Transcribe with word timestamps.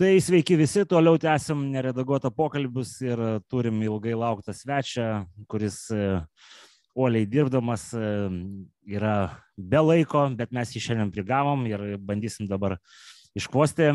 Tai 0.00 0.14
sveiki 0.16 0.56
visi, 0.56 0.80
toliau 0.88 1.18
tęsim 1.20 1.66
neredaguotą 1.74 2.30
pokalbius 2.32 2.94
ir 3.04 3.20
turim 3.52 3.82
ilgai 3.84 4.14
lauktą 4.16 4.54
svečią, 4.56 5.08
kuris 5.44 5.74
uoliai 6.96 7.26
dirbdamas 7.28 7.82
yra 8.88 9.16
be 9.60 9.82
laiko, 9.84 10.22
bet 10.38 10.54
mes 10.56 10.72
jį 10.72 10.80
šiandien 10.86 11.10
prigavom 11.12 11.66
ir 11.68 11.84
bandysim 12.00 12.48
dabar 12.48 12.78
iškvosti 13.36 13.90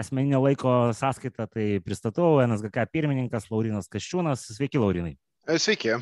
asmeninio 0.00 0.40
laiko 0.46 0.78
sąskaitą. 0.96 1.44
Tai 1.52 1.66
pristatau 1.84 2.40
NSGK 2.46 2.86
pirmininkas 2.88 3.50
Laurinas 3.52 3.92
Kaščiūnas. 3.92 4.46
Sveiki, 4.56 4.80
Laurinai. 4.80 5.18
Sveiki. 5.44 5.92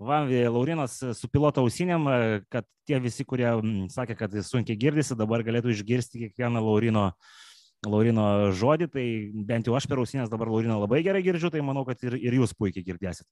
Va, 0.00 0.22
Laurinas 0.24 0.96
su 1.20 1.28
piloto 1.28 1.66
ausinėm, 1.68 2.08
kad 2.48 2.64
tie 2.88 2.96
visi, 3.04 3.28
kurie 3.28 3.52
sakė, 3.92 4.16
kad 4.24 4.40
sunkiai 4.48 4.80
girdisi, 4.88 5.20
dabar 5.20 5.44
galėtų 5.44 5.76
išgirsti 5.76 6.24
kiekvieną 6.24 6.64
Laurino 6.64 7.10
uh, 7.10 7.38
Laurino 7.86 8.50
žodį, 8.52 8.86
tai 8.92 9.04
bent 9.48 9.68
jau 9.68 9.76
aš 9.78 9.86
per 9.88 10.00
ausinės 10.02 10.28
dabar 10.28 10.50
Laurino 10.52 10.76
labai 10.82 11.00
gerai 11.04 11.22
girdžiu, 11.24 11.48
tai 11.52 11.62
manau, 11.64 11.86
kad 11.88 12.02
ir, 12.04 12.18
ir 12.20 12.36
jūs 12.36 12.52
puikiai 12.52 12.84
girdėsit. 12.84 13.24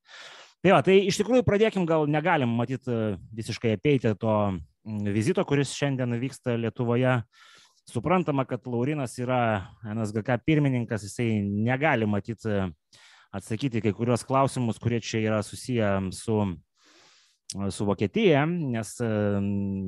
Tai 0.65 0.73
va, 0.73 0.81
tai 0.85 0.97
iš 1.05 1.21
tikrųjų 1.21 1.45
pradėkim, 1.47 1.85
gal 1.89 2.09
negalim 2.09 2.55
matyti 2.57 3.19
visiškai 3.37 3.75
apeiti 3.77 4.15
to 4.19 4.37
vizito, 5.13 5.45
kuris 5.45 5.75
šiandien 5.77 6.17
vyksta 6.23 6.57
Lietuvoje. 6.57 7.21
Suprantama, 7.89 8.45
kad 8.49 8.65
Laurinas 8.69 9.15
yra 9.21 9.41
NSGK 9.85 10.41
pirmininkas, 10.45 11.05
jisai 11.07 11.43
negali 11.45 12.09
matyti 12.09 12.65
atsakyti 13.33 13.85
kai 13.85 13.93
kurios 13.97 14.25
klausimus, 14.29 14.81
kurie 14.81 15.01
čia 15.05 15.21
yra 15.27 15.43
susiję 15.45 16.09
su 16.17 16.41
su 17.73 17.87
Vokietija, 17.89 18.43
nes 18.47 18.91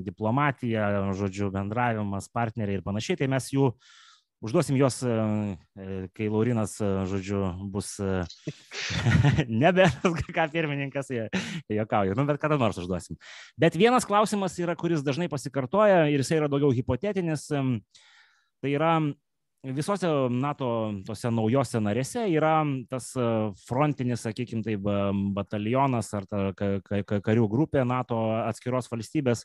diplomatija, 0.04 1.12
žodžiu, 1.12 1.50
bendravimas, 1.52 2.30
partneriai 2.32 2.78
ir 2.78 2.84
panašiai, 2.86 3.18
tai 3.20 3.28
mes 3.28 3.50
jų 3.52 3.68
Užduosim 4.40 4.76
juos, 4.80 5.02
e, 5.04 5.14
e, 5.76 5.96
kai 6.16 6.30
Laurinas, 6.32 6.78
e, 6.80 6.86
žodžiu, 7.10 7.42
bus 7.68 7.98
nebe 9.62 9.84
ką 10.36 10.46
pirmininkas, 10.48 11.10
jie 11.12 11.26
juokauja, 11.68 12.16
nu, 12.16 12.24
bet 12.24 12.40
kada 12.40 12.56
nors 12.60 12.78
užduosim. 12.80 13.18
Bet 13.60 13.76
vienas 13.76 14.08
klausimas 14.08 14.56
yra, 14.56 14.72
kuris 14.80 15.04
dažnai 15.04 15.28
pasikartoja 15.28 16.06
ir 16.08 16.24
jisai 16.24 16.40
yra 16.40 16.48
daugiau 16.48 16.72
hipotetinis. 16.72 17.50
Tai 17.50 18.72
yra 18.72 18.94
visose 19.76 20.08
NATO 20.32 20.70
tose 21.04 21.28
naujose 21.28 21.82
narėse 21.84 22.24
yra 22.32 22.62
tas 22.88 23.12
frontinis, 23.66 24.24
sakykime, 24.24 24.64
taip, 24.64 24.88
batalionas 25.36 26.08
ar 26.16 26.24
ta 26.24 26.46
karių 26.56 27.44
grupė 27.52 27.84
NATO 27.84 28.22
atskiros 28.40 28.88
valstybės 28.88 29.44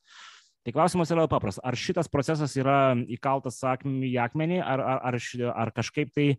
Tai 0.66 0.74
klausimas 0.74 1.12
yra 1.14 1.28
paprastas. 1.30 1.62
Ar 1.62 1.78
šitas 1.78 2.08
procesas 2.10 2.56
yra 2.58 2.96
įkaltas 3.14 3.60
į 3.86 4.16
akmenį, 4.24 4.64
ar, 4.66 4.82
ar, 4.82 5.02
ar, 5.12 5.20
ar 5.54 5.72
kažkaip 5.76 6.10
tai 6.16 6.30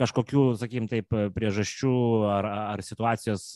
kažkokių, 0.00 0.44
sakykim, 0.56 0.86
taip, 0.88 1.12
priežasčių 1.34 1.96
ar, 2.32 2.48
ar 2.76 2.82
situacijos 2.86 3.50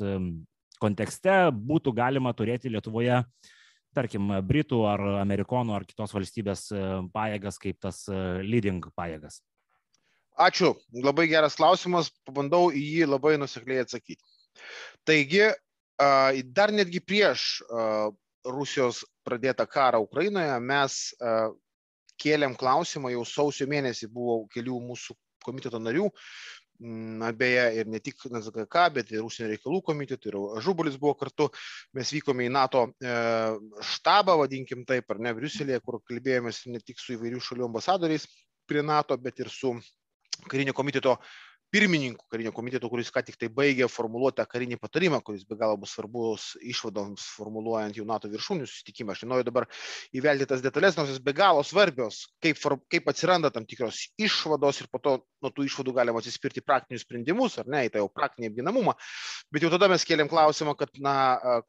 kontekste 0.82 1.36
būtų 1.54 1.94
galima 1.96 2.34
turėti 2.36 2.72
Lietuvoje, 2.74 3.22
tarkim, 3.96 4.28
Britų 4.44 4.82
ar 4.90 5.04
Amerikonų 5.22 5.78
ar 5.78 5.86
kitos 5.88 6.12
valstybės 6.12 6.66
pajėgas 7.14 7.60
kaip 7.62 7.80
tas 7.80 8.04
leading 8.44 8.84
pajėgas? 8.92 9.40
Ačiū. 10.36 10.74
Labai 10.92 11.28
geras 11.30 11.56
klausimas. 11.56 12.10
Pabandau 12.26 12.68
į 12.68 12.84
jį 12.98 13.08
labai 13.08 13.38
nusekliai 13.40 13.84
atsakyti. 13.84 14.20
Taigi, 15.08 15.52
dar 16.52 16.72
netgi 16.72 17.00
prieš 17.04 17.62
Rusijos 18.48 19.02
pradėtą 19.26 19.66
karą 19.70 20.00
Ukrainoje, 20.02 20.54
mes 20.60 20.98
kėlėm 22.22 22.56
klausimą, 22.58 23.12
jau 23.14 23.22
sausio 23.26 23.68
mėnesį 23.70 24.08
buvo 24.12 24.42
kelių 24.52 24.80
mūsų 24.88 25.16
komiteto 25.42 25.80
narių, 25.82 26.08
na, 26.82 27.30
beje, 27.32 27.64
ir 27.78 27.90
ne 27.90 28.00
tik 28.02 28.18
NZKK, 28.26 28.86
bet 28.96 29.12
ir 29.14 29.22
užsienio 29.22 29.52
reikalų 29.52 29.80
komitetų, 29.86 30.30
ir 30.32 30.64
Žubulis 30.64 30.98
buvo 31.00 31.14
kartu, 31.18 31.48
mes 31.94 32.10
vykome 32.14 32.48
į 32.48 32.52
NATO 32.54 32.88
e, 32.90 33.14
štabą, 33.92 34.36
vadinkim 34.40 34.82
taip, 34.88 35.10
ar 35.14 35.22
ne, 35.22 35.34
Briuselėje, 35.36 35.82
kur 35.86 36.00
kalbėjomės 36.08 36.64
ne 36.72 36.82
tik 36.82 37.02
su 37.02 37.14
įvairių 37.16 37.42
šalių 37.42 37.68
ambasadoriais 37.68 38.26
prie 38.66 38.82
NATO, 38.86 39.18
bet 39.18 39.38
ir 39.44 39.50
su 39.52 39.76
karinio 40.50 40.74
komiteto 40.74 41.18
pirmininku 41.72 42.26
karinio 42.28 42.52
komiteto, 42.52 42.88
kuris 42.92 43.08
ką 43.12 43.22
tik 43.24 43.38
tai 43.40 43.48
baigė 43.48 43.86
formuluoti 43.88 44.36
tą 44.42 44.44
karinį 44.48 44.76
patarimą, 44.80 45.22
kuris 45.24 45.46
be 45.48 45.56
galo 45.56 45.78
bus 45.80 45.94
svarbus 45.96 46.50
išvadoms 46.60 47.24
formuluojant 47.38 47.96
jau 47.96 48.04
NATO 48.08 48.28
viršūnių 48.28 48.66
susitikimą. 48.68 49.14
Aš 49.14 49.22
nenoriu 49.24 49.46
dabar 49.48 49.66
įvelti 50.12 50.48
tas 50.50 50.60
detalės, 50.64 50.98
nors 50.98 51.14
jos 51.14 51.22
be 51.24 51.32
galo 51.36 51.64
svarbios, 51.64 52.26
kaip, 52.44 52.60
kaip 52.92 53.08
atsiranda 53.08 53.48
tam 53.54 53.64
tikros 53.68 54.02
išvados 54.20 54.82
ir 54.82 54.90
po 54.92 55.00
to 55.00 55.14
nuo 55.42 55.50
tų 55.50 55.64
išvadų 55.66 55.94
galima 55.96 56.20
atsispirti 56.20 56.60
praktinius 56.60 57.06
sprendimus, 57.06 57.56
ar 57.58 57.70
ne, 57.72 57.86
į 57.88 57.94
tą 57.94 58.02
jau 58.04 58.10
praktinį 58.12 58.52
apginamumą. 58.52 58.92
Bet 59.50 59.64
jau 59.64 59.72
tada 59.72 59.88
mes 59.90 60.04
kėlėm 60.06 60.28
klausimą, 60.30 60.76
kad, 60.78 60.92
na, 61.02 61.16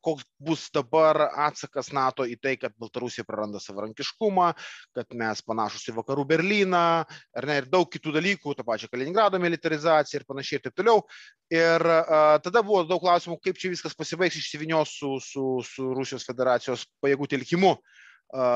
koks 0.03 0.27
bus 0.43 0.67
dabar 0.75 1.29
atsakas 1.47 1.93
NATO 1.95 2.27
į 2.27 2.35
tai, 2.43 2.57
kad 2.59 2.75
Baltarusija 2.75 3.23
praranda 3.25 3.63
savarankiškumą, 3.63 4.51
kad 4.99 5.15
mes 5.17 5.41
panašus 5.47 5.87
į 5.89 5.97
vakarų 6.01 6.27
Berliną, 6.35 6.85
ar 7.07 7.49
ne, 7.49 7.57
ir 7.63 7.71
daug 7.71 7.87
kitų 7.89 8.17
dalykų, 8.19 8.59
tą 8.59 8.67
pačią 8.67 8.91
Kaliningrado 8.91 9.39
militarizaciją 9.41 9.92
organizacija 9.93 10.19
ir 10.19 10.25
panašiai 10.27 10.59
ir 10.59 10.63
taip 10.63 10.75
toliau. 10.75 11.03
Ir 11.53 11.85
a, 11.85 12.39
tada 12.43 12.63
buvo 12.63 12.83
daug 12.87 13.01
klausimų, 13.01 13.39
kaip 13.43 13.57
čia 13.57 13.71
viskas 13.71 13.95
pasibaigs 13.95 14.37
išsivinios 14.39 14.97
su, 14.99 15.19
su, 15.21 15.61
su 15.63 15.93
Rusijos 15.93 16.25
federacijos 16.25 16.87
pajėgų 17.03 17.29
telkimu 17.29 17.77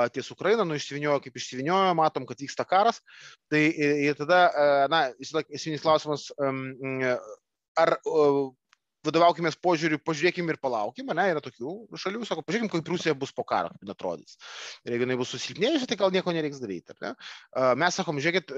ties 0.09 0.31
Ukraina, 0.33 0.63
nu 0.65 0.73
išsiviniojo 0.73 1.19
kaip 1.21 1.35
išsiviniojo, 1.37 1.93
matom, 1.93 2.25
kad 2.25 2.39
vyksta 2.41 2.65
karas. 2.65 2.97
Tai 3.51 3.59
ir, 3.61 4.15
tada, 4.17 4.39
na, 4.89 5.11
esminis 5.53 5.83
klausimas, 5.83 6.31
ar 7.77 7.93
vadovaukime 9.07 9.51
požiūriu, 9.63 10.00
pažiūrėkime 10.03 10.53
ir 10.53 10.59
palaukim, 10.62 11.09
ne, 11.18 11.25
yra 11.34 11.41
tokių 11.44 11.73
šalių, 12.00 12.25
sako, 12.28 12.44
pažiūrėkime, 12.47 12.72
kaip 12.73 12.91
Rusija 12.91 13.16
bus 13.18 13.34
po 13.35 13.45
karo, 13.47 13.72
kaip 13.79 13.94
atrodys. 13.94 14.38
Ir 14.85 14.95
jeigu 14.95 15.07
jinai 15.07 15.18
bus 15.19 15.31
susilpnėjusi, 15.35 15.88
tai 15.90 15.97
gal 16.00 16.13
nieko 16.13 16.34
nereiks 16.35 16.62
daryti. 16.63 16.95
Ne? 17.03 17.13
Mes 17.79 17.97
sakom, 18.00 18.19
žiūrėkit, 18.23 18.53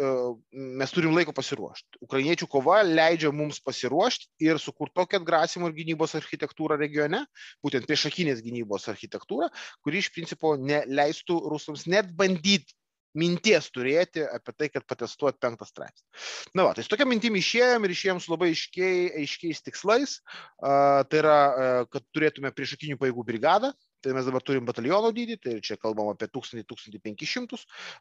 mes 0.82 0.96
turim 0.96 1.16
laiko 1.16 1.36
pasiruošti. 1.38 2.02
Ukrainiečių 2.08 2.50
kova 2.52 2.82
leidžia 2.88 3.32
mums 3.36 3.62
pasiruošti 3.64 4.50
ir 4.50 4.62
sukurti 4.62 4.98
tokią 5.00 5.22
atgrasimo 5.22 5.70
ir 5.70 5.78
gynybos 5.78 6.18
architektūrą 6.20 6.80
regione, 6.80 7.24
būtent 7.66 7.88
priešakinės 7.90 8.44
gynybos 8.46 8.90
architektūrą, 8.92 9.52
kuri 9.86 10.04
iš 10.04 10.12
principo 10.16 10.56
neleistų 10.60 11.40
rusams 11.54 11.88
net 11.90 12.12
bandyti 12.18 12.78
minties 13.18 13.70
turėti 13.74 14.24
apie 14.25 14.53
tai, 14.56 14.70
kad 14.74 14.86
patestuot 14.90 15.40
penktą 15.42 15.68
straipsnį. 15.68 16.06
Na, 16.53 16.68
va, 16.68 16.74
tai 16.78 16.86
su 16.86 16.92
tokia 16.92 17.08
mintimi 17.09 17.42
išėjom 17.42 17.86
ir 17.86 17.96
išėjom 17.96 18.22
su 18.24 18.34
labai 18.34 18.52
aiškiai, 18.53 19.06
aiškiais 19.24 19.64
tikslais. 19.66 20.18
Uh, 20.62 21.02
tai 21.09 21.24
yra, 21.24 21.38
uh, 21.50 21.90
kad 21.90 22.06
turėtume 22.16 22.53
priešakinių 22.56 23.00
pajėgų 23.02 23.25
brigadą, 23.31 23.74
Tai 24.02 24.14
mes 24.16 24.24
dabar 24.24 24.44
turim 24.46 24.64
bataliono 24.64 25.10
dydį, 25.12 25.36
tai 25.44 25.54
čia 25.66 25.76
kalbam 25.76 26.08
apie 26.14 26.30
1000-1500. 26.32 27.58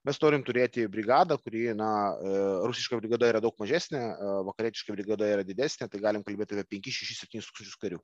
Mes 0.07 0.21
norim 0.23 0.45
turėti 0.47 0.85
brigadą, 0.91 1.35
kuri, 1.43 1.65
na, 1.75 1.89
e, 2.15 2.43
rusiška 2.71 3.01
brigada 3.01 3.27
yra 3.33 3.41
daug 3.43 3.57
mažesnė, 3.59 3.99
e, 3.99 4.35
vakarietiška 4.47 4.95
brigada 4.95 5.27
yra 5.27 5.47
didesnė, 5.47 5.89
tai 5.91 5.99
galim 6.05 6.23
kalbėti 6.27 6.55
apie 6.55 6.79
5-6-7 6.79 7.43
tūkstančius 7.49 7.81
karių. 7.83 7.99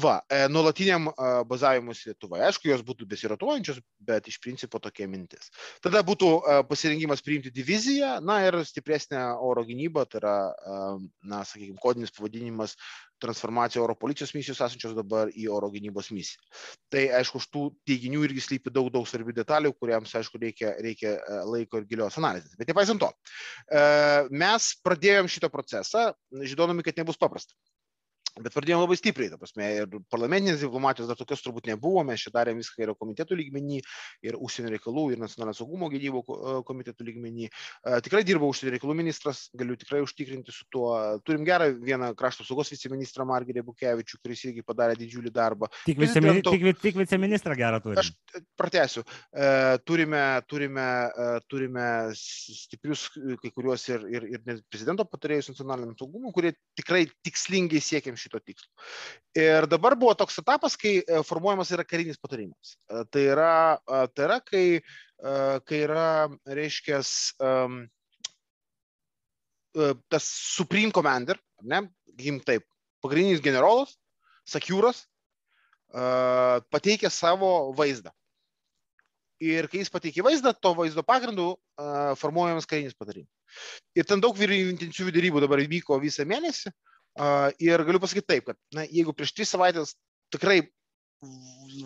Va, 0.00 0.14
e, 0.24 0.46
nuolatiniam 0.48 1.10
bazavimus 1.50 2.00
Lietuvoje, 2.08 2.46
aišku, 2.48 2.70
jos 2.70 2.86
būtų 2.86 3.04
besirotuojančios, 3.12 3.82
bet 4.00 4.32
iš 4.32 4.40
principo 4.40 4.80
tokia 4.80 5.04
mintis. 5.10 5.52
Tada 5.84 6.00
būtų 6.06 6.30
pasirengimas 6.70 7.20
priimti 7.24 7.52
diviziją, 7.52 8.16
na 8.24 8.40
ir 8.46 8.56
stipresnė 8.64 9.20
oro 9.44 9.66
gynyba, 9.68 10.06
tai 10.08 10.22
yra, 10.22 10.36
na, 11.28 11.44
sakykime, 11.44 11.80
kodinis 11.82 12.14
pavadinimas 12.16 12.78
transformacija 13.22 13.82
oro 13.82 13.96
policijos 13.98 14.34
misijos 14.36 14.60
esančios 14.60 14.94
dabar 14.96 15.30
į 15.32 15.48
oro 15.54 15.70
gynybos 15.72 16.10
misiją. 16.14 16.42
Tai 16.92 17.04
aišku, 17.20 17.40
už 17.42 17.48
tų 17.54 17.64
teiginių 17.88 18.24
irgi 18.28 18.44
slypi 18.44 18.72
daug, 18.74 18.90
daug 18.94 19.06
svarbių 19.08 19.36
detalių, 19.40 19.74
kuriams, 19.78 20.14
aišku, 20.20 20.40
reikia, 20.42 20.74
reikia 20.82 21.16
e, 21.16 21.42
laiko 21.54 21.80
ir 21.80 21.88
gilios 21.90 22.18
analizės. 22.20 22.56
Bet 22.58 22.72
nepaisant 22.72 23.02
to, 23.02 23.10
e, 23.70 23.84
mes 24.44 24.72
pradėjom 24.84 25.30
šitą 25.30 25.52
procesą, 25.52 26.10
žinodami, 26.42 26.84
kad 26.86 26.98
nebus 27.00 27.20
paprasta. 27.20 27.54
Bet 28.40 28.54
pradėjome 28.54 28.86
labai 28.86 28.96
stipriai, 28.96 29.28
ta 29.28 29.36
prasme, 29.36 29.66
ir 29.76 29.96
parlamentinės 30.12 30.62
diplomatijos 30.62 31.08
dar 31.10 31.18
tokios 31.18 31.42
turbūt 31.44 31.66
nebuvo, 31.68 32.00
mes 32.08 32.22
čia 32.24 32.30
darėm 32.32 32.62
viską 32.62 32.80
ir 32.80 32.92
komitetų 32.96 33.36
lygmenį, 33.36 33.80
ir 34.24 34.38
užsienio 34.40 34.70
reikalų, 34.72 35.04
ir 35.12 35.20
nacionalinio 35.20 35.52
saugumo 35.58 35.90
gynybų 35.92 36.22
e, 36.24 36.54
komitetų 36.64 37.06
lygmenį. 37.10 37.50
E, 37.50 37.98
tikrai 38.06 38.22
dirba 38.24 38.48
užsienio 38.48 38.72
reikalų 38.72 38.96
ministras, 39.02 39.42
galiu 39.52 39.76
tikrai 39.76 40.00
užtikrinti 40.06 40.54
su 40.54 40.64
tuo. 40.72 40.94
Turim 41.28 41.44
gerą 41.44 41.68
vieną 41.76 42.08
krašto 42.16 42.46
saugos 42.48 42.72
viceministrą 42.72 43.26
Margirį 43.28 43.66
Bukevičių, 43.66 44.22
kuris 44.24 44.46
irgi 44.48 44.64
padarė 44.64 44.96
didžiulį 45.02 45.34
darbą. 45.36 45.68
Tik, 45.84 46.00
vicemin, 46.00 46.40
to... 46.40 46.56
tik, 46.56 46.80
tik 46.80 47.02
viceministrą 47.02 47.58
gerą 47.60 47.82
turi. 47.84 48.00
Aš 48.00 48.14
pratęsiu. 48.56 49.04
E, 49.28 49.52
turime, 49.84 50.24
turime, 50.48 50.88
turime 51.52 51.86
stiprius 52.16 53.10
kai 53.12 53.52
kuriuos 53.52 53.86
ir, 53.92 54.08
ir, 54.08 54.28
ir 54.32 54.64
prezidento 54.72 55.04
patarėjus 55.04 55.52
nacionaliniam 55.52 56.00
saugumui, 56.00 56.32
kurie 56.32 56.56
tikrai 56.80 57.04
tikslingai 57.28 57.84
siekiam 57.84 58.16
šito 58.22 58.40
tikslo. 58.42 58.70
Ir 59.38 59.66
dabar 59.70 59.96
buvo 59.98 60.14
toks 60.18 60.38
etapas, 60.42 60.76
kai 60.78 60.98
e, 61.00 61.22
formuojamas 61.26 61.72
yra 61.74 61.84
karinis 61.88 62.20
patarimas. 62.20 62.76
E, 62.88 63.02
tai 63.12 63.24
yra, 63.32 63.54
e, 63.80 64.02
tai 64.12 64.28
yra 64.28 64.38
kai, 64.44 64.66
kai 65.68 65.78
yra, 65.86 66.06
reiškia, 66.50 66.98
tas 70.10 70.24
Supreme 70.26 70.90
Commander, 70.90 71.38
ne, 71.62 71.84
gim 72.18 72.40
taip, 72.42 72.64
pagrindinis 73.04 73.44
generolas, 73.44 73.94
Sakiūras, 74.50 75.04
pateikė 76.74 77.06
savo 77.14 77.70
vaizdą. 77.78 78.10
Ir 79.42 79.70
kai 79.70 79.84
jis 79.84 79.92
pateikė 79.94 80.24
vaizdą, 80.26 80.50
to 80.58 80.72
vaizdo 80.74 81.02
pagrindu 81.06 81.46
uh, 81.52 82.12
formuojamas 82.18 82.66
karinis 82.66 82.98
patarimas. 82.98 83.30
Ir 83.94 84.06
ten 84.06 84.20
daug 84.22 84.38
intensyvių 84.38 85.14
dėrybų 85.14 85.42
dabar 85.46 85.62
vyko 85.70 85.98
visą 86.02 86.26
mėnesį. 86.26 86.70
Uh, 86.70 86.91
ir 87.60 87.84
galiu 87.84 88.00
pasakyti 88.00 88.28
taip, 88.28 88.46
kad 88.50 88.58
na, 88.76 88.86
jeigu 88.88 89.12
prieš 89.16 89.34
tris 89.36 89.52
savaitės 89.52 89.96
tikrai 90.32 90.62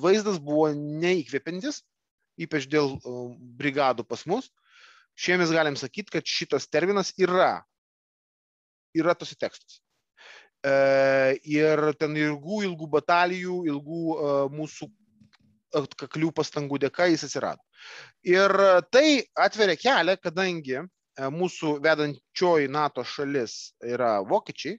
vaizdas 0.00 0.38
buvo 0.42 0.68
neįkvepiantis, 0.74 1.82
ypač 2.40 2.68
dėl 2.70 2.96
brigadų 3.58 4.06
pas 4.06 4.22
mus, 4.28 4.50
mes 5.26 5.50
galim 5.52 5.76
sakyti, 5.76 6.12
kad 6.12 6.28
šitas 6.28 6.68
terminas 6.68 7.12
yra, 7.18 7.64
yra 8.94 9.14
tose 9.14 9.36
tekstuose. 9.36 9.80
Uh, 10.66 11.36
ir 11.46 11.92
ten 12.00 12.16
ilgų, 12.16 12.62
ilgų 12.66 12.88
batalijų, 12.90 13.58
ilgų 13.70 14.00
uh, 14.14 14.46
mūsų 14.50 14.88
atkaklių 15.76 16.32
pastangų 16.34 16.80
dėka 16.82 17.06
jis 17.10 17.26
atsirado. 17.26 17.62
Ir 18.26 18.50
tai 18.90 19.20
atveria 19.36 19.76
kelią, 19.78 20.16
kadangi 20.22 20.80
mūsų 21.16 21.76
vedančioji 21.84 22.70
NATO 22.72 23.04
šalis 23.04 23.76
yra 23.84 24.16
vokiečiai, 24.26 24.78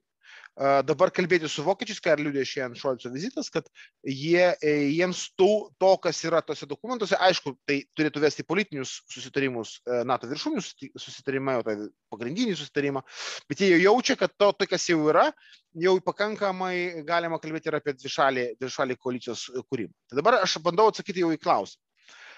dabar 0.58 1.12
kalbėti 1.14 1.50
su 1.52 1.62
vokiečiais, 1.66 2.00
ką 2.02 2.16
ir 2.16 2.24
liūdė 2.26 2.44
šiandien 2.48 2.80
Šolco 2.80 3.12
vizitas, 3.14 3.52
kad 3.54 3.68
jie, 4.02 4.56
e, 4.58 4.74
jiems 4.96 5.28
to, 5.38 5.70
to, 5.78 5.92
kas 6.02 6.24
yra 6.26 6.42
tose 6.46 6.66
dokumentuose, 6.70 7.18
aišku, 7.28 7.54
tai 7.70 7.84
turėtų 7.98 8.24
vesti 8.24 8.46
politinius 8.48 8.96
susitarimus 9.14 9.78
e, 9.86 10.02
NATO 10.10 10.30
viršūnių 10.32 10.64
susitarimą, 10.98 11.60
tai 11.68 11.78
pagrindinį 12.14 12.58
susitarimą, 12.58 13.06
bet 13.50 13.62
jie 13.62 13.72
jau 13.76 13.82
jaučia, 13.84 14.18
kad 14.18 14.34
to, 14.34 14.52
tai 14.58 14.70
kas 14.72 14.90
jau 14.90 15.00
yra, 15.12 15.28
jau 15.78 15.98
pakankamai 16.02 17.04
galima 17.06 17.38
kalbėti 17.42 17.70
ir 17.70 17.78
apie 17.78 17.94
dvišalį, 17.98 18.48
dvišalį 18.62 18.98
koalicijos 18.98 19.48
kūrimą. 19.70 19.94
Tai 20.10 20.22
dabar 20.24 20.42
aš 20.42 20.58
bandau 20.66 20.90
atsakyti 20.90 21.22
jau 21.22 21.30
į 21.36 21.42
klausimą. 21.44 21.87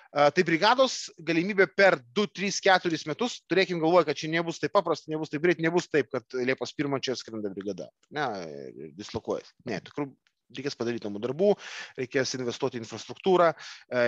Tai 0.10 0.44
brigados 0.46 1.12
galimybė 1.22 1.68
per 1.78 2.00
2, 2.18 2.32
3, 2.40 2.56
4 2.66 3.02
metus, 3.12 3.36
turėkim 3.46 3.82
galvoje, 3.82 4.08
kad 4.08 4.18
čia 4.18 4.32
nebus 4.34 4.58
taip 4.62 4.74
paprasta, 4.74 5.12
nebus 5.14 5.30
taip 5.30 5.44
greit, 5.44 5.60
nebus 5.62 5.86
taip, 5.86 6.10
kad 6.10 6.26
Liepos 6.34 6.74
1 6.74 7.04
čia 7.06 7.14
skrenda 7.20 7.52
brigada. 7.54 7.92
Ne, 8.16 8.26
dislokuojas. 8.98 9.54
Ne, 9.70 9.78
tikrųjų 9.86 10.16
reikės 10.58 10.74
padaryti 10.80 11.06
namų 11.06 11.20
darbų, 11.22 11.50
reikės 12.00 12.32
investuoti 12.40 12.80
į 12.80 12.82
infrastruktūrą, 12.82 13.52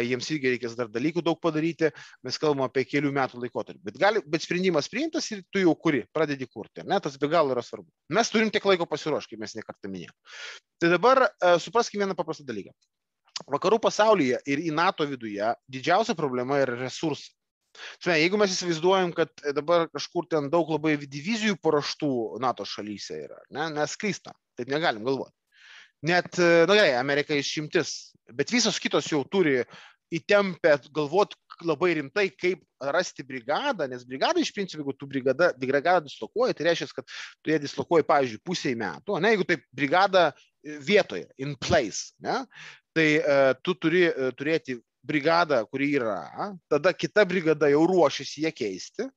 jiems 0.07 0.29
irgi 0.33 0.55
reikės 0.55 0.73
dar 0.79 0.89
dalykų 0.89 1.21
daug 1.25 1.37
padaryti, 1.37 1.91
mes 2.25 2.39
kalbame 2.41 2.65
apie 2.65 2.81
kelių 2.89 3.11
metų 3.13 3.43
laikotarpį. 3.43 3.83
Bet, 3.85 3.99
gali, 4.01 4.23
bet 4.25 4.41
sprendimas 4.41 4.89
priimtas 4.89 5.29
ir 5.35 5.43
tu 5.53 5.61
jau 5.61 5.75
kuri, 5.77 6.01
pradedi 6.09 6.49
kurti. 6.49 6.81
Ne, 6.81 6.97
tas 6.97 7.19
be 7.21 7.29
galo 7.29 7.53
yra 7.53 7.61
svarbu. 7.65 7.85
Mes 8.17 8.33
turim 8.33 8.49
tiek 8.49 8.65
laiko 8.65 8.89
pasiruošti, 8.89 9.35
kaip 9.35 9.45
mes 9.45 9.53
nekartą 9.59 9.91
minėjome. 9.91 10.17
Tai 10.81 10.89
dabar 10.95 11.27
supraskime 11.61 12.07
vieną 12.07 12.17
paprastą 12.17 12.47
dalyką 12.49 12.73
vakarų 13.49 13.79
pasaulyje 13.81 14.41
ir 14.49 14.61
į 14.61 14.73
NATO 14.75 15.07
viduje 15.09 15.53
didžiausia 15.71 16.15
problema 16.17 16.59
yra 16.61 16.77
resursai. 16.79 17.33
Tuomet, 18.03 18.19
jeigu 18.19 18.39
mes 18.39 18.51
įsivaizduojam, 18.51 19.13
kad 19.15 19.31
dabar 19.55 19.85
kažkur 19.93 20.25
ten 20.31 20.49
daug 20.51 20.73
labai 20.73 20.97
divizijų 20.99 21.55
paraštų 21.63 22.09
NATO 22.43 22.65
šalyse 22.67 23.21
yra, 23.29 23.37
ne, 23.55 23.69
mes 23.77 23.95
klystam, 23.99 24.35
taip 24.59 24.71
negalim 24.71 25.05
galvoti. 25.07 25.35
Net, 26.03 26.33
na 26.35 26.75
gerai, 26.75 26.95
Amerika 26.97 27.37
išimtis, 27.37 28.11
bet 28.33 28.51
visos 28.51 28.79
kitos 28.81 29.07
jau 29.11 29.21
turi 29.23 29.61
įtempę 30.11 30.73
galvoti 30.91 31.37
labai 31.61 31.93
rimtai, 31.99 32.25
kaip 32.33 32.63
rasti 32.91 33.23
brigadą, 33.23 33.85
nes 33.89 34.03
brigada 34.07 34.41
iš 34.41 34.49
principo, 34.55 34.81
jeigu 34.81 34.95
tu 34.97 35.07
brigada, 35.07 35.51
brigadą 35.61 36.01
dislokuoji, 36.07 36.55
tai 36.57 36.67
reiškia, 36.71 36.87
kad 36.97 37.13
tu 37.45 37.53
ją 37.53 37.59
dislokuoji, 37.61 38.07
pavyzdžiui, 38.09 38.41
pusiai 38.47 38.77
metų, 38.79 39.19
ne, 39.21 39.35
jeigu 39.35 39.45
tai 39.47 39.59
brigada 39.77 40.23
vietoje, 40.61 41.27
in 41.41 41.53
place, 41.61 42.15
ne, 42.25 42.41
tai 42.95 43.09
uh, 43.19 43.51
tu 43.63 43.75
turi 43.79 44.07
uh, 44.09 44.29
turėti 44.37 44.77
brigadą, 45.01 45.63
kuri 45.65 45.95
yra, 45.97 46.53
tada 46.69 46.93
kita 46.93 47.25
brigada 47.25 47.69
jau 47.71 47.81
ruošiasi 47.89 48.45
ją 48.45 48.51
keisti, 48.53 49.07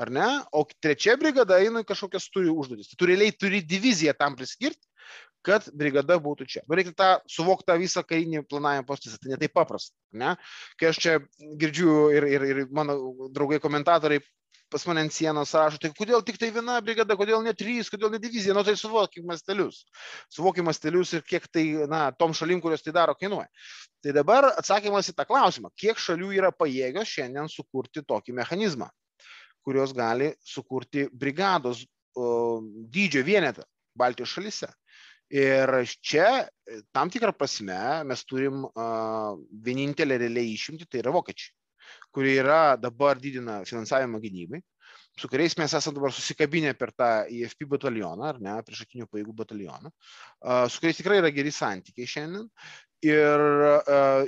ar 0.00 0.10
ne, 0.12 0.26
o 0.52 0.64
trečia 0.80 1.16
brigada 1.20 1.58
eina 1.60 1.82
kažkokias 1.86 2.28
turi 2.32 2.52
užduotis. 2.52 2.92
Tu 2.96 3.08
realiai 3.08 3.32
turi 3.36 3.62
diviziją 3.64 4.14
tam 4.18 4.36
priskirti, 4.36 4.84
kad 5.44 5.68
brigada 5.76 6.18
būtų 6.20 6.46
čia. 6.48 6.62
Nu, 6.68 6.76
reikia 6.76 6.92
tą 6.96 7.08
suvokti 7.30 7.70
tą 7.70 7.76
visą 7.80 8.02
karinį 8.04 8.44
planavimo 8.48 8.86
procesą, 8.88 9.16
tai 9.20 9.32
netai 9.32 9.48
paprasta. 9.52 9.96
Ne? 10.12 10.34
Kai 10.80 10.90
aš 10.90 11.00
čia 11.00 11.14
girdžiu 11.60 11.94
ir, 12.12 12.26
ir, 12.28 12.46
ir 12.52 12.60
mano 12.76 12.98
draugai 13.32 13.60
komentatoriai 13.62 14.20
pas 14.70 14.86
mane 14.86 15.02
ant 15.04 15.12
sienos 15.12 15.52
rašo, 15.56 15.80
tai 15.82 15.90
kodėl 15.96 16.22
tik 16.26 16.38
tai 16.40 16.50
viena 16.54 16.78
brigada, 16.84 17.16
kodėl 17.18 17.42
ne 17.44 17.52
trys, 17.56 17.90
kodėl 17.92 18.12
ne 18.14 18.20
divizija, 18.22 18.54
nu 18.56 18.62
tai 18.66 18.76
suvokim 18.78 19.26
mastelius. 19.28 19.82
Suvokim 20.32 20.68
mastelius 20.70 21.12
ir 21.16 21.24
kiek 21.26 21.48
tai, 21.50 21.64
na, 21.90 22.06
tom 22.14 22.34
šalim, 22.36 22.62
kurios 22.62 22.84
tai 22.86 22.94
daro, 22.94 23.16
kainuoja. 23.18 23.48
Tai 24.04 24.14
dabar 24.16 24.48
atsakymas 24.52 25.10
į 25.10 25.16
tą 25.18 25.26
klausimą, 25.28 25.72
kiek 25.78 25.98
šalių 26.00 26.32
yra 26.38 26.52
pajėgios 26.54 27.10
šiandien 27.10 27.50
sukurti 27.50 28.04
tokį 28.06 28.38
mechanizmą, 28.38 28.88
kurios 29.66 29.94
gali 29.96 30.32
sukurti 30.46 31.08
brigados 31.12 31.84
o, 32.14 32.60
dydžio 32.94 33.26
vienetą 33.26 33.66
Baltijos 33.98 34.36
šalise. 34.36 34.70
Ir 35.30 35.70
čia 36.02 36.48
tam 36.90 37.10
tikrą 37.10 37.30
prasme 37.38 37.78
mes 38.02 38.24
turim 38.26 38.64
uh, 38.66 39.36
vienintelę 39.62 40.16
realiai 40.18 40.56
išimti, 40.56 40.88
tai 40.90 41.04
yra 41.04 41.12
vokiečiai 41.14 41.52
kurie 42.14 42.36
yra 42.42 42.76
dabar 42.80 43.20
didina 43.20 43.60
finansavimą 43.68 44.20
gynybai, 44.22 44.60
su 45.20 45.28
kuriais 45.28 45.56
mes 45.58 45.74
esame 45.76 45.98
dabar 45.98 46.12
susikabinę 46.14 46.74
per 46.78 46.92
tą 46.96 47.08
IFP 47.28 47.66
batalioną, 47.70 48.28
ar 48.32 48.38
ne, 48.42 48.54
priešakinių 48.66 49.08
pajėgų 49.10 49.34
batalioną, 49.42 49.90
su 50.70 50.80
kuriais 50.82 51.00
tikrai 51.00 51.18
yra 51.22 51.32
geri 51.34 51.52
santykiai 51.54 52.08
šiandien. 52.14 52.46
Ir, 53.00 53.42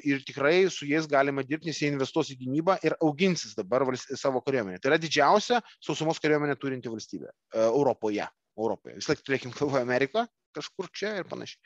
ir 0.09 0.23
tikrai 0.25 0.55
su 0.73 0.87
jais 0.89 1.05
galima 1.05 1.43
dirbti, 1.45 1.69
nes 1.69 1.81
jie 1.83 1.91
investuos 1.93 2.31
į 2.33 2.39
gynybą 2.41 2.79
ir 2.87 2.95
auginsis 3.05 3.53
dabar 3.59 3.85
savo 4.01 4.41
kariuomenę. 4.41 4.81
Tai 4.81 4.95
yra 4.95 5.01
didžiausia 5.01 5.61
sausumos 5.77 6.21
kariuomenė 6.25 6.57
turinti 6.57 6.93
valstybė 6.93 7.29
Europoje. 7.67 8.25
Europoje. 8.57 8.97
Vis 8.97 9.11
laik 9.11 9.21
turėkim 9.27 9.53
galvoje 9.59 9.85
Ameriką, 9.85 10.25
kažkur 10.57 10.89
čia 10.97 11.19
ir 11.21 11.29
panašiai. 11.29 11.61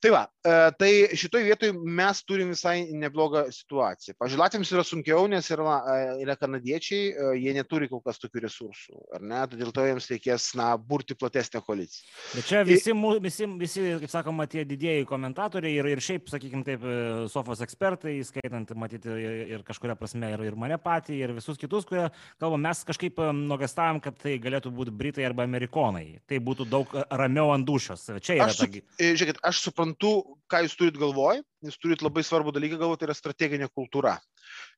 Tai 0.00 0.10
va, 0.14 0.22
e, 0.24 0.52
tai 0.80 0.90
šitoj 1.20 1.42
vietoj 1.44 1.74
mes 1.76 2.22
turim 2.24 2.54
visai 2.54 2.86
neblogą 2.96 3.42
situaciją. 3.52 4.14
Pavyzdžiui, 4.16 4.40
Latvijams 4.40 4.70
yra 4.72 4.84
sunkiau, 4.88 5.26
nes 5.28 5.50
yra, 5.52 5.74
e, 5.76 5.96
yra 6.24 6.36
kanadiečiai, 6.40 7.10
e, 7.10 7.26
jie 7.36 7.52
neturi 7.52 7.88
kol 7.90 8.00
kas 8.00 8.16
tokių 8.22 8.40
resursų, 8.46 8.96
ar 9.18 9.20
ne? 9.20 9.42
Dėl 9.52 9.74
to 9.76 9.84
jiems 9.84 10.08
reikės, 10.08 10.46
na, 10.56 10.70
burti 10.80 11.12
platesnę 11.20 11.60
koaliciją. 11.66 12.08
Bet 12.32 12.48
čia 12.48 12.62
visi, 12.64 12.94
visi, 13.26 13.48
visi 13.60 13.84
kaip 14.00 14.14
sakoma, 14.14 14.46
tie 14.48 14.64
didėjai 14.70 15.04
komentatoriai 15.10 15.74
ir, 15.82 15.90
ir 15.92 16.02
šiaip, 16.06 16.32
sakykime 16.32 16.64
taip, 16.64 16.88
sofos 17.28 17.60
ekspertai, 17.66 18.16
skaitant, 18.24 18.72
matyti 18.80 19.12
ir 19.52 19.66
kažkuria 19.68 19.98
prasme 20.00 20.32
ir, 20.32 20.46
ir 20.48 20.56
mane 20.56 20.80
patį, 20.80 21.20
ir 21.26 21.36
visus 21.36 21.60
kitus, 21.60 21.84
kurie 21.84 22.06
kalba, 22.40 22.62
mes 22.70 22.82
kažkaip 22.88 23.20
nuogastavom, 23.36 24.00
kad 24.00 24.16
tai 24.24 24.38
galėtų 24.40 24.72
būti 24.72 24.96
Britai 24.96 25.28
arba 25.28 25.44
Amerikonai. 25.44 26.22
Tai 26.24 26.40
būtų 26.48 26.70
daug 26.72 26.98
ramiau 27.12 27.52
ant 27.52 27.68
dušos. 27.68 28.08
Čia 28.24 28.40
yra. 28.40 28.48
Aš, 28.48 28.64
ta... 28.64 28.72
žiūrėkit, 28.96 29.44
aš 29.44 29.64
suprantu 29.66 29.89
suprantu, 29.90 30.38
ką 30.50 30.64
jūs 30.64 30.76
turit 30.76 30.98
galvoj, 30.98 31.42
jūs 31.64 31.78
turit 31.78 32.02
labai 32.02 32.22
svarbų 32.22 32.52
dalyką 32.52 32.78
galvoti, 32.78 33.00
tai 33.00 33.08
yra 33.08 33.14
strateginė 33.14 33.68
kultūra. 33.68 34.18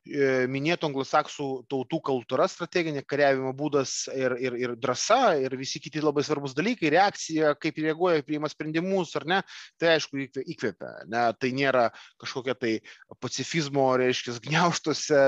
E, 0.04 0.46
minėtų 0.50 0.88
anglosaksų 0.88 1.66
tautų 1.70 2.00
kultūra, 2.02 2.48
strateginė 2.48 3.04
kariavimo 3.06 3.52
būdas 3.54 4.08
ir, 4.12 4.34
ir, 4.38 4.56
ir 4.58 4.74
drąsa 4.76 5.38
ir 5.40 5.54
visi 5.56 5.80
kiti 5.80 6.02
labai 6.02 6.24
svarbus 6.24 6.54
dalykai, 6.54 6.90
reakcija, 6.90 7.54
kaip 7.56 7.78
reaguoja, 7.78 8.24
priima 8.26 8.50
sprendimus 8.50 9.14
ar 9.16 9.26
ne, 9.26 9.40
tai 9.78 9.94
aišku 9.94 10.18
įkvepia. 10.42 11.06
Ne, 11.08 11.24
tai 11.38 11.52
nėra 11.54 11.90
kažkokia 12.20 12.54
tai 12.58 12.74
pacifizmo, 13.20 13.92
reiškia, 14.00 14.36
gniauštose 14.42 15.22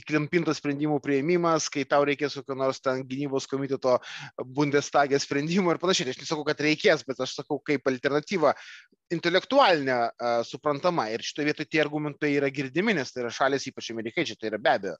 įklimpintas 0.00 0.60
sprendimų 0.60 0.98
prieimimas, 1.04 1.68
kai 1.72 1.84
tau 1.88 2.04
reikės 2.08 2.38
kokio 2.40 2.56
nors 2.58 2.80
ten 2.82 3.04
gynybos 3.08 3.48
komiteto 3.50 3.98
bundestagė 4.56 5.20
sprendimų 5.22 5.74
ir 5.74 5.82
panašiai. 5.82 6.12
Aš 6.12 6.22
nesakau, 6.24 6.46
kad 6.48 6.62
reikės, 6.64 7.04
bet 7.06 7.20
aš 7.22 7.38
sakau 7.40 7.60
kaip 7.64 7.86
alternatyva 7.90 8.54
intelektualinė 9.14 9.96
uh, 9.96 10.40
suprantama. 10.46 11.06
Ir 11.14 11.22
šitoje 11.24 11.50
vietoje 11.50 11.70
tie 11.70 11.80
argumentai 11.84 12.32
yra 12.34 12.50
girdimi, 12.50 12.94
nes 12.96 13.12
tai 13.14 13.22
yra 13.22 13.32
šalis, 13.34 13.68
ypač 13.70 13.92
amerikiečiai, 13.94 14.38
tai 14.40 14.50
yra 14.50 14.60
be 14.62 14.72
abejo. 14.72 14.96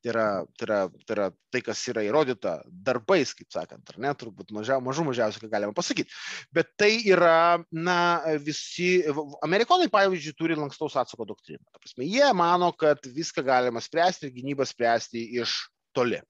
Tai 0.00 0.12
yra, 0.14 0.26
tai, 0.56 0.66
yra, 0.66 0.78
tai 1.04 1.16
yra 1.16 1.26
tai, 1.52 1.60
kas 1.66 1.82
yra 1.92 2.04
įrodyta 2.06 2.54
darbais, 2.86 3.34
kaip 3.36 3.50
sakant, 3.52 3.92
ar 3.92 4.00
ne, 4.00 4.12
turbūt 4.16 4.54
mažia, 4.56 4.78
mažų 4.80 5.04
mažiausiai, 5.10 5.44
ką 5.44 5.50
galima 5.52 5.76
pasakyti. 5.76 6.16
Bet 6.56 6.72
tai 6.80 6.92
yra, 7.04 7.60
na, 7.68 7.98
visi, 8.40 9.02
amerikonai, 9.44 9.90
pavyzdžiui, 9.92 10.36
turi 10.38 10.56
lankstaus 10.56 10.96
atsako 11.00 11.28
doktriną. 11.28 11.60
Prasme, 11.76 12.08
jie 12.08 12.32
mano, 12.36 12.72
kad 12.80 13.04
viską 13.04 13.44
galima 13.44 13.82
spręsti 13.84 14.19
ir 14.26 14.34
gynybą 14.34 14.66
spręsti 14.68 15.22
iš 15.40 15.56
toli. 15.96 16.20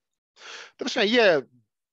Tarsi, 0.79 1.05
jie 1.09 1.27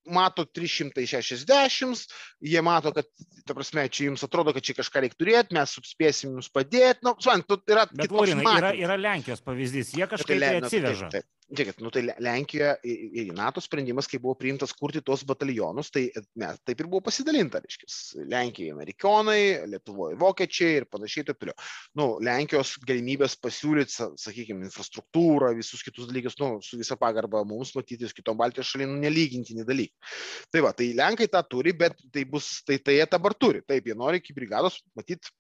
mato 0.09 0.45
360, 0.45 2.07
jie 2.41 2.63
mato, 2.65 2.93
kad, 2.97 3.09
ta 3.47 3.57
prasme, 3.57 3.85
čia 3.93 4.09
jums 4.09 4.25
atrodo, 4.25 4.55
kad 4.57 4.65
čia 4.65 4.77
kažką 4.79 5.05
reikia 5.05 5.19
turėti, 5.21 5.57
mes 5.57 5.75
spėsim 5.91 6.37
jums 6.37 6.49
padėti. 6.53 7.05
Nu, 7.07 7.15
suant, 7.23 7.45
yra 7.69 7.85
Bet, 7.93 8.13
Laurinai, 8.13 8.55
yra, 8.61 8.73
yra 8.77 8.97
Lenkijos 9.01 9.45
pavyzdys, 9.45 9.93
jie 9.99 10.09
kažkaip 10.09 10.41
tai, 10.41 10.49
tai 10.49 10.63
atsiveža. 10.63 11.11
Taip, 11.13 11.27
taip. 11.27 11.38
Žiūrėkit, 11.49 11.81
nu 11.85 11.91
tai 11.93 12.03
Lenkijoje 12.23 12.75
ir 12.85 13.31
NATO 13.37 13.63
sprendimas, 13.65 14.09
kai 14.11 14.21
buvo 14.21 14.35
priimtas 14.39 14.75
kurti 14.77 15.01
tos 15.05 15.25
batalionus, 15.29 15.91
tai 15.95 16.07
mes 16.39 16.61
taip 16.67 16.83
ir 16.83 16.89
buvo 16.91 17.01
pasidalinta, 17.07 17.63
reiškia, 17.65 17.89
Lenkijoje 18.29 18.75
amerikonai, 18.75 19.41
Lietuvoje 19.73 20.19
vokiečiai 20.21 20.83
ir 20.83 20.89
panašiai 20.93 21.29
taip 21.29 21.41
toliau. 21.41 21.57
Nu, 21.99 22.09
Lenkijos 22.25 22.75
galimybės 22.89 23.39
pasiūlyti, 23.41 23.97
sakykime, 24.21 24.69
infrastruktūrą, 24.69 25.55
visus 25.59 25.85
kitus 25.87 26.11
dalykus, 26.11 26.37
nu, 26.43 26.51
su 26.65 26.81
visa 26.81 26.99
pagarba 27.01 27.45
mums 27.49 27.73
matyti, 27.79 28.09
su 28.09 28.19
kitom 28.19 28.39
Baltijos 28.41 28.69
šalim, 28.75 28.93
nu, 28.95 29.03
nelygintini 29.07 29.67
dalykai. 29.69 30.13
Tai 30.53 30.65
va, 30.69 30.75
tai 30.77 30.93
Lenkai 30.99 31.31
tą 31.33 31.43
turi, 31.49 31.73
bet 31.77 31.97
tai 32.13 32.27
bus, 32.29 32.59
tai 32.69 32.81
tai 32.83 32.99
jie 32.99 33.09
dabar 33.11 33.37
turi. 33.37 33.65
Taip, 33.69 33.89
jie 33.89 33.97
nori 33.97 34.21
iki 34.21 34.37
brigados, 34.37 34.83
matyt, 34.99 35.33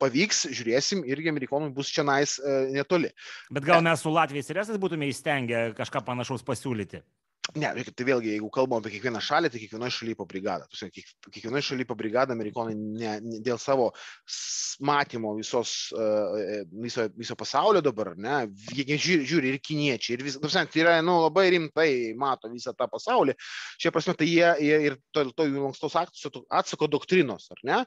pavyks, 0.00 0.46
žiūrėsim, 0.52 1.04
irgi 1.08 1.30
amerikonui 1.32 1.72
bus 1.74 1.90
čia 1.92 2.04
nais 2.06 2.36
e, 2.38 2.56
netoli. 2.74 3.10
Bet 3.50 3.66
gal 3.66 3.84
mes 3.84 4.02
su 4.02 4.12
Latvijais 4.12 4.50
ir 4.52 4.60
esais 4.62 4.80
būtume 4.80 5.08
įstengę 5.10 5.70
kažką 5.78 6.04
panašaus 6.06 6.44
pasiūlyti? 6.46 7.02
Ne, 7.54 7.68
tai 7.94 8.04
vėlgi, 8.06 8.32
jeigu 8.34 8.48
kalbam 8.52 8.80
apie 8.80 8.90
kiekvieną 8.96 9.20
šalį, 9.22 9.50
tai 9.52 9.60
kiekvienoje 9.62 9.94
šalyje 9.94 10.18
po 10.18 10.26
brigadą. 10.28 10.66
Kiekvienoje 11.30 11.62
šalyje 11.68 11.86
po 11.88 11.94
brigadą 11.98 12.34
amerikonai 12.34 12.74
ne, 12.74 13.12
ne, 13.22 13.38
dėl 13.44 13.60
savo 13.62 13.92
matymo 14.84 15.36
visos, 15.38 15.92
uh, 15.94 16.64
viso, 16.82 17.06
viso 17.16 17.36
pasaulio 17.38 17.80
dabar, 17.84 18.12
ne, 18.18 18.42
jie 18.74 18.98
žiūri, 18.98 19.28
žiūri 19.30 19.52
ir 19.54 19.60
kiniečiai, 19.62 20.16
ir 20.18 20.24
vis, 20.26 20.38
tai 20.42 20.82
yra 20.82 20.96
nu, 21.06 21.20
labai 21.22 21.46
rimtai 21.54 21.88
mato 22.18 22.50
visą 22.52 22.74
tą 22.76 22.88
pasaulį. 22.90 23.36
Šia 23.80 23.94
prasme, 23.94 24.16
tai 24.18 24.28
jie, 24.28 24.50
jie 24.66 24.80
ir 24.90 24.98
to, 25.14 25.24
to 25.36 25.46
jų 25.46 25.68
lankstos 25.68 25.96
atsako 25.96 26.90
doktrinos, 26.90 27.46
ar 27.54 27.62
ne, 27.68 27.80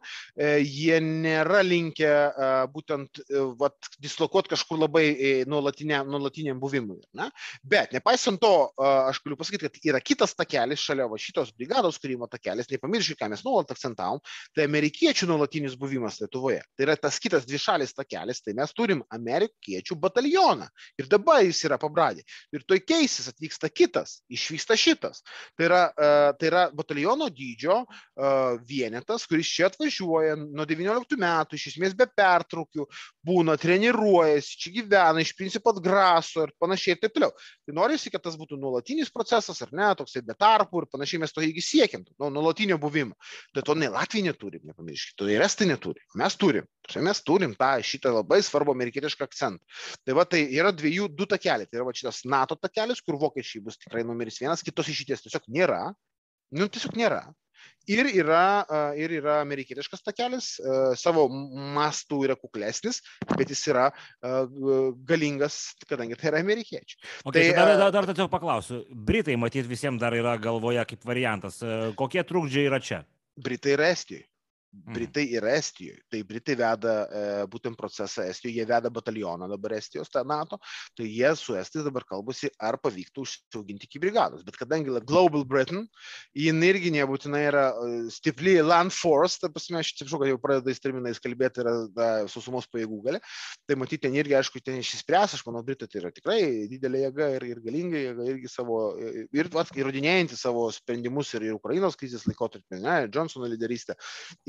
jie 0.63 1.01
nėra 1.04 1.62
linkę 1.68 2.13
uh, 2.30 2.63
būtent 2.72 3.22
uh, 3.28 3.51
vat, 3.60 3.92
dislokuoti 4.00 4.56
kažkur 4.56 4.82
labai 4.86 5.06
nuolatiniam, 5.50 6.08
nuolatiniam 6.10 6.58
buvimui. 6.63 7.01
Ne? 7.20 7.30
Bet 7.62 7.94
nepaisant 7.94 8.42
to, 8.42 8.54
uh, 8.72 9.12
aš 9.12 9.22
galiu 9.25 9.38
pasakyti, 9.38 9.49
pasakyti, 9.50 9.79
kad 9.82 9.89
yra 9.89 10.00
kitas 10.00 10.36
takelis 10.36 10.79
šalia 10.79 11.08
va 11.10 11.18
šitos 11.18 11.51
brigados 11.56 11.98
kūrimo 12.00 12.27
takelis, 12.29 12.70
nepamirškite, 12.70 13.18
ką 13.20 13.29
mes 13.29 13.44
nuolat 13.44 13.72
akcentavom, 13.72 14.20
tai 14.56 14.65
amerikiečių 14.68 15.27
nuolatinis 15.27 15.75
buvimas 15.79 16.20
Lietuvoje. 16.22 16.62
Tai 16.77 16.86
yra 16.86 16.96
tas 16.96 17.20
kitas 17.20 17.46
dvišalis 17.48 17.94
takelis, 17.96 18.41
tai 18.41 18.53
mes 18.58 18.74
turim 18.74 19.03
amerikiečių 19.10 19.98
batalioną. 20.00 20.70
Ir 21.00 21.10
dabar 21.10 21.41
jis 21.44 21.63
yra 21.65 21.79
pabradė. 21.82 22.24
Ir 22.53 22.63
toj 22.68 22.82
keisis 22.86 23.29
atvyksta 23.32 23.70
kitas, 23.70 24.22
išvyksta 24.29 24.77
šitas. 24.77 25.24
Tai 25.58 25.68
yra, 25.70 25.84
uh, 25.89 26.29
tai 26.39 26.50
yra 26.51 26.68
bataliono 26.74 27.29
dydžio 27.29 27.82
uh, 27.84 28.60
vienetas, 28.68 29.25
kuris 29.29 29.50
čia 29.50 29.70
atvažiuoja 29.70 30.38
nuo 30.39 30.68
19 30.70 31.20
metų, 31.20 31.58
iš 31.58 31.74
esmės 31.74 31.96
be 31.98 32.08
pertraukių, 32.10 32.86
būna, 33.25 33.58
treniruojasi, 33.60 34.58
čia 34.60 34.74
gyvena, 34.79 35.24
iš 35.24 35.34
principo 35.38 35.74
atgraso 35.74 36.46
ir 36.46 36.56
panašiai 36.62 36.96
ir 36.96 37.01
taip 37.03 37.15
toliau. 37.15 37.34
Tai 37.65 37.75
norisi, 37.77 38.12
kad 38.13 38.24
tas 38.24 38.38
būtų 38.39 38.58
nuolatinis 38.60 39.12
procesas 39.13 39.38
procesas, 39.39 39.62
ar 39.62 39.72
ne, 39.75 39.88
toksai 39.96 40.22
be 40.25 40.36
tarpų 40.38 40.84
ir 40.84 40.88
panašiai 40.91 41.22
mes 41.24 41.34
to 41.34 41.43
įgi 41.43 41.63
siekiam, 41.63 42.03
nu, 42.19 42.29
nuolatinio 42.34 42.77
buvimo. 42.81 43.15
Tai 43.55 43.63
to 43.65 43.75
nei 43.75 43.89
Latvija 43.91 44.27
neturi, 44.29 44.60
nepamirškite, 44.67 45.17
to 45.19 45.29
ir 45.31 45.43
Estai 45.46 45.67
neturi. 45.69 46.03
Mes 46.19 46.36
turim. 46.39 46.67
Mes 47.05 47.22
turim 47.24 47.55
tą 47.58 47.72
šitą 47.86 48.13
labai 48.13 48.41
svarbų 48.43 48.75
amerikietišką 48.75 49.27
akcentą. 49.27 49.63
Tai 50.05 50.17
va, 50.17 50.25
tai 50.29 50.43
yra 50.55 50.74
dviejų, 50.75 51.10
du 51.15 51.27
takeliai. 51.29 51.69
Tai 51.69 51.79
yra 51.79 51.88
va, 51.88 51.96
šitas 51.96 52.24
NATO 52.25 52.58
takelis, 52.60 53.01
kur 53.05 53.19
vokiečiai 53.22 53.63
bus 53.63 53.79
tikrai 53.79 54.03
numeris 54.08 54.39
vienas, 54.41 54.65
kitos 54.65 54.89
išeities 54.91 55.27
tiesiog 55.27 55.48
nėra. 55.55 55.84
Nu, 56.55 56.67
tiesiog 56.67 56.98
nėra. 57.00 57.27
Ir 57.89 58.06
yra, 58.12 58.66
ir 59.01 59.10
yra 59.18 59.39
amerikietiškas 59.42 60.04
takelis, 60.06 60.50
savo 61.01 61.24
mastų 61.74 62.20
yra 62.28 62.36
kuklesnis, 62.38 63.00
bet 63.34 63.50
jis 63.50 63.63
yra 63.72 63.88
galingas, 65.10 65.58
kadangi 65.89 66.18
tai 66.20 66.30
yra 66.30 66.42
amerikiečiai. 66.44 67.00
Okay, 67.24 67.50
tai, 67.50 67.58
dar, 67.58 67.74
dar, 67.82 67.94
dar 67.98 68.10
tiesiog 68.12 68.30
paklausiu. 68.30 68.84
Britai, 68.94 69.39
matyt, 69.42 69.66
visiems 69.70 70.01
dar 70.01 70.13
yra 70.18 70.36
galvoje 70.38 70.86
kaip 70.92 71.08
variantas. 71.10 71.58
Kokie 71.98 72.22
trukdžiai 72.30 72.70
yra 72.70 72.82
čia? 72.84 73.01
Britai 73.39 73.74
yra 73.74 73.89
Estijoje. 73.96 74.28
Mhm. 74.72 74.94
Britai 74.94 75.26
yra 75.34 75.56
Estijoje. 75.58 75.98
Tai 76.10 76.20
Britai 76.30 76.54
veda 76.56 76.94
e, 77.10 77.22
būtent 77.50 77.78
procesą 77.78 78.22
Estijoje, 78.30 78.60
jie 78.60 78.66
veda 78.70 78.92
batalioną 78.94 79.48
dabar 79.50 79.74
Estijos, 79.74 80.12
tą 80.14 80.22
NATO, 80.28 80.60
tai 80.98 81.08
jie 81.10 81.32
su 81.36 81.56
Estais 81.58 81.86
dabar 81.86 82.06
kalbasi, 82.06 82.52
ar 82.62 82.78
pavyktų 82.78 83.24
užsiauginti 83.26 83.90
iki 83.90 84.02
brigados. 84.04 84.44
Bet 84.46 84.60
kadangi 84.62 84.94
Global 85.10 85.46
Britain, 85.46 85.88
jin 86.38 86.62
irgi 86.66 86.92
nebūtinai 86.94 87.42
yra 87.48 87.64
e, 87.72 87.96
stipri 88.14 88.60
land 88.62 88.94
force, 88.94 89.40
ta 89.42 89.50
prasme, 89.50 89.82
aš 89.82 89.96
atsiprašau, 89.96 90.22
kad 90.22 90.32
jau 90.34 90.42
pradeda 90.44 90.78
terminais 90.84 91.22
kalbėti, 91.24 91.64
yra 91.66 91.74
da, 91.90 92.10
susumos 92.30 92.70
pajėgų 92.70 93.02
gali, 93.08 93.24
tai 93.66 93.80
matyti 93.80 94.06
ten 94.06 94.20
irgi, 94.22 94.38
aišku, 94.38 94.62
ten 94.62 94.78
išsispręs, 94.84 95.34
aš 95.40 95.46
manau, 95.50 95.66
Britai 95.66 95.90
tai 95.90 96.04
yra 96.04 96.14
tikrai 96.14 96.40
didelė 96.70 97.08
jėga 97.08 97.32
ir, 97.40 97.48
ir 97.56 97.64
galinga 97.66 98.06
jėga, 98.06 98.30
irgi 98.36 98.54
savo, 98.54 98.80
ir 99.34 99.50
įrodinėjanti 99.50 100.38
savo 100.38 100.70
sprendimus 100.74 101.34
ir, 101.34 101.50
ir 101.50 101.58
Ukrainos 101.58 101.98
krizės 101.98 102.30
laikotarpį, 102.30 102.84
ne, 102.86 103.02
Johnsono 103.10 103.50
lyderystę. 103.50 103.98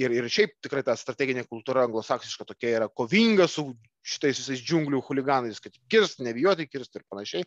Ir 0.01 0.10
ir, 0.11 0.27
ir 0.27 0.33
šiaip 0.33 0.57
tikrai 0.65 0.83
ta 0.87 0.97
strateginė 0.99 1.47
kultūra 1.49 1.87
anglosaksiška 1.87 2.47
tokia 2.49 2.77
yra 2.79 2.89
kovinga 2.89 3.47
su 3.51 3.71
šitais 4.07 4.39
visais 4.41 4.63
džiunglių 4.65 5.03
huliganais, 5.05 5.61
kad 5.61 5.75
kirst, 5.93 6.23
nebijoti 6.25 6.67
kirst 6.71 6.97
ir 6.97 7.05
panašiai. 7.11 7.45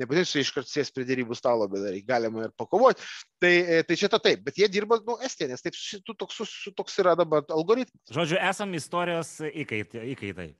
Nebūtinai 0.00 0.26
su 0.28 0.40
iškart 0.42 0.68
sės 0.68 0.90
prie 0.94 1.06
dėrybų 1.08 1.36
stalo, 1.38 1.68
bet 1.70 1.84
dar 1.84 1.98
galima 2.08 2.48
ir 2.48 2.56
pakovoti. 2.58 3.06
Tai, 3.42 3.52
e, 3.52 3.82
tai 3.86 3.98
čia 4.00 4.10
ta 4.12 4.18
taip, 4.22 4.42
bet 4.46 4.58
jie 4.58 4.68
dirba, 4.72 4.98
nu, 5.06 5.18
Estija, 5.24 5.50
nes 5.52 5.62
taip 5.62 5.78
toks, 6.18 6.42
toks 6.74 6.98
yra 7.02 7.14
dabar 7.18 7.46
algoritmas. 7.54 8.02
Žodžiu, 8.10 8.40
esam 8.50 8.74
istorijos 8.78 9.38
įkaitai. 9.46 10.08
įkaitai. 10.16 10.50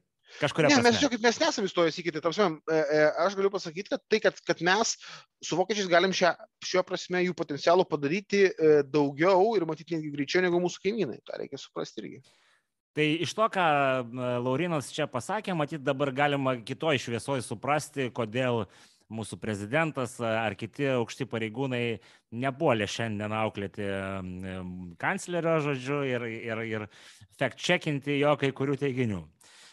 Kažkuria 0.40 0.70
ne, 0.72 0.80
mes, 0.86 0.98
žiūrėkit, 1.00 1.22
mes 1.24 1.40
nesame 1.42 1.68
įstojęs 1.68 1.98
į 2.00 2.04
kitą. 2.06 2.22
Tamsime, 2.24 2.78
aš 3.24 3.36
galiu 3.38 3.50
pasakyti, 3.52 3.92
kad 3.92 4.04
tai, 4.10 4.20
kad, 4.24 4.38
kad 4.46 4.62
mes 4.64 4.94
su 5.44 5.58
vokiečiais 5.58 5.90
galim 5.90 6.14
šią, 6.16 6.32
šiuo 6.64 6.84
prasme 6.88 7.20
jų 7.26 7.34
potencialų 7.38 7.86
padaryti 7.90 8.46
e, 8.48 8.72
daugiau 8.88 9.52
ir 9.58 9.66
matyti 9.68 9.98
netgi 9.98 10.14
greičiau 10.14 10.44
negu 10.44 10.62
mūsų 10.62 10.86
kaimynai. 10.86 11.20
Ta 11.28 11.40
reikia 11.40 11.60
suprasti 11.60 12.04
irgi. 12.04 12.22
Tai 12.92 13.04
iš 13.24 13.32
to, 13.32 13.44
ką 13.48 13.66
Laurinas 14.44 14.90
čia 14.92 15.06
pasakė, 15.08 15.54
matyt, 15.56 15.80
dabar 15.84 16.10
galima 16.12 16.58
kitoj 16.60 16.98
šviesoje 17.00 17.44
suprasti, 17.44 18.10
kodėl 18.12 18.66
mūsų 19.12 19.38
prezidentas 19.40 20.16
ar 20.24 20.56
kiti 20.58 20.88
aukšti 20.94 21.26
pareigūnai 21.28 21.82
nepuolė 22.42 22.88
šiandien 22.88 23.34
auklėti 23.36 23.88
kanclerio 25.00 25.58
žodžiu 25.66 26.02
ir, 26.08 26.26
ir, 26.32 26.62
ir 26.68 26.86
fact-checkinti 27.40 28.18
jo 28.20 28.34
kai 28.40 28.52
kurių 28.56 28.78
teiginių. 28.80 29.22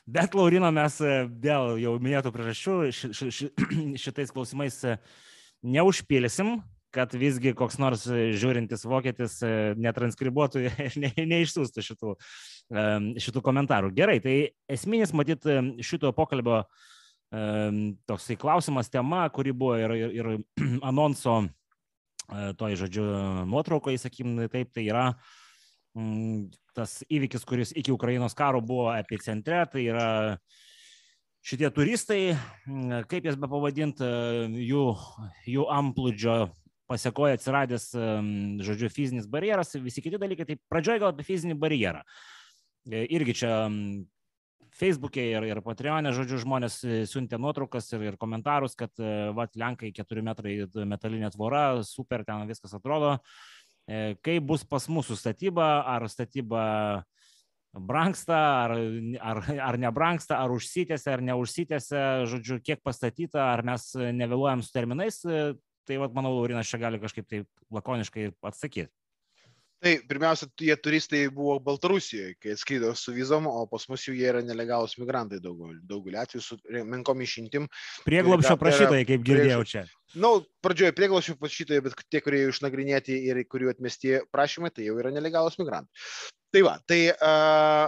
Bet 0.09 0.33
Laurino 0.33 0.69
mes 0.73 0.95
e, 1.05 1.13
dėl 1.43 1.75
jau 1.77 1.93
minėtų 2.01 2.31
priežasčių 2.33 2.75
ši, 2.95 3.09
ši, 3.13 3.29
ši, 3.35 3.47
šitais 4.03 4.31
klausimais 4.33 4.77
e, 4.87 4.95
neužpilsim, 5.61 6.55
kad 6.95 7.13
visgi 7.13 7.53
koks 7.57 7.77
nors 7.81 8.07
e, 8.09 8.31
žiūrintis 8.39 8.87
vokietis 8.89 9.37
netranskribuotų 9.77 10.63
ir 10.65 10.79
ne, 11.03 11.11
neišsiųstų 11.33 11.85
šitų, 11.85 12.15
šitų 13.21 13.43
komentarų. 13.45 13.91
Gerai, 13.97 14.17
tai 14.23 14.37
esminis, 14.71 15.13
matyt, 15.13 15.45
šito 15.85 16.13
pokalbio 16.17 16.63
toksai 18.09 18.39
klausimas, 18.41 18.89
tema, 18.89 19.27
kuri 19.29 19.53
buvo 19.53 19.75
ir, 19.77 19.93
ir, 19.93 20.15
ir 20.17 20.31
anonso, 20.89 21.43
toj 22.57 22.79
žodžiu, 22.81 23.05
nuotraukoje, 23.49 24.01
sakykim, 24.01 24.33
taip, 24.49 24.73
tai 24.73 24.87
yra 24.89 25.05
uh, 25.11 25.37
tas 26.77 26.99
įvykis, 27.09 27.45
kuris 27.47 27.73
iki 27.77 27.91
Ukrainos 27.91 28.35
karo 28.37 28.61
buvo 28.61 28.89
epicentre, 28.93 29.63
tai 29.71 29.85
yra 29.89 30.09
šitie 31.45 31.69
turistai, 31.73 32.21
mm, 32.67 33.05
kaip 33.09 33.25
jas 33.25 33.37
be 33.39 33.49
pavadinti, 33.49 34.05
jų, 34.69 34.83
jų 35.49 35.65
amplūdžio 35.73 36.37
pasiekoja 36.89 37.37
atsiradęs, 37.37 37.91
mm, 37.95 38.61
žodžiu, 38.65 38.91
fizinis 38.93 39.27
barjeras, 39.29 39.75
visi 39.75 40.01
kiti 40.01 40.21
dalykai, 40.21 40.45
tai 40.45 40.59
pradžioje 40.69 40.99
gal 40.99 41.13
apie 41.13 41.25
fizinį 41.27 41.57
barjerą. 41.59 42.03
E, 42.89 43.05
irgi 43.05 43.35
čia 43.43 43.69
Facebook'e 44.79 45.25
ir, 45.33 45.43
ir 45.43 45.59
Patreon'e, 45.61 46.13
žodžiu, 46.15 46.39
žmonės 46.45 46.79
siuntė 47.11 47.39
nuotraukas 47.41 47.89
ir, 47.93 48.05
ir 48.11 48.17
komentarus, 48.17 48.77
kad, 48.79 48.93
e, 48.97 49.29
va, 49.35 49.49
Lenkai 49.55 49.91
4 49.93 50.23
metrai 50.23 50.55
metalinė 50.85 51.31
tvora, 51.33 51.83
super, 51.83 52.23
ten 52.25 52.47
viskas 52.47 52.77
atrodo. 52.77 53.17
Uh, 53.17 53.58
E, 53.58 53.58
kaip 54.25 54.45
bus 54.45 54.65
pas 54.67 54.85
mūsų 54.91 55.17
statyba, 55.17 55.69
ar 55.87 56.05
statyba 56.11 56.63
brangsta, 57.73 58.37
ar, 58.65 58.75
ar, 59.21 59.41
ar 59.69 59.77
nebrangsta, 59.81 60.39
ar 60.41 60.53
užsitęsia, 60.53 61.13
ar 61.13 61.23
neužsitęsia, 61.25 62.03
žodžiu, 62.29 62.59
kiek 62.65 62.81
pastatyta, 62.85 63.51
ar 63.53 63.63
mes 63.65 63.91
nevėluojam 63.95 64.63
su 64.65 64.73
terminais, 64.73 65.21
e, 65.25 65.53
tai 65.89 65.99
vat, 66.01 66.13
manau, 66.15 66.33
Laurinas 66.37 66.69
čia 66.69 66.81
gali 66.81 67.01
kažkaip 67.01 67.29
taip 67.29 67.47
lakoniškai 67.73 68.31
atsakyti. 68.45 68.89
Tai 69.79 69.93
pirmiausia, 70.09 70.47
jie 70.59 70.75
turistai 70.75 71.21
buvo 71.31 71.53
Baltarusijoje, 71.63 72.33
kai 72.43 72.51
atskrido 72.51 72.89
su 72.99 73.13
vizom, 73.15 73.45
o 73.47 73.61
pas 73.71 73.85
mus 73.87 74.03
jų 74.03 74.17
jie 74.17 74.25
yra 74.27 74.41
nelegalus 74.43 74.97
migrantai 74.99 75.39
daugulį, 75.39 75.77
daugulį 75.87 76.17
atvejų 76.19 76.41
su 76.43 76.57
menkom 76.89 77.21
išimtim. 77.23 77.69
Prieglopšio 78.03 78.57
prašytojai, 78.59 79.05
kaip 79.07 79.23
girdėjau 79.29 79.61
čia. 79.69 79.85
Na, 80.17 80.19
nu, 80.25 80.31
pradžioje 80.65 80.95
prieglopšio 80.97 81.37
prašytojai, 81.39 81.85
bet 81.85 81.95
tie, 82.11 82.19
kurie 82.25 82.41
išnagrinėti 82.49 83.21
ir 83.29 83.39
kurių 83.47 83.71
atmesti 83.71 84.17
prašymai, 84.35 84.73
tai 84.75 84.89
jau 84.89 84.97
yra 84.99 85.13
nelegalus 85.15 85.55
migrantai. 85.61 86.03
Tai 86.51 86.65
va, 86.65 86.75
tai 86.89 86.99
uh, 87.13 87.87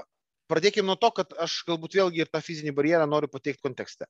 pradėkime 0.52 0.88
nuo 0.88 0.96
to, 1.02 1.10
kad 1.18 1.36
aš 1.44 1.58
galbūt 1.68 1.98
vėlgi 2.00 2.24
ir 2.24 2.32
tą 2.32 2.40
fizinį 2.46 2.72
barjerą 2.78 3.10
noriu 3.10 3.28
pateikti 3.32 3.68
kontekste. 3.68 4.08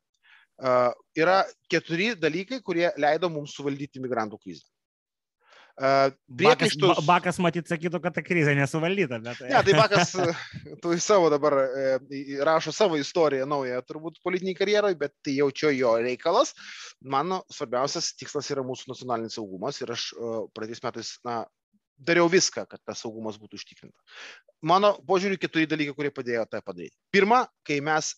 yra 1.17 1.39
keturi 1.71 2.11
dalykai, 2.13 2.61
kurie 2.61 2.91
leido 2.97 3.29
mums 3.29 3.55
suvaldyti 3.57 4.03
migrantų 4.03 4.37
krizę. 4.37 4.67
Bakas, 5.81 6.75
bakas 7.07 7.39
matyt 7.41 7.69
sakytų, 7.71 8.01
kad 8.03 8.13
ta 8.13 8.21
krizė 8.21 8.53
nesuvaldyta. 8.57 9.17
Bet... 9.23 9.39
Ne, 9.49 9.61
tai 9.65 9.73
Bakas, 9.77 10.11
tu 10.83 10.97
savo 11.01 11.31
dabar 11.33 11.55
rašo 12.45 12.73
savo 12.75 12.99
istoriją 13.01 13.47
naują, 13.49 13.79
turbūt 13.87 14.19
politiniai 14.25 14.57
karjerai, 14.57 14.93
bet 14.99 15.15
tai 15.25 15.39
jaučio 15.39 15.71
jo 15.73 15.95
reikalas. 16.03 16.53
Mano 17.01 17.41
svarbiausias 17.53 18.11
tikslas 18.19 18.51
yra 18.53 18.65
mūsų 18.67 18.93
nacionalinis 18.93 19.39
saugumas 19.39 19.81
ir 19.81 19.95
aš 19.95 20.11
praeitais 20.53 20.83
metais, 20.85 21.15
na, 21.25 21.39
dariau 22.01 22.29
viską, 22.29 22.67
kad 22.69 22.81
tas 22.85 23.01
saugumas 23.01 23.41
būtų 23.41 23.57
užtikrinta. 23.57 23.97
Mano 24.65 24.93
požiūriu, 25.09 25.39
keturi 25.41 25.69
dalykai, 25.69 25.97
kurie 25.97 26.13
padėjo 26.13 26.45
tą 26.51 26.61
padaryti. 26.65 26.97
Pirma, 27.13 27.47
kai 27.65 27.81
mes, 27.81 28.13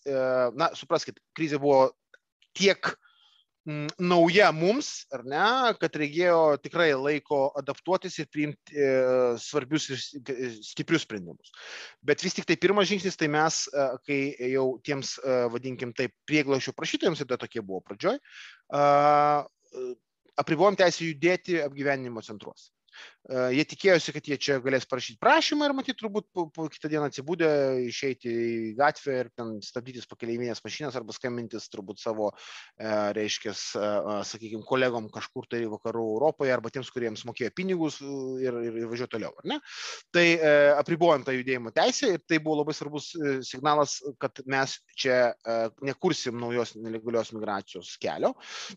na, 0.60 0.74
supraskite, 0.76 1.24
krizė 1.38 1.64
buvo 1.64 1.86
tiek 2.54 2.92
uh, 2.92 3.00
nauja 3.66 4.50
mums, 4.52 5.06
ar 5.14 5.24
ne, 5.24 5.46
kad 5.80 5.96
reikėjo 5.96 6.58
tikrai 6.64 6.90
laiko 7.00 7.46
adaptuotis 7.60 8.18
ir 8.20 8.28
priimti 8.32 8.76
e, 8.76 8.90
svarbius 9.40 9.88
ir 9.94 10.02
stiprius 10.60 11.06
sprendimus. 11.08 11.54
Bet 12.04 12.24
vis 12.24 12.36
tik 12.36 12.48
tai 12.50 12.58
pirmas 12.60 12.90
žingsnis, 12.92 13.16
tai 13.20 13.30
mes, 13.32 13.64
e, 13.72 13.88
kai 14.08 14.20
jau 14.52 14.68
tiems, 14.84 15.16
e, 15.24 15.40
vadinkim 15.54 15.96
taip, 15.96 16.16
prieglašių 16.28 16.76
prašytojams, 16.76 17.24
ir 17.24 17.32
tai 17.32 17.40
tokie 17.46 17.64
buvo 17.64 17.80
pradžioj, 17.88 18.20
apribojom 20.44 20.78
teisę 20.80 21.08
judėti 21.08 21.62
apgyvenimo 21.64 22.24
centruose. 22.26 22.72
Jie 23.24 23.64
tikėjosi, 23.64 24.12
kad 24.12 24.26
jie 24.28 24.36
čia 24.36 24.58
galės 24.60 24.84
parašyti 24.90 25.16
prašymą 25.22 25.70
ir 25.70 25.74
matyti 25.78 25.96
turbūt 26.02 26.26
po, 26.36 26.44
po 26.52 26.66
kitą 26.68 26.90
dieną 26.92 27.08
atsibūdę 27.08 27.48
išeiti 27.88 28.28
į 28.28 28.56
gatvę 28.76 29.16
ir 29.22 29.30
ten 29.32 29.54
stabdytis 29.64 30.10
pakeleivinės 30.12 30.60
mašinas 30.66 30.98
arba 31.00 31.16
skambintis 31.16 31.70
turbūt 31.72 32.02
savo, 32.04 32.34
reiškia, 33.16 33.54
sakykime, 34.28 34.66
kolegom 34.68 35.08
kažkur 35.14 35.48
tai 35.48 35.62
vakarų 35.72 36.04
Europoje 36.18 36.52
arba 36.52 36.72
tiems, 36.74 36.90
kuriems 36.92 37.24
mokėjo 37.30 37.54
pinigus 37.56 38.02
ir, 38.04 38.60
ir, 38.60 38.82
ir 38.82 38.92
važiuoti 38.92 39.16
toliau. 39.16 39.32
Tai 40.12 40.26
apribojom 40.82 41.24
tą 41.24 41.38
judėjimo 41.38 41.72
teisę 41.76 42.12
ir 42.18 42.26
tai 42.28 42.42
buvo 42.44 42.60
labai 42.60 42.76
svarbus 42.76 43.14
signalas, 43.48 44.02
kad 44.20 44.44
mes 44.52 44.76
čia 45.00 45.32
nekursim 45.80 46.36
naujos 46.44 46.76
nelegalios 46.76 47.32
migracijos 47.32 47.96
kelio 48.04 48.34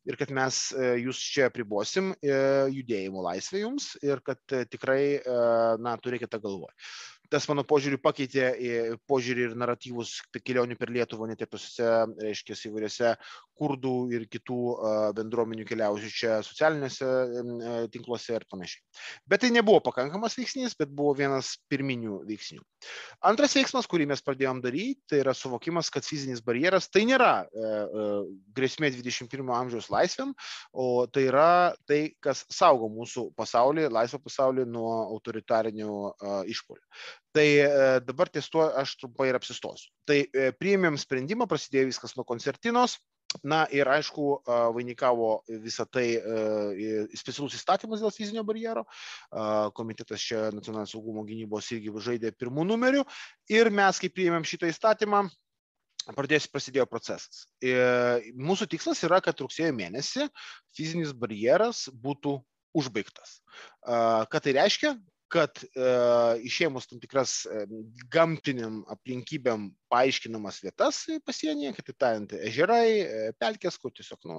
ir 0.06 0.22
kad 0.22 0.30
mes 0.30 0.62
jūs 1.02 1.26
čia 1.34 1.50
apribosim 1.50 2.14
judėjimo 2.22 3.26
laisvę 3.26 3.66
jums 3.66 3.90
ir 4.06 4.22
kad 4.22 4.35
e, 4.52 4.64
tikrai 4.70 5.02
e, 5.18 5.36
na, 5.82 5.96
turėkite 6.02 6.40
galvoje 6.42 6.74
tas 7.30 7.48
mano 7.50 7.64
požiūrį 7.68 7.98
pakeitė 8.02 8.46
požiūrį 9.08 9.48
ir 9.48 9.56
naratyvus 9.58 10.16
kelionių 10.36 10.78
per 10.78 10.92
Lietuvą, 10.94 11.28
net 11.30 11.42
ir 11.44 11.50
tose, 11.50 11.90
reiškia, 12.22 12.56
įvairiose 12.70 13.14
kurdų 13.56 13.94
ir 14.16 14.26
kitų 14.30 14.60
bendruomenių 15.16 15.64
keliausių 15.68 16.12
čia 16.12 16.38
socialiniuose 16.46 17.88
tinkluose 17.94 18.36
ir 18.36 18.46
panašiai. 18.50 18.82
Bet 19.28 19.44
tai 19.44 19.52
nebuvo 19.54 19.80
pakankamas 19.88 20.36
veiksnys, 20.38 20.76
bet 20.78 20.92
buvo 20.92 21.14
vienas 21.18 21.54
pirminių 21.70 22.20
veiksnių. 22.28 22.62
Antras 23.26 23.56
veiksmas, 23.56 23.88
kurį 23.90 24.08
mes 24.12 24.22
pradėjom 24.24 24.60
daryti, 24.64 25.00
tai 25.10 25.22
yra 25.22 25.34
suvokimas, 25.36 25.90
kad 25.92 26.06
fizinis 26.06 26.42
barjeras 26.44 26.90
tai 26.92 27.06
nėra 27.08 27.32
e, 27.44 27.66
e, 27.66 28.06
grėsmė 28.56 28.90
21 28.94 29.52
amžiaus 29.56 29.90
laisvėm, 29.92 30.34
o 30.72 30.88
tai 31.10 31.26
yra 31.30 31.48
tai, 31.88 32.00
kas 32.22 32.44
saugo 32.52 32.90
mūsų 32.92 33.30
pasaulį, 33.38 33.88
laisvą 33.92 34.20
pasaulį 34.24 34.66
nuo 34.70 34.92
autoritarinių 35.16 35.96
išpolių. 36.52 36.82
Tai 37.36 37.44
e, 37.44 37.68
dabar 38.00 38.30
ties 38.32 38.48
tuo 38.48 38.64
aš 38.80 38.94
trumpai 39.02 39.28
ir 39.28 39.36
apsistosiu. 39.36 39.90
Tai 40.08 40.22
e, 40.24 40.48
priėmėm 40.56 40.96
sprendimą, 40.96 41.44
prasidėjo 41.50 41.90
viskas 41.90 42.16
nuo 42.16 42.24
koncertinos. 42.28 42.96
Na 43.44 43.64
ir 43.74 43.88
aišku, 43.90 44.24
vainikavo 44.72 45.42
visą 45.64 45.84
tai 45.92 46.04
e, 46.14 47.00
specialus 47.18 47.56
įstatymas 47.58 48.00
dėl 48.00 48.12
fizinio 48.14 48.44
barjero. 48.46 48.84
Komitetas 49.76 50.22
čia 50.22 50.44
nacionalinio 50.54 50.88
saugumo 50.88 51.24
gynybos 51.26 51.68
irgi 51.74 51.92
žaidė 52.06 52.30
pirmų 52.38 52.64
numerių. 52.70 53.02
Ir 53.52 53.68
mes, 53.74 53.98
kai 54.00 54.08
priėmėm 54.14 54.46
šitą 54.46 54.70
įstatymą, 54.70 55.26
pradės 56.16 56.46
prasidėjo 56.48 56.86
procesas. 56.88 57.44
Mūsų 57.60 58.70
tikslas 58.72 59.02
yra, 59.04 59.18
kad 59.20 59.42
rugsėjo 59.42 59.74
mėnesį 59.82 60.30
fizinis 60.78 61.12
barjeras 61.12 61.90
būtų 61.92 62.38
užbaigtas. 62.78 63.40
Ką 63.84 64.40
tai 64.40 64.56
reiškia? 64.62 64.94
Kad 65.32 65.62
e, 65.64 65.86
išėmus 66.46 66.86
tam 66.90 67.00
tikras 67.02 67.38
e, 67.46 67.64
gamtiniam 68.12 68.82
aplinkybėm 68.92 69.68
paaiškinamas 69.92 70.60
vietas 70.64 71.02
pasienyje, 71.26 71.74
kitaip 71.78 71.98
tariant, 72.02 72.36
ežerai, 72.50 72.86
e, 73.00 73.24
pelkės, 73.40 73.78
kur 73.82 73.94
tiesiog 73.96 74.28
nu, 74.30 74.38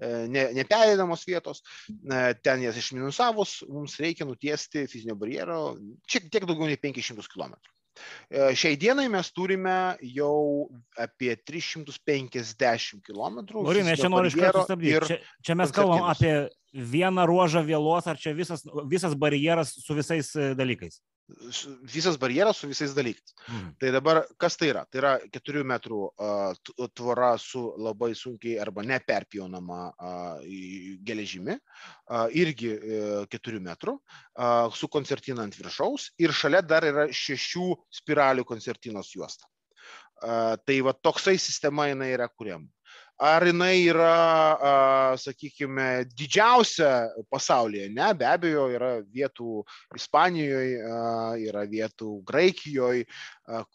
e, 0.00 0.12
ne, 0.32 0.46
neperėdamos 0.60 1.26
vietos, 1.28 1.62
e, 1.90 2.24
ten 2.44 2.64
jas 2.64 2.80
išminusavus, 2.80 3.60
mums 3.72 3.98
reikia 4.02 4.28
nutiesti 4.28 4.86
fizinio 4.90 5.18
barjero 5.20 5.62
šiek 6.08 6.32
tiek 6.32 6.48
daugiau 6.48 6.70
nei 6.70 6.80
500 6.80 7.28
km. 7.32 7.56
E, 8.32 8.52
šiai 8.56 8.78
dienai 8.80 9.04
mes 9.12 9.28
turime 9.36 9.76
jau 10.14 10.68
apie 11.00 11.34
350 11.36 13.02
km. 13.04 13.42
Laurinai, 13.58 13.98
čia 14.00 14.10
noriu 14.12 14.32
iš 14.32 14.38
karto 14.40 14.64
sustabdyti. 14.64 15.10
Čia, 15.10 15.18
čia 15.44 15.56
mes 15.60 15.74
kalbam 15.76 16.08
apie 16.08 16.34
vieną 16.72 17.26
ruožą 17.28 17.62
vėlos, 17.66 18.06
ar 18.08 18.20
čia 18.20 18.32
visas, 18.36 18.64
visas 18.88 19.14
barjeras 19.14 19.74
su 19.84 19.96
visais 19.96 20.34
e, 20.36 20.52
dalykais? 20.58 21.00
visas 21.82 22.18
barjeras 22.18 22.56
su 22.56 22.68
visais 22.68 22.94
dalykais. 22.94 23.34
Mm. 23.48 23.68
Tai 23.78 23.90
dabar 23.92 24.22
kas 24.36 24.56
tai 24.56 24.68
yra? 24.72 24.84
Tai 24.90 25.00
yra 25.00 25.12
4 25.32 25.62
metrų 25.64 26.00
uh, 26.10 26.72
tvora 26.94 27.32
su 27.38 27.62
labai 27.78 28.12
sunkiai 28.18 28.58
arba 28.60 28.84
neperpjaunama 28.86 29.80
uh, 29.92 30.42
geležimi, 31.06 31.56
uh, 31.56 32.26
irgi 32.34 32.74
uh, 32.74 33.24
4 33.32 33.62
metrų, 33.62 33.96
uh, 33.96 34.68
su 34.74 34.88
koncertina 34.88 35.46
ant 35.46 35.56
viršaus 35.56 36.10
ir 36.18 36.34
šalia 36.36 36.62
dar 36.62 36.86
yra 36.88 37.08
6 37.08 37.72
spiralių 38.02 38.44
koncertinos 38.44 39.14
juosta. 39.14 39.48
Uh, 40.22 40.54
tai 40.66 40.78
va 40.86 40.92
toksai 40.94 41.38
sistema 41.40 41.88
jinai 41.90 42.12
yra 42.14 42.28
kuriama 42.30 42.68
ar 43.22 43.46
jinai 43.46 43.84
yra, 43.86 45.16
sakykime, 45.20 45.88
didžiausia 46.10 46.90
pasaulyje. 47.30 47.88
Ne, 47.94 48.10
be 48.18 48.26
abejo, 48.26 48.66
yra 48.74 48.92
vietų 49.06 49.62
Ispanijoje, 49.96 50.80
yra 51.46 51.62
vietų 51.70 52.16
Graikijoje, 52.26 53.06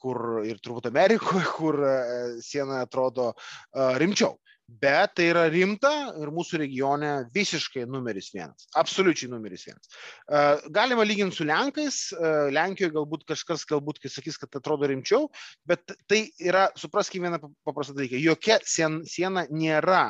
kur 0.01 0.41
ir 0.47 0.59
turbūt 0.63 0.91
Amerikoje, 0.91 1.45
kur 1.57 1.79
siena 2.43 2.83
atrodo 2.83 3.31
rimčiau 4.01 4.35
bet 4.67 5.15
tai 5.15 5.29
yra 5.31 5.45
rimta 5.51 5.91
ir 6.19 6.31
mūsų 6.35 6.59
regione 6.61 7.11
visiškai 7.35 7.85
numeris 7.87 8.29
vienas, 8.35 8.67
absoliučiai 8.77 9.31
numeris 9.31 9.63
vienas. 9.69 9.89
Galima 10.75 11.05
lyginti 11.07 11.39
su 11.39 11.47
Lenkais, 11.47 12.01
Lenkijoje 12.53 12.93
galbūt 12.97 13.25
kažkas, 13.31 13.63
galbūt, 13.69 14.01
kai 14.03 14.11
sakys, 14.11 14.39
kad 14.41 14.59
atrodo 14.59 14.89
rimčiau, 14.91 15.29
bet 15.67 15.95
tai 16.11 16.25
yra, 16.43 16.67
supraskime 16.79 17.31
vieną 17.31 17.53
paprastą 17.67 17.95
dalyką, 17.97 18.19
jokia 18.21 18.59
siena 18.67 19.47
nėra 19.47 20.09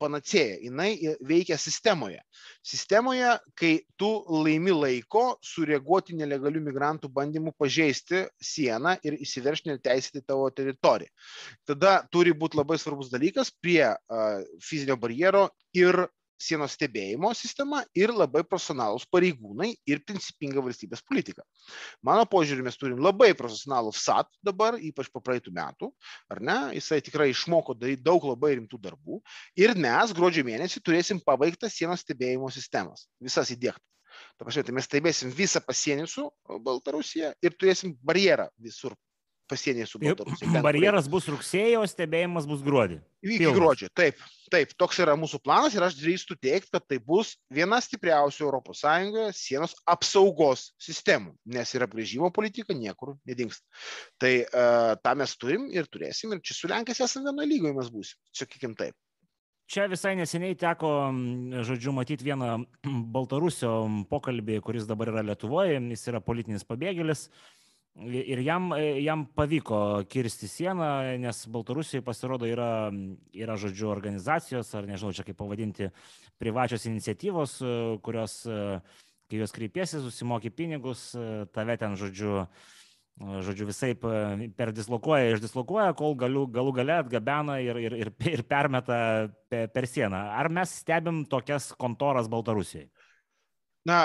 panacėja, 0.00 0.58
jinai 0.64 0.90
veikia 1.24 1.58
sistemoje. 1.60 2.20
Sistemoje, 2.66 3.36
kai 3.58 3.72
tu 4.00 4.10
laimi 4.42 4.74
laiko 4.74 5.24
sureaguoti 5.44 6.16
nelegalių 6.18 6.62
migrantų 6.68 7.10
bandymų 7.16 7.54
pažeisti 7.58 8.24
sieną 8.42 8.96
ir 9.06 9.18
įsiveršti 9.20 9.72
neteisėti 9.72 10.24
tavo 10.26 10.48
teritoriją. 10.50 11.12
Tada 11.68 11.98
turi 12.12 12.34
būti 12.36 12.60
labai 12.60 12.78
svarbus 12.80 13.12
dalykas 13.12 13.52
prie 13.62 13.92
fizinio 14.62 14.98
barjero 15.00 15.48
ir 15.76 16.06
sienos 16.40 16.76
stebėjimo 16.76 17.32
sistema 17.36 17.82
ir 17.96 18.12
labai 18.14 18.42
profesionalūs 18.46 19.06
pareigūnai 19.12 19.70
ir 19.88 20.02
principinga 20.06 20.62
valstybės 20.64 21.02
politika. 21.06 21.44
Mano 22.06 22.26
požiūrį, 22.30 22.66
mes 22.66 22.78
turim 22.80 23.00
labai 23.02 23.32
profesionalų 23.38 23.94
FSAT 23.96 24.30
dabar, 24.44 24.78
ypač 24.80 25.10
po 25.12 25.22
praeitų 25.24 25.54
metų, 25.56 25.90
ar 26.32 26.42
ne? 26.44 26.58
Jisai 26.76 27.00
tikrai 27.04 27.30
išmoko 27.32 27.76
daryti 27.78 28.04
daug 28.06 28.24
labai 28.28 28.54
rimtų 28.58 28.80
darbų 28.88 29.20
ir 29.60 29.76
mes 29.80 30.14
gruodžio 30.16 30.44
mėnesį 30.46 30.84
turėsim 30.84 31.22
pabaigtą 31.24 31.70
sienos 31.72 32.04
stebėjimo 32.04 32.52
sistemas, 32.52 33.08
visas 33.22 33.52
įdėktas. 33.54 33.84
Ta 34.36 34.46
prasme, 34.46 34.62
tai 34.64 34.72
mes 34.76 34.86
stebėsim 34.88 35.32
visą 35.32 35.60
pasienį 35.64 36.06
su 36.08 36.22
Baltarusija 36.64 37.34
ir 37.44 37.56
turėsim 37.56 37.92
barjerą 38.00 38.48
visur 38.66 38.96
pasienyje 39.48 39.86
su 39.90 40.00
Baltarusija. 40.02 40.62
Barjeras 40.66 41.08
bus 41.10 41.28
rugsėjo, 41.30 41.82
stebėjimas 41.90 42.48
bus 42.48 42.64
gruodį. 42.66 42.98
Iki 43.26 43.52
gruodžio, 43.56 43.88
taip, 43.96 44.20
taip, 44.52 44.74
toks 44.78 45.00
yra 45.02 45.16
mūsų 45.18 45.40
planas 45.42 45.74
ir 45.74 45.86
aš 45.86 45.96
drįstu 45.98 46.36
teikti, 46.38 46.70
kad 46.76 46.84
tai 46.86 47.00
bus 47.02 47.34
viena 47.52 47.80
stipriausių 47.82 48.52
ES 48.60 49.40
sienos 49.40 49.74
apsaugos 49.88 50.68
sistemų, 50.82 51.34
nes 51.56 51.74
ir 51.74 51.86
apgrėžimo 51.86 52.30
politika 52.34 52.76
niekur 52.76 53.16
nedingsta. 53.26 53.66
Tai 54.22 54.32
uh, 54.44 54.92
tą 55.02 55.16
mes 55.18 55.34
turim 55.40 55.66
ir 55.74 55.90
turėsim 55.90 56.36
ir 56.36 56.44
čia 56.44 56.54
su 56.58 56.70
Lenkais 56.70 57.02
esame 57.02 57.32
vienoje 57.32 57.50
lygoje 57.54 57.76
mes 57.80 57.90
būsim, 57.90 58.22
sakykim 58.36 58.78
taip. 58.78 58.94
Čia 59.66 59.88
visai 59.90 60.12
neseniai 60.14 60.54
teko, 60.54 60.88
žodžiu, 61.66 61.90
matyti 61.94 62.28
vieną 62.28 62.52
Baltarusio 63.10 63.72
pokalbį, 64.06 64.60
kuris 64.62 64.86
dabar 64.86 65.10
yra 65.10 65.24
Lietuvoje, 65.26 65.80
jis 65.90 66.06
yra 66.12 66.20
politinis 66.22 66.62
pabėgėlis. 66.68 67.24
Ir 67.96 68.42
jam, 68.44 68.74
jam 69.00 69.22
pavyko 69.32 70.04
kirsti 70.12 70.48
sieną, 70.52 71.16
nes 71.16 71.38
Baltarusijoje 71.48 72.04
pasirodo 72.04 72.44
yra, 72.44 72.90
yra, 73.32 73.54
žodžiu, 73.56 73.88
organizacijos, 73.88 74.74
ar 74.76 74.84
nežinau 74.84 75.14
čia 75.16 75.24
kaip 75.24 75.38
pavadinti, 75.40 75.88
privačios 76.36 76.84
iniciatyvos, 76.90 77.54
kurios, 78.04 78.34
kai 79.30 79.40
jos 79.40 79.54
kreipiesi, 79.56 80.02
susimoki 80.04 80.52
pinigus, 80.52 81.08
tave 81.56 81.78
ten, 81.80 81.96
žodžiu, 81.96 82.42
žodžiu, 83.16 83.68
visai 83.70 83.94
per 83.96 84.74
dislokuoja, 84.76 85.32
išdislokuoja, 85.38 85.94
kol 85.96 86.18
galiu, 86.20 86.44
galų 86.52 86.74
gale 86.76 86.98
atgabena 87.00 87.62
ir, 87.64 87.80
ir, 87.80 87.96
ir, 88.02 88.10
ir 88.28 88.42
permeta 88.44 88.98
per, 89.48 89.70
per 89.72 89.88
sieną. 89.88 90.20
Ar 90.36 90.52
mes 90.52 90.82
stebim 90.82 91.24
tokias 91.24 91.70
kontoras 91.80 92.28
Baltarusijoje? 92.28 92.90
Na, 93.88 94.04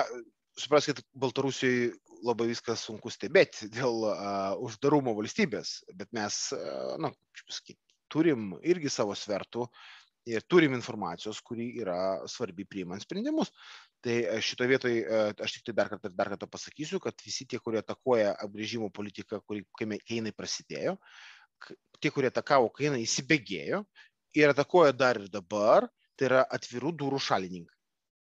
supraskite, 0.55 1.03
Baltarusijoje 1.11 1.91
labai 2.25 2.49
viskas 2.51 2.85
sunku 2.87 3.11
stebėti 3.13 3.69
dėl 3.77 4.05
uh, 4.09 4.57
uždarumo 4.65 5.15
valstybės, 5.17 5.81
bet 5.97 6.11
mes, 6.15 6.43
uh, 6.57 6.95
na, 7.01 7.13
pasakyti, 7.47 7.79
turim 8.11 8.53
irgi 8.67 8.91
savo 8.91 9.15
svertų 9.15 9.67
ir 10.29 10.43
turim 10.45 10.75
informacijos, 10.77 11.39
kuri 11.41 11.71
yra 11.81 12.21
svarbi 12.29 12.65
priimant 12.69 13.01
sprendimus. 13.01 13.49
Tai 14.01 14.15
šitoje 14.41 14.69
vietoje 14.69 15.01
aš 15.45 15.55
tik 15.55 15.69
tai 15.69 15.73
dar 15.77 15.89
kartą, 15.89 16.09
dar 16.13 16.29
kartą 16.33 16.49
pasakysiu, 16.49 16.99
kad 17.01 17.17
visi 17.25 17.45
tie, 17.49 17.59
kurie 17.61 17.79
atakuoja 17.81 18.33
apgrėžimo 18.45 18.89
politiką, 18.93 19.39
kuri, 19.45 19.63
kai, 19.77 19.87
kai 20.01 20.19
jinai 20.19 20.33
prasidėjo, 20.33 20.95
tie, 22.01 22.11
kurie 22.13 22.29
atakavo, 22.29 22.71
kai 22.73 22.89
jinai 22.89 23.03
įsibėgėjo 23.05 23.83
ir 24.37 24.53
atakuoja 24.53 24.95
dar 24.97 25.21
ir 25.21 25.29
dabar, 25.29 25.89
tai 26.17 26.29
yra 26.29 26.41
atvirų 26.57 26.93
durų 27.01 27.21
šalininkai. 27.21 27.80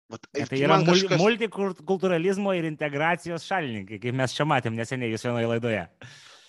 Vat, 0.09 0.25
tai 0.33 0.63
yra 0.63 0.79
kažkas... 0.87 1.21
multikulturalizmo 1.21 2.55
ir 2.57 2.65
integracijos 2.71 3.45
šalininkai, 3.45 3.99
kaip 4.01 4.17
mes 4.17 4.33
čia 4.37 4.47
matėm 4.49 4.79
neseniai 4.79 5.13
jūs 5.13 5.27
vienoje 5.29 5.51
laidoje. 5.51 5.83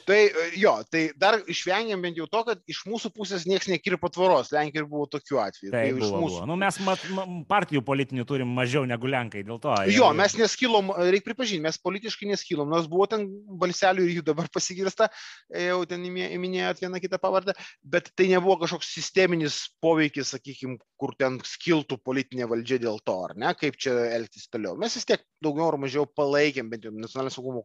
Tai 0.09 0.17
e, 0.25 0.45
jo, 0.57 0.71
tai 0.89 1.03
dar 1.21 1.37
išvengėm 1.45 2.01
bent 2.01 2.17
jau 2.17 2.25
to, 2.31 2.41
kad 2.47 2.61
iš 2.71 2.81
mūsų 2.89 3.11
pusės 3.13 3.43
niekas 3.45 3.69
nekirpo 3.69 4.09
tvoros. 4.09 4.49
Lenkijoje 4.55 4.87
buvo 4.89 5.05
tokių 5.11 5.37
atvejų. 5.43 5.73
Tai 5.75 5.83
buvo, 5.93 6.07
mūsų... 6.23 6.39
buvo. 6.39 6.47
Nu, 6.49 6.55
mes 6.57 6.79
mat, 6.81 7.03
partijų 7.51 7.83
politinių 7.85 8.25
turim 8.29 8.49
mažiau 8.57 8.87
negu 8.89 9.11
Lenkai, 9.11 9.43
dėl 9.45 9.59
to. 9.61 9.75
Jo, 9.93 10.09
ir... 10.09 10.17
mes 10.17 10.33
neskilom, 10.39 10.89
reikia 10.97 11.27
pripažinti, 11.27 11.61
mes 11.67 11.77
politiškai 11.83 12.31
neskilom, 12.31 12.71
nors 12.73 12.89
buvo 12.89 13.05
ten 13.11 13.27
balselių 13.61 14.07
ir 14.07 14.15
jų 14.17 14.25
dabar 14.31 14.49
pasigirsta, 14.55 15.11
e, 15.53 15.67
jau 15.67 15.83
ten 15.89 16.07
įminėjot 16.09 16.81
vieną 16.81 17.03
kitą 17.05 17.21
pavardę, 17.21 17.53
bet 17.85 18.09
tai 18.17 18.31
nebuvo 18.33 18.57
kažkoks 18.63 18.89
sisteminis 18.97 19.61
poveikis, 19.83 20.33
sakykime, 20.33 20.79
kur 20.99 21.13
ten 21.21 21.37
skiltų 21.45 21.99
politinė 22.01 22.49
valdžia 22.49 22.81
dėl 22.81 22.97
to, 23.05 23.19
ar 23.29 23.37
ne, 23.37 23.53
kaip 23.61 23.77
čia 23.77 23.93
elgtis 24.17 24.49
toliau. 24.49 24.73
Mes 24.81 24.97
vis 24.97 25.05
tiek 25.05 25.21
daugiau 25.43 25.69
ar 25.69 25.77
mažiau 25.85 26.09
palaikėm, 26.17 26.73
bent 26.73 26.89
jau 26.89 26.91
nacionalinio 26.97 27.37
saugumo 27.37 27.61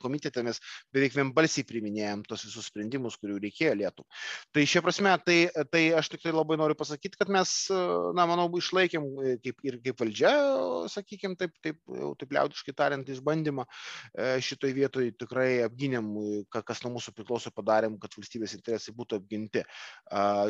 komitete 0.00 0.42
mes 0.46 0.58
beveik 0.94 1.14
vienbalsiai 1.20 1.68
priminėjom 1.82 2.22
tos 2.28 2.44
visus 2.46 2.68
sprendimus, 2.70 3.16
kurių 3.18 3.40
reikėjo 3.42 3.74
Lietuvai. 3.80 4.08
Tai 4.54 4.64
šia 4.68 4.82
prasme, 4.84 5.12
tai, 5.26 5.38
tai 5.72 5.82
aš 5.98 6.12
tik 6.12 6.22
tai 6.22 6.32
labai 6.32 6.56
noriu 6.60 6.76
pasakyti, 6.78 7.18
kad 7.18 7.30
mes, 7.32 7.50
na, 8.14 8.26
manau, 8.30 8.46
išlaikėm 8.58 9.08
kaip, 9.42 9.58
ir 9.66 9.78
kaip 9.82 10.00
valdžia, 10.02 10.32
sakykime, 10.92 11.36
taip, 11.40 11.54
taip, 11.64 11.80
taip 12.20 12.36
liaudiškai 12.36 12.74
tariant, 12.76 13.08
išbandymą 13.08 13.66
e, 13.66 14.38
šitoj 14.44 14.74
vietoj 14.76 15.10
tikrai 15.20 15.64
apginėm, 15.66 16.12
kas 16.52 16.82
nuo 16.84 16.94
mūsų 16.96 17.14
priklauso 17.16 17.52
padarėm, 17.54 17.98
kad 18.02 18.14
valstybės 18.16 18.54
interesai 18.56 18.94
būtų 18.96 19.18
apginti. 19.20 19.64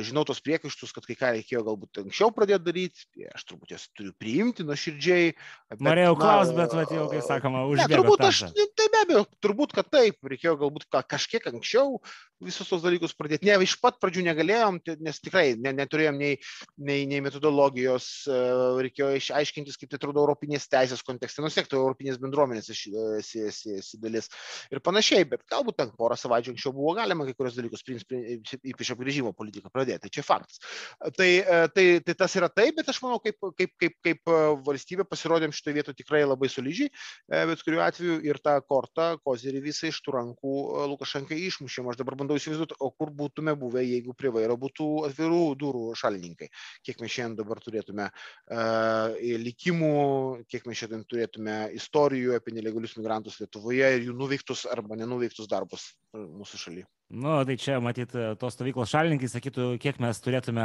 Žinau 0.07 0.27
tos 0.29 0.43
priekaištus, 0.45 0.93
kad 0.95 1.07
kai 1.09 1.17
ką 1.19 1.33
reikėjo 1.39 1.65
galbūt 1.67 2.03
anksčiau 2.05 2.33
pradėti 2.35 2.67
daryti, 2.69 3.07
tai 3.15 3.31
aš 3.33 3.47
turbūt 3.49 3.75
jas 3.77 3.89
turiu 3.97 4.13
priimti 4.19 4.67
nuoširdžiai. 4.67 5.33
Norėjau 5.83 6.17
klausti, 6.19 6.59
bet 6.59 6.77
vat, 6.77 6.93
jau, 6.95 7.07
kaip 7.13 7.27
sakoma, 7.27 7.65
užbėgo. 7.71 7.89
Ne, 7.89 8.01
turbūt 8.01 8.27
aš, 8.29 8.43
tai 8.79 8.89
abejo, 9.05 9.25
turbūt, 9.45 9.75
kad 9.77 9.89
taip, 9.93 10.19
reikėjo 10.33 10.57
galbūt 10.61 10.89
kažkiek 11.11 11.47
anksčiau 11.53 11.99
visus 12.43 12.69
tos 12.69 12.83
dalykus 12.83 13.15
pradėti. 13.17 13.47
Ne, 13.47 13.57
iš 13.63 13.77
pat 13.83 13.99
pradžių 14.03 14.25
negalėjom, 14.27 14.81
nes 15.03 15.21
tikrai 15.23 15.55
ne, 15.59 15.73
neturėjom 15.79 16.19
nei, 16.19 16.39
nei, 16.83 17.05
nei 17.11 17.23
metodologijos, 17.25 18.09
e, 18.27 18.39
reikėjo 18.87 19.13
išaiškintis, 19.19 19.79
kaip 19.81 19.93
tai 19.93 20.01
atrodo 20.01 20.23
Europinės 20.25 20.69
teisės 20.73 21.05
kontekste, 21.07 21.45
tiek 21.55 21.69
to 21.71 21.79
Europinės 21.79 22.19
bendruomenės 22.23 22.71
esi, 22.73 23.97
dalis 24.03 24.31
ir 24.73 24.83
panašiai, 24.85 25.27
bet 25.29 25.45
galbūt 25.51 25.79
ten 25.79 25.93
porą 25.99 26.17
savaičių 26.19 26.55
anksčiau 26.55 26.75
buvo 26.77 26.97
galima 26.99 27.27
kai 27.29 27.37
kurios 27.39 27.59
dalykus, 27.59 27.85
ypač 27.87 28.93
apgrėžimo 28.95 29.35
politiką 29.37 29.71
pradėti, 29.73 30.07
tai 30.07 30.13
čia 30.19 30.27
faktas. 30.27 30.59
Tai, 31.19 31.31
e, 31.39 31.63
tai, 31.77 31.87
tai 32.07 32.17
tas 32.25 32.37
yra 32.39 32.51
taip, 32.53 32.81
bet 32.81 32.91
aš 32.91 33.03
manau, 33.05 33.21
kaip, 33.23 33.39
kaip, 33.59 33.75
kaip, 33.81 33.99
kaip 34.03 34.35
valstybė 34.67 35.07
pasirodėm 35.09 35.55
šitoje 35.55 35.79
vietoje 35.79 36.01
tikrai 36.03 36.25
labai 36.27 36.51
solidžiai, 36.53 36.91
e, 36.91 37.45
bet 37.53 37.63
kuriuo 37.67 37.85
atveju 37.87 38.19
ir 38.27 38.41
tą 38.43 38.59
kortą, 38.67 38.92
kozerį 38.97 39.63
visą 39.65 39.89
iš 39.91 40.01
tų 40.05 40.15
rankų 40.17 40.53
Lukašenkai 40.93 41.39
išmušėm. 41.49 41.89
Aš 41.91 42.01
dabar 42.01 42.17
bandau 42.21 42.37
įsivaizduoti, 42.39 42.79
o 42.81 42.91
kur 42.91 43.13
būtume 43.17 43.55
buvę, 43.59 43.83
jeigu 43.85 44.15
prie 44.19 44.33
vairo 44.35 44.57
būtų 44.61 44.89
atvirų 45.09 45.43
durų 45.61 45.85
šalininkai. 45.99 46.51
Kiek 46.87 47.01
mes 47.03 47.15
šiandien 47.15 47.39
dabar 47.41 47.61
turėtume 47.65 48.09
uh, 48.09 49.17
likimų, 49.47 49.93
kiek 50.51 50.67
mes 50.69 50.83
šiandien 50.83 51.07
turėtume 51.09 51.59
istorijų 51.79 52.37
apie 52.39 52.57
nelegalius 52.57 52.97
migrantus 52.99 53.41
Lietuvoje 53.43 53.95
ir 53.97 54.09
jų 54.09 54.17
nuveiktus 54.19 54.67
arba 54.71 54.99
nenuveiktus 55.01 55.51
darbus 55.51 55.93
mūsų 56.13 56.63
šalyje. 56.67 56.89
Nu, 57.13 57.35
tai 57.45 57.59
čia, 57.61 57.77
matyt, 57.85 58.15
tos 58.41 58.55
stovyklos 58.57 58.89
šalininkai 58.89 59.29
sakytų, 59.29 59.67
kiek 59.83 59.99
mes 60.01 60.21
turėtume 60.25 60.65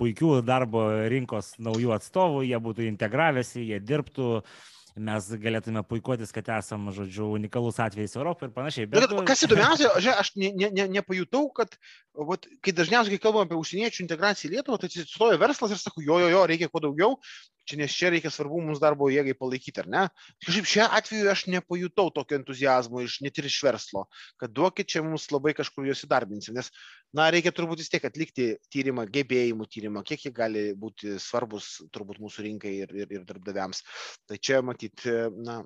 puikių 0.00 0.38
darbo 0.46 0.86
rinkos 1.12 1.52
naujų 1.60 1.92
atstovų, 1.98 2.46
jie 2.48 2.60
būtų 2.64 2.86
integravęsi, 2.88 3.66
jie 3.74 3.82
dirbtų, 3.84 4.30
uh, 4.40 4.72
mes 4.96 5.28
galėtume 5.40 5.82
puikuotis, 5.86 6.32
kad 6.34 6.48
esam, 6.56 6.88
žodžiu, 6.94 7.28
unikalus 7.36 7.80
atvejis 7.82 8.16
Europoje 8.16 8.48
ir 8.48 8.54
panašiai. 8.56 8.88
Bet... 8.90 9.04
bet 9.10 9.28
kas 9.28 9.44
įdomiausia, 9.46 9.90
aš 10.16 10.32
ne, 10.40 10.52
ne, 10.56 10.70
ne, 10.72 10.86
nepajutau, 10.98 11.46
kad, 11.56 11.76
vat, 12.16 12.48
kai 12.64 12.74
dažniausiai, 12.76 13.16
kai 13.16 13.26
kalbame 13.28 13.48
apie 13.48 13.60
užsieniečių 13.60 14.04
integraciją 14.06 14.50
į 14.50 14.54
Lietuvą, 14.56 14.80
tai 14.80 14.90
atsistoja 14.90 15.40
verslas 15.42 15.76
ir 15.76 15.82
sako, 15.82 16.04
jo, 16.06 16.20
jo, 16.24 16.32
jo, 16.32 16.46
reikia 16.48 16.70
kuo 16.72 16.82
daugiau, 16.84 17.18
čia 17.66 17.78
nes 17.80 17.94
čia 17.96 18.10
reikia 18.14 18.30
svarbu 18.32 18.60
mums 18.64 18.80
darbo 18.82 19.08
jėgai 19.12 19.34
palaikyti, 19.38 19.82
ar 19.82 19.90
ne? 19.92 20.04
Kažkaip 20.44 20.68
šiuo 20.70 20.86
atveju 20.98 21.30
aš 21.32 21.44
nepajutau 21.52 22.12
tokio 22.14 22.38
entuzijazmo 22.40 23.02
iš 23.04 23.18
net 23.26 23.40
ir 23.40 23.48
iš 23.50 23.58
verslo, 23.66 24.06
kad 24.40 24.54
duokit 24.54 24.90
čia 24.94 25.02
mums 25.06 25.28
labai 25.34 25.54
kažkur 25.58 25.88
juos 25.88 26.04
įdarbinsim, 26.06 26.56
nes, 26.58 26.70
na, 27.16 27.28
reikia 27.34 27.52
turbūt 27.56 27.82
vis 27.82 27.92
tiek 27.92 28.06
atlikti 28.06 28.48
tyrimą, 28.72 29.08
gebėjimų 29.12 29.68
tyrimą, 29.72 30.04
kiek 30.06 30.28
jie 30.28 30.34
gali 30.36 30.66
būti 30.78 31.18
svarbus 31.22 31.76
turbūt 31.94 32.22
mūsų 32.22 32.48
rinkai 32.48 32.74
ir, 32.86 32.96
ir, 33.04 33.14
ir 33.18 33.28
darbdaviams. 33.28 33.82
Tai 34.26 34.40
čia 34.40 34.62
matyti, 34.64 35.14
na, 35.42 35.62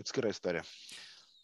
atskira 0.00 0.34
istorija. 0.34 0.66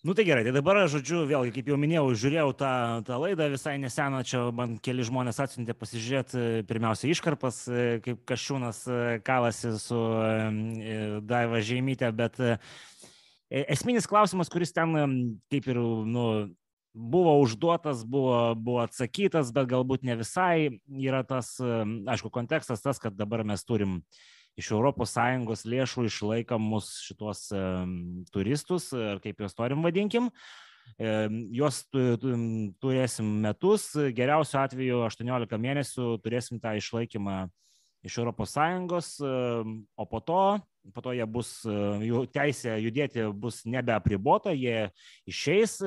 Nu 0.03 0.13
tai 0.13 0.25
gerai, 0.25 0.47
tai 0.47 0.53
dabar, 0.57 0.79
žodžiu, 0.89 1.27
vėlgi, 1.29 1.51
kaip 1.59 1.67
jau 1.69 1.77
minėjau, 1.77 2.15
žiūrėjau 2.17 2.53
tą, 2.57 2.69
tą 3.05 3.19
laidą 3.21 3.51
visai 3.53 3.75
neseną, 3.83 4.23
čia 4.25 4.47
man 4.57 4.79
keli 4.81 5.05
žmonės 5.05 5.43
atsiuntė 5.45 5.75
pasižiūrėti 5.77 6.39
e, 6.41 6.63
pirmiausia 6.65 7.11
iškarpas, 7.13 7.59
e, 7.69 7.83
kaip 8.07 8.23
Kašiūnas 8.31 8.81
e, 8.89 9.03
kalasi 9.27 9.75
su 9.77 10.01
Daiva 11.29 11.61
Žemytė, 11.61 12.09
bet 12.17 12.41
esminis 13.53 14.09
klausimas, 14.09 14.49
kuris 14.49 14.73
ten 14.73 14.97
kaip 15.53 15.69
ir, 15.69 15.83
nu, 16.17 16.27
buvo 16.97 17.37
užduotas, 17.45 18.01
buvo, 18.09 18.41
buvo 18.57 18.81
atsakytas, 18.87 19.53
bet 19.53 19.69
galbūt 19.69 20.09
ne 20.09 20.17
visai, 20.17 20.81
yra 20.97 21.27
tas, 21.29 21.59
aišku, 21.61 22.33
kontekstas 22.33 22.81
tas, 22.81 23.05
kad 23.05 23.21
dabar 23.21 23.45
mes 23.45 23.69
turim 23.69 24.01
uh, 24.01 24.29
iš 24.61 24.73
ES 24.77 25.65
lėšų 25.73 26.07
išlaikomus 26.09 26.91
šitos 27.09 27.47
turistus, 28.35 28.91
ar 28.93 29.23
kaip 29.25 29.41
juos 29.41 29.57
norim 29.59 29.83
vadinkim. 29.87 30.31
Juos 31.55 31.85
turėsim 31.93 33.29
metus, 33.45 33.93
geriausiu 34.17 34.59
atveju 34.61 35.05
18 35.07 35.61
mėnesių 35.65 36.11
turėsim 36.25 36.61
tą 36.61 36.75
išlaikymą 36.81 37.47
iš 38.03 38.17
ES, 38.19 39.09
o 39.21 40.05
po 40.09 40.21
to, 40.25 40.43
po 40.95 41.05
to 41.05 41.13
jie 41.13 41.27
bus, 41.29 41.61
jų 41.67 42.25
teisė 42.33 42.79
judėti 42.81 43.27
bus 43.37 43.63
nebeapribota, 43.69 44.55
jie 44.57 44.89
išeis, 45.29 45.79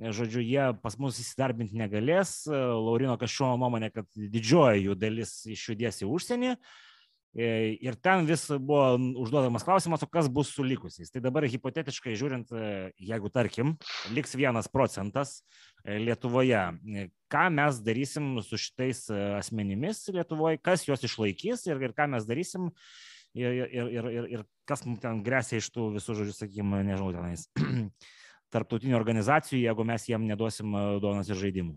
žodžiu, 0.00 0.40
jie 0.44 0.64
pas 0.82 0.96
mus 1.00 1.20
įsidarbinti 1.20 1.76
negalės. 1.76 2.42
Laurino 2.48 3.16
Kašuo 3.20 3.54
nuomonė, 3.60 3.92
kad 3.94 4.08
didžioji 4.16 4.88
jų 4.88 4.96
dalis 4.98 5.38
išjudės 5.48 6.02
į 6.04 6.10
užsienį. 6.16 6.56
Ir 7.36 7.96
ten 8.00 8.24
vis 8.24 8.46
buvo 8.48 8.94
užduodamas 9.20 9.64
klausimas, 9.66 10.00
o 10.00 10.08
kas 10.08 10.30
bus 10.32 10.54
su 10.56 10.64
likusiais. 10.64 11.10
Tai 11.12 11.20
dabar 11.20 11.44
hipotetiškai 11.44 12.14
žiūrint, 12.16 12.54
jeigu 12.96 13.28
tarkim, 13.32 13.74
liks 14.16 14.32
vienas 14.40 14.70
procentas 14.72 15.42
Lietuvoje, 15.84 16.62
ką 17.30 17.44
mes 17.52 17.82
darysim 17.84 18.38
su 18.40 18.56
šitais 18.60 19.04
asmenimis 19.12 20.06
Lietuvoje, 20.16 20.62
kas 20.64 20.86
juos 20.88 21.04
išlaikys 21.04 21.66
ir, 21.68 21.84
ir 21.84 21.92
ką 21.96 22.08
mes 22.14 22.24
darysim 22.24 22.70
ir, 23.36 23.52
ir, 23.52 23.92
ir, 23.98 24.10
ir, 24.16 24.32
ir 24.38 24.46
kas 24.64 24.86
mums 24.88 25.04
ten 25.04 25.20
grėsia 25.26 25.60
iš 25.60 25.68
tų 25.76 25.90
visų 25.98 26.16
žodžių, 26.22 26.38
sakykime, 26.40 26.80
nežinau, 26.88 27.12
tenais 27.12 27.44
tarptautinių 28.56 28.96
organizacijų, 28.96 29.60
jeigu 29.66 29.84
mes 29.92 30.08
jiem 30.08 30.24
neduosim 30.24 30.72
duonos 31.04 31.28
ir 31.28 31.44
žaidimų. 31.44 31.76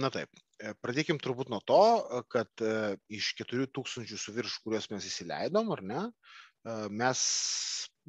Na 0.00 0.10
taip, 0.14 0.30
pradėkim 0.84 1.20
turbūt 1.22 1.50
nuo 1.52 1.60
to, 1.66 1.82
kad 2.32 2.64
e, 2.64 2.96
iš 3.12 3.34
4000 3.40 4.18
su 4.20 4.34
virš, 4.36 4.58
kuriuos 4.64 4.90
mes 4.92 5.06
įsileidom, 5.08 5.70
ar 5.74 5.84
ne, 5.86 6.02
e, 6.08 6.74
mes, 7.02 7.20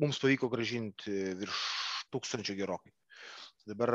mums 0.02 0.20
pavyko 0.22 0.50
gražinti 0.52 1.36
virš 1.40 1.62
tūkstančio 2.12 2.58
gerokai. 2.60 2.94
Dabar 3.70 3.94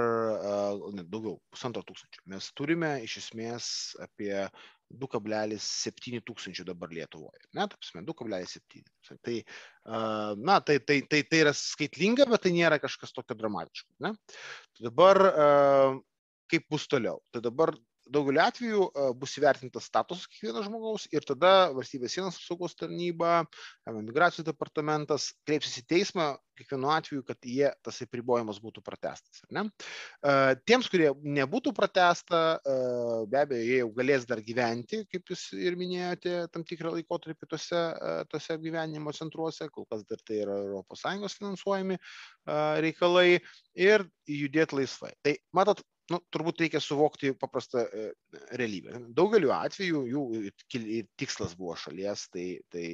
ne, 0.95 1.03
daugiau, 1.11 1.41
pusantro 1.51 1.83
tūkstančio. 1.83 2.23
Mes 2.31 2.47
turime 2.55 2.93
iš 3.03 3.17
esmės 3.25 3.69
apie 3.99 4.45
2,7 4.95 6.23
tūkstančių 6.23 6.69
dabar 6.69 6.95
Lietuvoje. 6.95 7.43
Ne, 7.59 7.65
tapsime, 7.73 8.05
2,7. 8.07 8.85
Tai, 9.27 9.35
na, 10.39 10.61
tai, 10.63 10.79
tai, 10.79 11.01
tai, 11.11 11.25
tai 11.27 11.43
yra 11.43 11.55
skaitlinga, 11.59 12.29
bet 12.31 12.47
tai 12.47 12.55
nėra 12.55 12.79
kažkas 12.79 13.11
tokio 13.17 13.35
dramatiško. 13.43 13.91
Ne? 14.07 14.15
Tai 14.79 14.87
dabar 14.87 15.23
kaip 16.47 16.71
bus 16.71 16.87
toliau? 16.91 17.19
Tai 17.35 17.43
dabar 17.43 17.75
daugeliu 18.13 18.43
atveju 18.45 18.89
bus 19.19 19.37
įvertintas 19.41 19.89
statusas 19.91 20.29
kiekvieno 20.31 20.63
žmogaus 20.67 21.07
ir 21.13 21.27
tada 21.27 21.71
valstybės 21.77 22.17
sienos 22.17 22.39
apsaugos 22.39 22.77
tarnyba, 22.79 23.45
migracijos 23.89 24.47
departamentas 24.47 25.33
kreipsis 25.47 25.81
į 25.83 25.87
teismą 25.91 26.35
kiekvienu 26.57 26.89
atveju, 26.89 27.23
kad 27.29 27.45
jie 27.45 27.69
tas 27.85 27.99
apribojimas 28.01 28.57
būtų 28.65 28.81
pratestas. 28.85 29.43
Tiems, 30.69 30.89
kurie 30.89 31.11
nebūtų 31.37 31.73
pratesta, 31.77 32.41
be 33.29 33.41
abejo, 33.43 33.67
jie 33.67 33.81
jau 33.83 33.91
galės 33.99 34.25
dar 34.29 34.41
gyventi, 34.45 35.03
kaip 35.13 35.35
jūs 35.35 35.51
ir 35.59 35.77
minėjote, 35.77 36.39
tam 36.55 36.65
tikrą 36.65 36.95
laikotarpį 36.95 37.51
tose, 37.51 37.83
tose 38.33 38.57
gyvenimo 38.63 39.13
centruose, 39.17 39.69
kol 39.75 39.85
kas 39.91 40.07
dar 40.09 40.23
tai 40.25 40.41
yra 40.47 40.57
ES 40.81 41.37
finansuojami 41.37 42.01
reikalai 42.87 43.43
ir 43.77 44.09
judėti 44.25 44.81
laisvai. 44.81 45.13
Tai 45.27 45.37
matot, 45.57 45.85
nu, 46.13 46.21
turbūt 46.33 46.63
reikia 46.63 46.81
suvokti 46.83 47.33
paprastą 47.39 47.83
e, 47.87 48.07
realybę. 48.59 49.01
Daugeliu 49.17 49.53
atveju 49.57 50.03
jų 50.11 50.25
tikslas 51.19 51.57
buvo 51.59 51.77
šalies, 51.81 52.27
tai, 52.35 52.47
tai, 52.73 52.85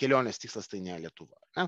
kelionės 0.00 0.40
tikslas 0.42 0.70
tai 0.72 0.80
ne 0.84 0.98
Lietuva. 1.02 1.38
Ne? 1.58 1.66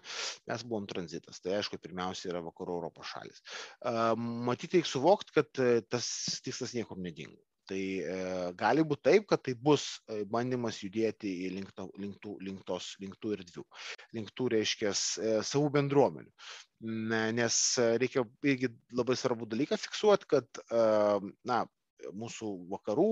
Mes 0.51 0.65
buvom 0.69 0.87
tranzitas, 0.91 1.43
tai 1.45 1.59
aišku, 1.59 1.81
pirmiausia 1.83 2.33
yra 2.33 2.43
vakarų 2.45 2.79
Europos 2.79 3.13
šalis. 3.13 3.43
Matyti 4.49 4.79
reikia 4.79 4.93
suvokti, 4.95 5.37
kad 5.41 5.63
e, 5.65 5.81
tas 5.89 6.09
tikslas 6.45 6.77
niekur 6.77 7.01
nedingo. 7.01 7.41
Tai 7.69 7.81
e, 8.01 8.19
gali 8.59 8.85
būti 8.89 9.05
taip, 9.11 9.27
kad 9.29 9.43
tai 9.45 9.55
bus 9.69 9.87
e, 10.09 10.23
bandymas 10.33 10.81
judėti 10.81 11.31
į 11.47 11.51
link, 11.59 11.73
to, 11.77 11.89
link, 12.01 12.17
tų, 12.25 12.37
link, 12.45 12.63
tos, 12.69 12.95
link 13.03 13.19
tų 13.21 13.35
erdvių, 13.37 13.65
link 14.17 14.33
tų, 14.33 14.49
reiškia, 14.57 14.93
e, 14.95 15.35
savų 15.45 15.73
bendruomenių. 15.77 16.33
Nes 17.35 17.57
reikia 18.01 18.23
irgi 18.47 18.71
labai 18.95 19.17
svarbu 19.19 19.49
dalyką 19.51 19.77
fiksuoti, 19.83 20.31
kad 20.31 20.63
e, 20.63 20.85
na, 21.51 21.65
mūsų 22.15 22.51
vakarų 22.71 23.09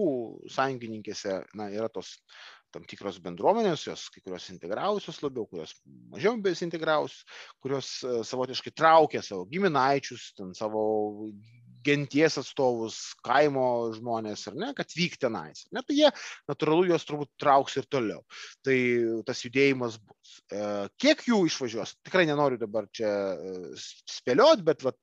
sąjungininkėse 0.52 1.40
na, 1.58 1.68
yra 1.74 1.88
tos 1.92 2.14
tam 2.74 2.84
tikros 2.88 3.18
bendruomenės, 3.24 3.86
jos 3.88 4.06
kai 4.12 4.22
kurios 4.24 4.48
integravusios 4.52 5.20
labiau, 5.24 5.46
kurios 5.48 5.72
mažiau 6.12 6.36
besintegravusios, 6.42 7.24
kurios 7.62 7.92
e, 8.04 8.18
savotiškai 8.26 8.72
traukia 8.76 9.22
savo 9.24 9.46
giminaičius, 9.50 10.32
ten 10.36 10.52
savo 10.56 10.82
genties 11.86 12.36
atstovus, 12.40 12.98
kaimo 13.26 13.66
žmonės, 13.94 14.46
ar 14.50 14.56
ne, 14.58 14.70
kad 14.76 14.90
vyk 14.96 15.16
tenais. 15.22 15.64
Ne, 15.74 15.82
tai 15.86 15.98
jie 16.00 16.10
natūralu 16.50 16.90
juos 16.90 17.06
turbūt 17.06 17.30
trauks 17.40 17.78
ir 17.80 17.86
toliau. 17.92 18.24
Tai 18.66 18.76
tas 19.28 19.42
judėjimas 19.44 19.98
bus. 20.02 20.34
E, 20.50 20.60
kiek 21.02 21.22
jų 21.28 21.40
išvažiuos, 21.50 21.94
tikrai 22.06 22.26
nenoriu 22.28 22.58
dabar 22.60 22.88
čia 22.94 23.08
e, 23.08 23.54
spėliot, 24.16 24.64
bet 24.66 24.84
vat, 24.86 24.98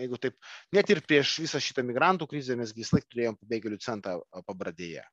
jeigu 0.00 0.20
taip, 0.22 0.38
net 0.76 0.92
ir 0.94 1.02
prieš 1.06 1.36
visą 1.44 1.62
šitą 1.62 1.84
migrantų 1.86 2.30
krizę 2.30 2.56
mes 2.58 2.74
vis 2.76 2.92
laik 2.94 3.08
turėjom 3.10 3.38
pabėgėlių 3.42 3.80
centrą 3.82 4.20
pabradėje. 4.46 5.04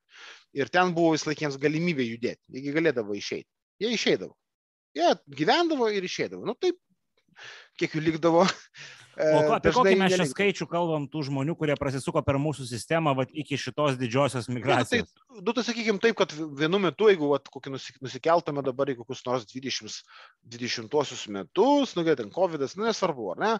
Ir 0.56 0.70
ten 0.74 0.94
buvo 0.96 1.14
vis 1.16 1.26
laik 1.28 1.42
jiems 1.44 1.58
galimybė 1.60 2.06
judėti, 2.06 2.46
jie 2.54 2.74
galėdavo 2.74 3.16
išeiti. 3.18 3.50
Jie 3.82 3.94
išeidavo. 3.96 4.34
Jie 4.94 5.10
gyvendavo 5.40 5.88
ir 5.90 6.06
išeidavo. 6.06 6.44
Nu 6.46 6.54
taip, 6.54 6.78
kiek 7.80 7.96
jų 7.96 8.04
likdavo, 8.08 8.44
O 9.14 9.54
apie 9.54 9.70
kokį 9.74 9.94
mes 9.98 10.14
čia 10.16 10.26
skaičių 10.26 10.66
kalbam 10.70 11.04
tų 11.10 11.24
žmonių, 11.28 11.54
kurie 11.58 11.76
prasisuko 11.78 12.22
per 12.26 12.38
mūsų 12.42 12.66
sistemą 12.66 13.12
vat, 13.18 13.30
iki 13.30 13.58
šitos 13.60 13.98
didžiosios 14.00 14.48
migracijos? 14.50 15.06
Ja, 15.06 15.06
tai, 15.06 15.42
nu, 15.46 15.54
tai 15.54 15.64
sakykime 15.68 16.02
taip, 16.02 16.16
kad 16.18 16.34
vienu 16.34 16.80
metu, 16.82 17.06
jeigu 17.12 17.30
vat, 17.30 17.46
kokį 17.52 17.74
nusikeltume 17.76 18.64
dabar 18.66 18.90
į 18.90 18.96
kokius 18.98 19.22
nors 19.28 19.46
20, 19.52 20.00
20 20.56 21.36
metus, 21.36 21.94
nu, 21.94 22.06
ten 22.10 22.34
COVID, 22.34 22.66
nu, 22.74 22.88
nesvarbu, 22.88 23.30
ar 23.36 23.42
ne, 23.44 23.52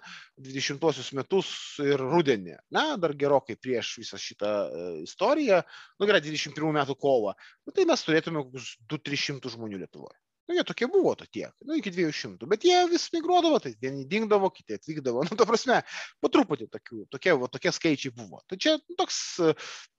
20 0.50 1.14
metus 1.20 1.54
ir 1.84 2.02
rudenį, 2.02 2.58
ne, 2.74 2.86
dar 3.02 3.14
gerokai 3.18 3.58
prieš 3.60 3.94
visą 4.02 4.18
šitą 4.20 4.52
uh, 4.66 4.92
istoriją, 5.06 5.62
nu, 6.00 6.10
gerai, 6.10 6.24
21 6.24 6.74
metų 6.80 6.98
kovą, 6.98 7.38
nu, 7.62 7.74
tai 7.76 7.86
mes 7.90 8.06
turėtume 8.06 8.46
kokius 8.48 8.74
2-300 8.90 9.54
žmonių 9.54 9.84
Lietuvoje. 9.84 10.18
Nu, 10.44 10.54
jie 10.54 10.64
tokie 10.68 10.86
buvo, 10.92 11.14
to 11.16 11.24
tiek, 11.24 11.54
nu, 11.64 11.78
iki 11.78 11.88
200, 11.88 12.44
bet 12.50 12.64
jie 12.68 12.76
vis 12.90 13.06
migruodavo, 13.14 13.56
tai 13.64 13.70
vieni 13.80 14.02
dingdavo, 14.04 14.50
kiti 14.52 14.76
atvykdavo, 14.76 15.22
nu, 15.28 15.38
ta 15.40 15.46
prasme, 15.48 15.78
po 16.20 16.28
truputį 16.28 16.66
tokių, 16.74 17.06
tokie, 17.14 17.32
va, 17.40 17.48
tokie 17.48 17.72
skaičiai 17.72 18.12
buvo. 18.12 18.42
Tai 18.50 18.58
čia 18.60 18.74
nu, 18.82 18.96
toks 18.98 19.18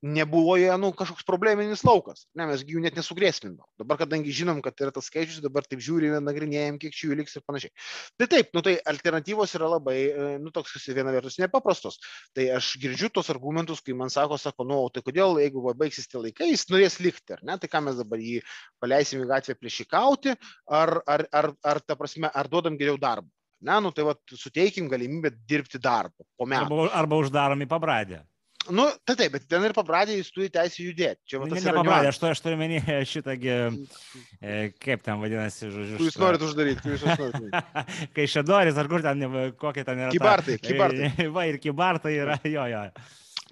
nebuvo 0.05 0.53
jie, 0.61 0.69
nu, 0.77 0.91
kažkoks 0.93 1.25
probleminis 1.25 1.81
laukas, 1.87 2.27
ne, 2.37 2.45
mes 2.51 2.61
jų 2.61 2.83
net 2.83 2.99
nesugrėsmindavom. 2.99 3.65
Dabar, 3.81 3.97
kadangi 4.03 4.35
žinom, 4.37 4.61
kad 4.65 4.77
yra 4.85 4.93
tas 4.93 5.09
skaičius, 5.09 5.41
dabar 5.41 5.65
taip 5.65 5.81
žiūrime, 5.81 6.21
nagrinėjom, 6.21 6.77
kiek 6.83 6.93
čia 6.93 7.09
jų 7.09 7.17
liks 7.23 7.39
ir 7.39 7.45
panašiai. 7.49 7.73
Tai 8.21 8.29
taip, 8.35 8.53
nu, 8.53 8.61
tai 8.65 8.75
alternatyvos 8.93 9.57
yra 9.57 9.71
labai, 9.73 9.97
e, 10.05 10.29
nu, 10.43 10.53
toks 10.53 10.77
viena 10.93 11.09
vertus 11.15 11.39
nepaprastos. 11.41 11.97
Tai 12.37 12.45
aš 12.59 12.75
girdžiu 12.83 13.09
tos 13.17 13.33
argumentus, 13.33 13.81
kai 13.81 13.97
man 13.97 14.13
sako, 14.13 14.37
sako, 14.37 14.69
nu, 14.69 14.77
tai 14.93 15.01
kodėl, 15.05 15.41
jeigu 15.41 15.65
baigsis 15.73 16.05
tie 16.11 16.21
laikai, 16.21 16.51
jis 16.53 16.69
norės 16.69 17.01
likti, 17.01 17.33
ar 17.33 17.41
ne, 17.49 17.57
tai 17.57 17.71
ką 17.71 17.81
mes 17.89 17.97
dabar 17.97 18.21
jį 18.21 18.43
paleisim 18.83 19.25
į 19.25 19.29
gatvę 19.33 19.57
priešikauti, 19.57 20.34
ar, 20.67 20.97
ar, 21.07 21.25
ar, 21.31 21.49
ar, 21.63 21.81
ta 21.81 21.97
prasme, 21.99 22.29
ar 22.31 22.51
duodam 22.51 22.77
geriau 22.79 22.99
darbą. 23.01 23.29
Ne, 23.65 23.79
nu 23.81 23.89
tai 23.95 24.05
va, 24.05 24.13
suteikim 24.29 24.87
galimybę 24.91 25.31
dirbti 25.49 25.79
darbą 25.81 26.25
po 26.37 26.47
metų. 26.49 26.67
Arba, 26.67 26.87
arba 27.01 27.19
uždarom 27.23 27.63
į 27.65 27.69
pabradę. 27.71 28.21
Nu, 28.69 28.85
tai 29.05 29.13
taip, 29.19 29.33
bet 29.35 29.43
ten 29.49 29.61
ir 29.67 29.73
pabradė 29.77 30.15
jis 30.17 30.31
turi 30.33 30.47
teisę 30.53 30.81
judėti. 30.81 31.19
Čia 31.29 31.41
va, 31.41 31.49
ne, 31.49 31.59
ne 31.61 31.73
pabradė, 31.75 32.09
aš, 32.09 32.19
to, 32.21 32.31
aš 32.33 32.41
turiu 32.41 32.57
menį 32.57 32.79
šitągi, 33.11 33.51
e, 34.41 34.55
kaip 34.81 35.03
ten 35.05 35.21
vadinasi, 35.21 35.69
žodžiu. 35.73 35.99
Jūs 36.07 36.17
norit 36.21 36.45
uždaryti, 36.45 36.81
kai 36.81 36.95
jūs 36.95 37.05
norit. 37.05 37.75
kai 38.17 38.25
šedoris, 38.31 38.79
ar 38.81 38.89
kur 38.89 39.05
ten, 39.05 39.27
kokie 39.61 39.85
ten 39.85 40.01
yra. 40.01 40.09
Kibartai, 40.15 40.57
ta, 40.57 40.71
kibartai. 40.71 41.11
Va, 41.35 41.45
ir 41.51 41.59
kibartai 41.61 42.15
yra, 42.17 42.39
jo, 42.49 42.65
jo. 42.71 42.81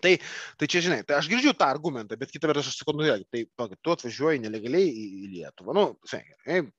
Tai, 0.04 0.14
tai 0.60 0.68
čia, 0.68 0.82
žinai, 0.84 1.00
tai 1.08 1.18
aš 1.22 1.30
girdžiu 1.32 1.54
tą 1.56 1.70
argumentą, 1.72 2.18
bet 2.20 2.34
kitą 2.34 2.50
vertus 2.52 2.70
aš 2.72 2.82
sakau, 2.82 2.96
nu, 2.98 3.08
tai 3.32 3.46
pag, 3.60 3.78
tu 3.80 3.94
atvažiuoji 3.96 4.44
nelegaliai 4.44 4.90
į, 4.90 5.06
į 5.24 5.32
Lietuvą. 5.38 5.76
Nu, 5.78 5.86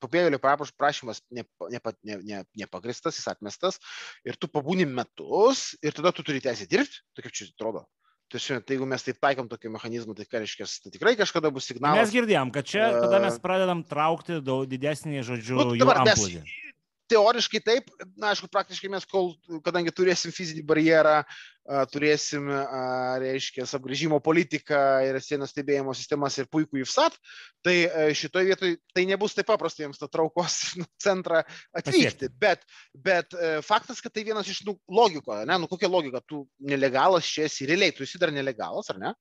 pabėgėlio 0.05 0.41
prašymas 0.43 1.23
nepagristas, 1.33 2.05
ne, 2.05 2.19
ne, 2.21 2.21
ne, 2.21 2.41
ne 2.45 3.15
jis 3.15 3.29
atmestas 3.33 3.81
ir 4.29 4.37
tu 4.37 4.51
pabūni 4.53 4.87
metus 4.89 5.73
ir 5.81 5.97
tada 5.97 6.13
tu 6.13 6.27
turi 6.27 6.43
teisę 6.45 6.69
dirbti, 6.69 7.01
tai 7.17 7.25
kaip 7.25 7.37
čia 7.37 7.49
atrodo. 7.49 7.87
Tai, 8.33 8.41
tai 8.67 8.75
jeigu 8.75 8.87
mes 8.89 9.05
taip 9.05 9.19
taikom 9.23 9.49
tokį 9.51 9.71
mechanizmą, 9.77 10.15
tai 10.19 10.25
ką 10.27 10.41
reiškia, 10.43 10.67
tai 10.83 10.93
tikrai 10.95 11.13
kažkada 11.19 11.53
bus 11.55 11.69
signalas. 11.71 12.01
Mes 12.03 12.15
girdėjom, 12.17 12.51
kad 12.55 12.67
čia 12.67 12.89
tada 12.97 13.21
mes 13.23 13.37
pradedam 13.43 13.85
traukti 13.87 14.41
daug 14.43 14.65
didesnį, 14.69 15.21
žodžiu, 15.29 15.59
nu, 15.61 15.77
dabar 15.79 16.03
mes 16.09 16.25
teoriškai 17.13 17.61
taip, 17.65 17.91
na, 18.17 18.33
aišku, 18.33 18.49
praktiškai 18.53 18.91
mes, 18.93 19.05
kol, 19.09 19.35
kadangi 19.65 19.93
turėsim 19.95 20.33
fizinį 20.35 20.65
barjerą, 20.67 21.19
turėsim, 21.93 22.51
reiškia, 23.23 23.65
apgrėžimo 23.79 24.21
politiką 24.25 24.79
ir 25.07 25.19
sienos 25.25 25.55
stebėjimo 25.55 25.95
sistemas 25.97 26.37
ir 26.39 26.49
puikų 26.53 26.83
IFSAT, 26.83 27.17
tai 27.65 27.77
šitoje 28.17 28.51
vietoje 28.51 28.77
tai 28.95 29.07
nebus 29.09 29.37
taip 29.37 29.49
paprasta 29.49 29.85
jiems 29.85 30.01
tą 30.01 30.09
traukos 30.13 30.59
centrą 31.05 31.43
atvykti. 31.77 32.29
Bet, 32.41 32.65
bet 32.93 33.37
faktas, 33.65 34.03
kad 34.05 34.13
tai 34.15 34.27
vienas 34.29 34.49
iš 34.51 34.65
nu, 34.69 34.77
logiko, 34.93 35.37
ne, 35.49 35.59
nu 35.63 35.71
kokia 35.71 35.89
logika, 35.89 36.21
tu 36.29 36.45
nelegalas 36.61 37.29
čia 37.29 37.49
esi, 37.49 37.69
realiai 37.69 37.95
tu 37.97 38.05
esi 38.05 38.21
dar 38.21 38.33
nelegalas, 38.35 38.91
ar 38.93 39.01
ne? 39.01 39.15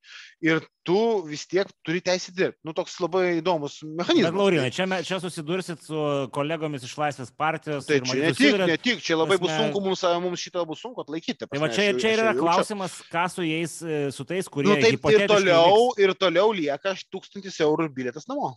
Ir 0.44 0.62
tu 0.84 1.24
vis 1.28 1.46
tiek 1.48 1.70
turi 1.86 2.02
teisę 2.04 2.34
dirbti. 2.36 2.60
Nu, 2.68 2.74
toks 2.76 2.98
labai 3.00 3.38
įdomus 3.40 3.80
mechanizmas. 3.88 4.34
Bet, 4.34 4.40
Laurinai, 4.40 4.72
čia, 4.76 4.88
čia 5.08 5.20
susidursit 5.24 5.84
su 5.86 6.04
kolegomis 6.36 6.84
iš 6.84 6.96
Laisvės 7.00 7.32
partijos. 7.40 7.88
Tai 7.88 8.02
čia 8.04 8.20
ne 8.20 8.32
tik, 8.36 8.58
ne 8.68 8.78
tik, 8.82 9.04
čia 9.04 9.18
labai 9.20 9.40
bus 9.42 9.54
sunku 9.56 9.84
mums, 9.84 10.04
mums 10.24 10.44
šitą 10.44 10.66
bus 10.68 10.84
sunku 10.84 11.04
atlaikyti. 11.06 11.48
Tai 11.48 11.62
va 11.64 11.72
čia, 11.72 11.88
čia 12.00 12.14
yra 12.18 12.33
yra 12.34 12.42
klausimas, 12.42 13.00
ką 13.14 13.26
su 13.32 13.48
jais, 13.48 13.80
e, 13.82 14.04
su 14.16 14.26
tais, 14.28 14.50
kurie... 14.52 14.74
Nu, 14.74 14.78
taip, 14.82 15.10
ir 15.14 15.26
toliau, 15.32 15.90
liks... 15.90 16.04
ir 16.04 16.16
toliau 16.20 16.54
lieka 16.58 16.96
1000 16.98 17.62
eurų 17.68 17.90
bilietas 17.96 18.30
namo. 18.30 18.54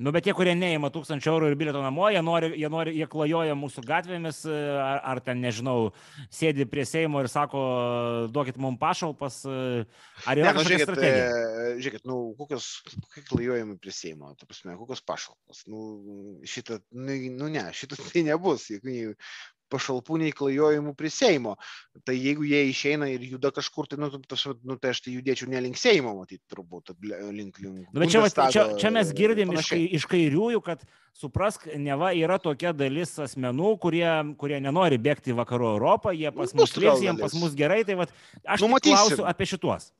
Nu, 0.00 0.08
bet 0.08 0.24
tie, 0.24 0.32
kurie 0.32 0.54
neima 0.56 0.88
tūkstančio 0.88 1.34
eurų 1.34 1.50
ir 1.50 1.56
bilieto 1.60 1.82
namo, 1.84 2.06
jie, 2.08 2.20
nori, 2.24 2.48
jie, 2.56 2.68
nori, 2.72 2.94
jie 2.96 3.04
klajoja 3.12 3.52
mūsų 3.60 3.82
gatvėmis, 3.84 4.38
e, 4.48 4.54
ar, 4.80 5.02
ar 5.12 5.20
ten, 5.20 5.42
nežinau, 5.44 5.90
sėdi 6.32 6.64
prie 6.68 6.86
Seimo 6.88 7.20
ir 7.20 7.28
sako, 7.28 7.60
duokit 8.32 8.56
mums 8.62 8.80
pašalpas, 8.80 9.42
e, 9.44 9.84
ar 10.24 10.40
yra 10.40 10.54
ne, 10.54 10.56
nu, 10.56 10.64
žiūrėkit, 10.64 10.86
strategija? 10.88 11.28
Žiūrėkit, 11.84 12.06
nu, 12.08 12.16
kokios, 12.40 12.70
kokie 13.04 13.26
klajojimai 13.28 13.76
prie 13.84 13.92
Seimo, 13.92 14.32
ta 14.40 14.48
prasme, 14.48 14.78
kokios 14.80 15.04
pašalpas, 15.04 15.66
nu, 15.68 15.84
šitą, 16.48 16.80
nu, 16.96 17.20
nu 17.36 17.52
ne, 17.52 17.68
šitą 17.76 18.00
tai 18.00 18.24
nebus, 18.32 18.70
jokių 18.72 19.12
pašalpų, 19.72 20.20
nei 20.22 20.34
klajojimų 20.36 20.94
prie 20.98 21.10
Seimo. 21.12 21.56
Tai 22.06 22.16
jeigu 22.16 22.46
jie 22.48 22.62
išeina 22.70 23.08
ir 23.12 23.24
juda 23.34 23.52
kažkur, 23.54 23.88
tai, 23.90 23.98
nu, 24.02 24.10
tas, 24.28 24.44
nu, 24.62 24.76
tai 24.80 24.92
aš 24.94 25.02
tai 25.06 25.16
judėčiau 25.16 25.50
ne 25.52 25.62
link 25.66 25.80
Seimo, 25.80 26.14
matyti, 26.20 26.42
turbūt, 26.52 26.94
link 27.02 27.60
link. 27.62 27.86
Nu, 27.90 28.02
bet 28.02 28.12
čia, 28.12 28.26
čia, 28.52 28.66
čia 28.80 28.92
mes 28.94 29.12
girdim 29.16 29.54
iš, 29.56 29.72
iš 29.98 30.08
kairiųjų, 30.10 30.62
kad 30.64 30.84
suprask, 31.16 31.66
neva 31.76 32.12
yra 32.16 32.38
tokia 32.42 32.72
dalis 32.76 33.14
asmenų, 33.22 33.74
kurie, 33.82 34.06
kurie 34.40 34.60
nenori 34.64 35.00
bėgti 35.02 35.32
į 35.32 35.38
vakarų 35.40 35.74
Europą, 35.76 36.14
jie 36.16 36.32
pas 36.34 36.54
mus 36.56 36.76
liks, 36.76 37.02
jiems 37.04 37.20
pas 37.22 37.36
mus 37.38 37.56
gerai, 37.58 37.82
tai 37.88 37.98
vat, 38.00 38.14
aš 38.44 38.64
nu, 38.64 38.72
klausiu 38.82 39.26
apie 39.28 39.48
šituos. 39.52 39.92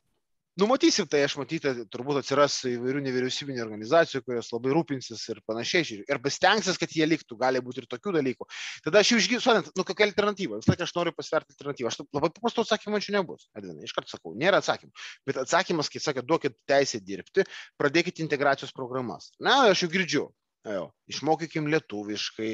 Numatysim, 0.60 1.06
tai 1.08 1.22
aš 1.24 1.38
matyti, 1.40 1.70
turbūt 1.88 2.18
atsiras 2.20 2.58
įvairių 2.68 3.00
nevyriausybinio 3.06 3.62
organizacijų, 3.64 4.20
kurios 4.26 4.50
labai 4.52 4.74
rūpinsis 4.76 5.22
ir 5.32 5.38
panašiai, 5.48 6.02
ir 6.04 6.18
pasitengsis, 6.20 6.76
kad 6.80 6.92
jie 6.92 7.06
liktų, 7.08 7.38
gali 7.40 7.62
būti 7.64 7.80
ir 7.80 7.86
tokių 7.88 8.12
dalykų. 8.18 8.48
Tada 8.84 9.00
aš 9.00 9.14
jau 9.14 9.20
išgysiu, 9.22 9.54
nu 9.80 9.86
kokia 9.88 10.04
alternatyva, 10.10 10.58
vis 10.60 10.68
laik 10.68 10.84
aš 10.84 10.92
noriu 10.98 11.14
pasverti 11.16 11.56
alternatyvą, 11.56 11.88
aš 11.88 11.98
labai 12.04 12.32
paprastų 12.36 12.66
atsakymų 12.66 13.00
čia 13.00 13.16
nebus, 13.16 13.48
Edvinai, 13.56 13.88
iš 13.88 13.96
karto 13.96 14.12
sakau, 14.12 14.34
nėra 14.36 14.60
atsakymų, 14.60 14.92
bet 15.30 15.40
atsakymas, 15.46 15.88
kai 15.88 16.04
sakė, 16.04 16.26
duokit 16.28 16.60
teisę 16.68 17.00
dirbti, 17.00 17.48
pradėkit 17.80 18.20
integracijos 18.20 18.76
programas. 18.76 19.32
Na, 19.40 19.70
aš 19.72 19.86
jau 19.86 19.92
girdžiu, 19.96 20.28
Jo, 20.62 20.92
išmokykim 21.10 21.66
lietuviškai, 21.66 22.52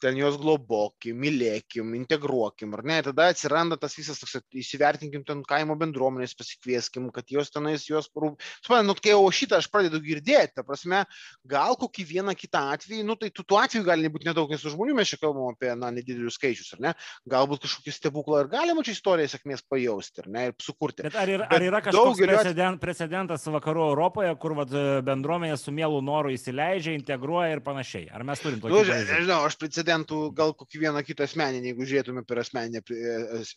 ten 0.00 0.16
juos 0.16 0.38
globokim, 0.40 1.18
mylėkim, 1.20 1.90
integruokim, 1.98 2.72
ar 2.72 2.82
ne? 2.88 2.96
Tada 3.04 3.26
atsiranda 3.28 3.76
tas 3.76 3.98
visas 3.98 4.16
toks, 4.16 4.38
įsivertinkim 4.56 5.26
ten 5.28 5.42
kaimo 5.44 5.76
bendruomenės, 5.76 6.32
pasikvieskim, 6.38 7.10
kad 7.12 7.28
jos 7.28 7.52
tenais 7.52 7.84
juos 7.84 8.08
parūp. 8.08 8.40
Suprantate, 8.64 8.88
nu, 8.88 8.96
kai 8.96 9.12
jau 9.12 9.26
šitą 9.36 9.58
aš 9.60 9.68
pradedu 9.72 10.00
girdėti, 10.00 10.54
ta 10.56 10.64
prasme, 10.64 11.02
gal 11.44 11.76
kokį 11.80 12.06
vieną 12.14 12.34
kitą 12.38 12.62
atvejį, 12.78 13.02
nu, 13.04 13.18
tai 13.20 13.28
tų, 13.28 13.44
tų 13.44 13.60
atvejų 13.60 13.86
gali 13.90 14.08
nebūti 14.08 14.30
nedaug, 14.30 14.48
nes 14.56 14.64
su 14.64 14.72
žmonių 14.72 14.96
mes 14.96 15.12
čia 15.12 15.20
kalbam 15.20 15.52
apie, 15.52 15.74
na, 15.76 15.92
nedidelius 15.92 16.40
skaičius, 16.40 16.72
ar 16.78 16.84
ne? 16.86 16.94
Galbūt 17.28 17.66
kažkokį 17.66 17.96
stebuklą 17.98 18.40
ir 18.46 18.50
galima 18.56 18.86
čia 18.88 18.96
istoriją 18.96 19.34
sėkmės 19.34 19.66
pajausti, 19.68 20.24
ar 20.24 20.32
ne, 20.32 20.46
ir 20.48 20.56
sukurti. 20.64 21.04
Bet 21.10 21.20
ar, 21.20 21.34
yra, 21.36 21.52
ar 21.52 21.68
yra 21.68 21.84
kažkoks 21.84 22.24
precedent, 22.24 22.80
precedentas 22.80 23.44
vakarų 23.52 23.90
Europoje, 23.92 24.32
kur 24.40 24.56
vat, 24.62 24.72
bendruomenė 25.04 25.60
su 25.60 25.76
mielų 25.76 26.00
noru 26.08 26.32
įsileidžia, 26.32 26.96
integruoja 26.96 27.49
ir 27.56 27.62
panašiai. 27.64 28.08
Ar 28.14 28.24
mes 28.26 28.42
turim 28.42 28.60
tokį? 28.62 28.72
Nu, 28.72 28.82
nežinau, 29.10 29.40
aš 29.48 29.56
precedentų 29.60 30.20
gal 30.36 30.54
kokį 30.58 30.82
vieną 30.84 31.02
kitą 31.06 31.26
asmeninį, 31.28 31.72
jeigu 31.72 31.88
žiūrėtume 31.90 32.24
per 32.28 32.42
asmeninę 32.44 32.82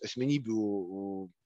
asmenybių 0.07 0.67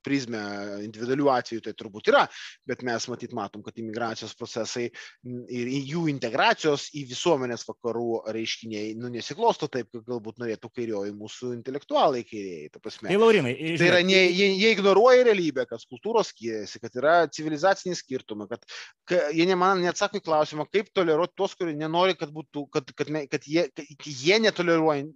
prizmę 0.08 0.42
individualių 0.86 1.30
atvejų 1.36 1.66
tai 1.68 1.76
turbūt 1.78 2.12
yra, 2.14 2.24
bet 2.68 2.84
mes 2.88 3.08
matyt 3.12 3.36
matom, 3.38 3.64
kad 3.66 3.78
imigracijos 3.78 4.36
procesai 4.40 4.88
ir 4.88 5.72
jų 5.92 6.08
integracijos 6.14 6.90
į 6.98 7.06
visuomenės 7.12 7.68
vakarų 7.68 8.24
reiškiniai 8.36 8.96
nu, 9.00 9.12
nesiklosto 9.14 9.70
taip, 9.72 9.90
kaip 9.92 10.08
galbūt 10.08 10.40
norėtų 10.42 10.72
kairioji 10.74 11.16
mūsų 11.18 11.54
intelektualai 11.58 12.24
kairieji. 12.28 12.72
Tai, 12.78 13.20
Laurinai, 13.20 13.54
tai 13.80 13.90
yra, 13.92 14.02
ne, 14.06 14.24
jie, 14.32 14.50
jie 14.56 14.72
ignoruoja 14.76 15.26
realybę, 15.28 15.68
kad 15.70 15.84
kultūros 15.90 16.32
skiriasi, 16.32 16.82
kad 16.84 16.96
yra 17.00 17.16
civilizaciniai 17.34 17.98
skirtumai, 17.98 18.48
kad, 18.52 18.64
kad 19.08 19.36
jie 19.36 19.48
ne 19.50 19.58
man 19.60 19.82
neatsako 19.84 20.22
į 20.22 20.26
klausimą, 20.26 20.68
kaip 20.72 20.92
toleruoti 20.96 21.36
tuos, 21.38 21.56
kurie 21.58 21.76
nenori, 21.78 22.16
kad, 22.20 22.32
būtų, 22.34 22.68
kad, 22.74 22.92
kad, 22.98 23.12
kad, 23.32 23.48
jie, 23.48 23.68
kad 23.76 24.08
jie 24.08 24.40
netoleruoja, 24.44 25.08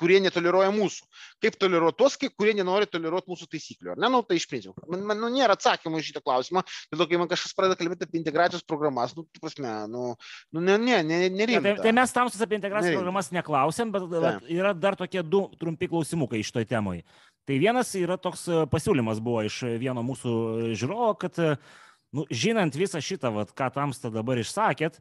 kurie 0.00 0.20
netoleruoja 0.24 0.70
mūsų. 0.74 1.08
Kaip 1.44 1.58
toleruoti 1.60 1.98
tuos, 2.00 2.18
kurie 2.38 2.54
nenori 2.56 2.88
toleruoti 2.90 3.32
mūsų 3.32 3.48
taisyklių. 3.52 3.94
Ar 3.94 4.02
ne? 4.02 4.10
Nu, 4.12 4.22
tai 4.26 4.37
iš 4.38 4.46
principo. 4.50 4.82
Man, 4.90 5.04
man 5.08 5.20
nu, 5.20 5.30
nėra 5.32 5.56
atsakymų 5.58 6.00
šitą 6.06 6.22
klausimą, 6.24 6.62
dėl 6.92 7.02
to, 7.02 7.06
kai 7.10 7.20
man 7.20 7.30
kažkas 7.30 7.54
pradeda 7.56 7.78
kalbėti 7.78 8.06
apie 8.06 8.20
integracijos 8.20 8.64
programas, 8.68 9.14
nu, 9.16 9.24
tu 9.26 9.42
prasme, 9.42 9.72
nu, 9.92 10.04
nu 10.54 10.64
ne, 10.64 10.76
ne, 10.82 11.00
ne, 11.06 11.20
nerimta. 11.32 11.74
Tai, 11.74 11.86
tai 11.86 11.94
mes 11.96 12.14
tamsus 12.14 12.44
apie 12.44 12.58
integracijos 12.58 12.90
nerimta. 12.90 13.02
programas 13.02 13.32
neklausėm, 13.34 13.94
bet, 13.94 14.06
bet 14.14 14.52
yra 14.58 14.74
dar 14.76 14.98
tokie 15.00 15.24
du 15.26 15.44
trumpi 15.60 15.90
klausimukai 15.90 16.42
iš 16.44 16.52
toj 16.56 16.68
temoj. 16.70 17.02
Tai 17.48 17.58
vienas 17.60 17.94
yra 17.96 18.18
toks 18.20 18.46
e, 18.48 18.62
pasiūlymas 18.68 19.22
buvo 19.24 19.42
iš 19.48 19.62
vieno 19.80 20.04
mūsų 20.04 20.32
žiūrovo, 20.76 21.14
kad, 21.20 21.38
e, 21.40 21.56
nu, 22.16 22.26
žinant 22.28 22.76
visą 22.76 23.02
šitą, 23.04 23.32
vat, 23.34 23.54
ką 23.56 23.70
tamsta 23.74 24.12
dabar 24.12 24.40
išsakėt, 24.40 25.00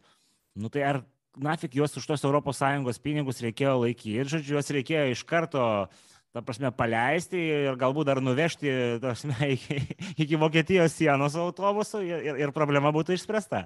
nu, 0.58 0.72
tai 0.72 0.86
ar 0.94 1.02
nafik 1.38 1.76
juos 1.78 1.94
už 2.00 2.06
tos 2.10 2.24
ES 2.26 3.02
pinigus 3.04 3.44
reikėjo 3.44 3.76
laikyti, 3.84 4.24
žodžiu, 4.32 4.56
juos 4.56 4.72
reikėjo 4.74 5.12
iš 5.14 5.22
karto 5.28 5.64
uh, 5.86 6.06
ta 6.38 6.44
prasme, 6.46 6.70
paleisti 6.78 7.42
ir 7.42 7.80
galbūt 7.82 8.12
dar 8.12 8.22
nuvežti 8.22 8.70
prasme, 9.02 9.34
iki, 9.58 9.82
iki 10.22 10.38
Vokietijos 10.40 10.94
sienos 10.94 11.38
autobusu 11.40 12.04
ir, 12.06 12.38
ir 12.38 12.56
problema 12.56 12.94
būtų 12.94 13.18
išspręsta. 13.18 13.66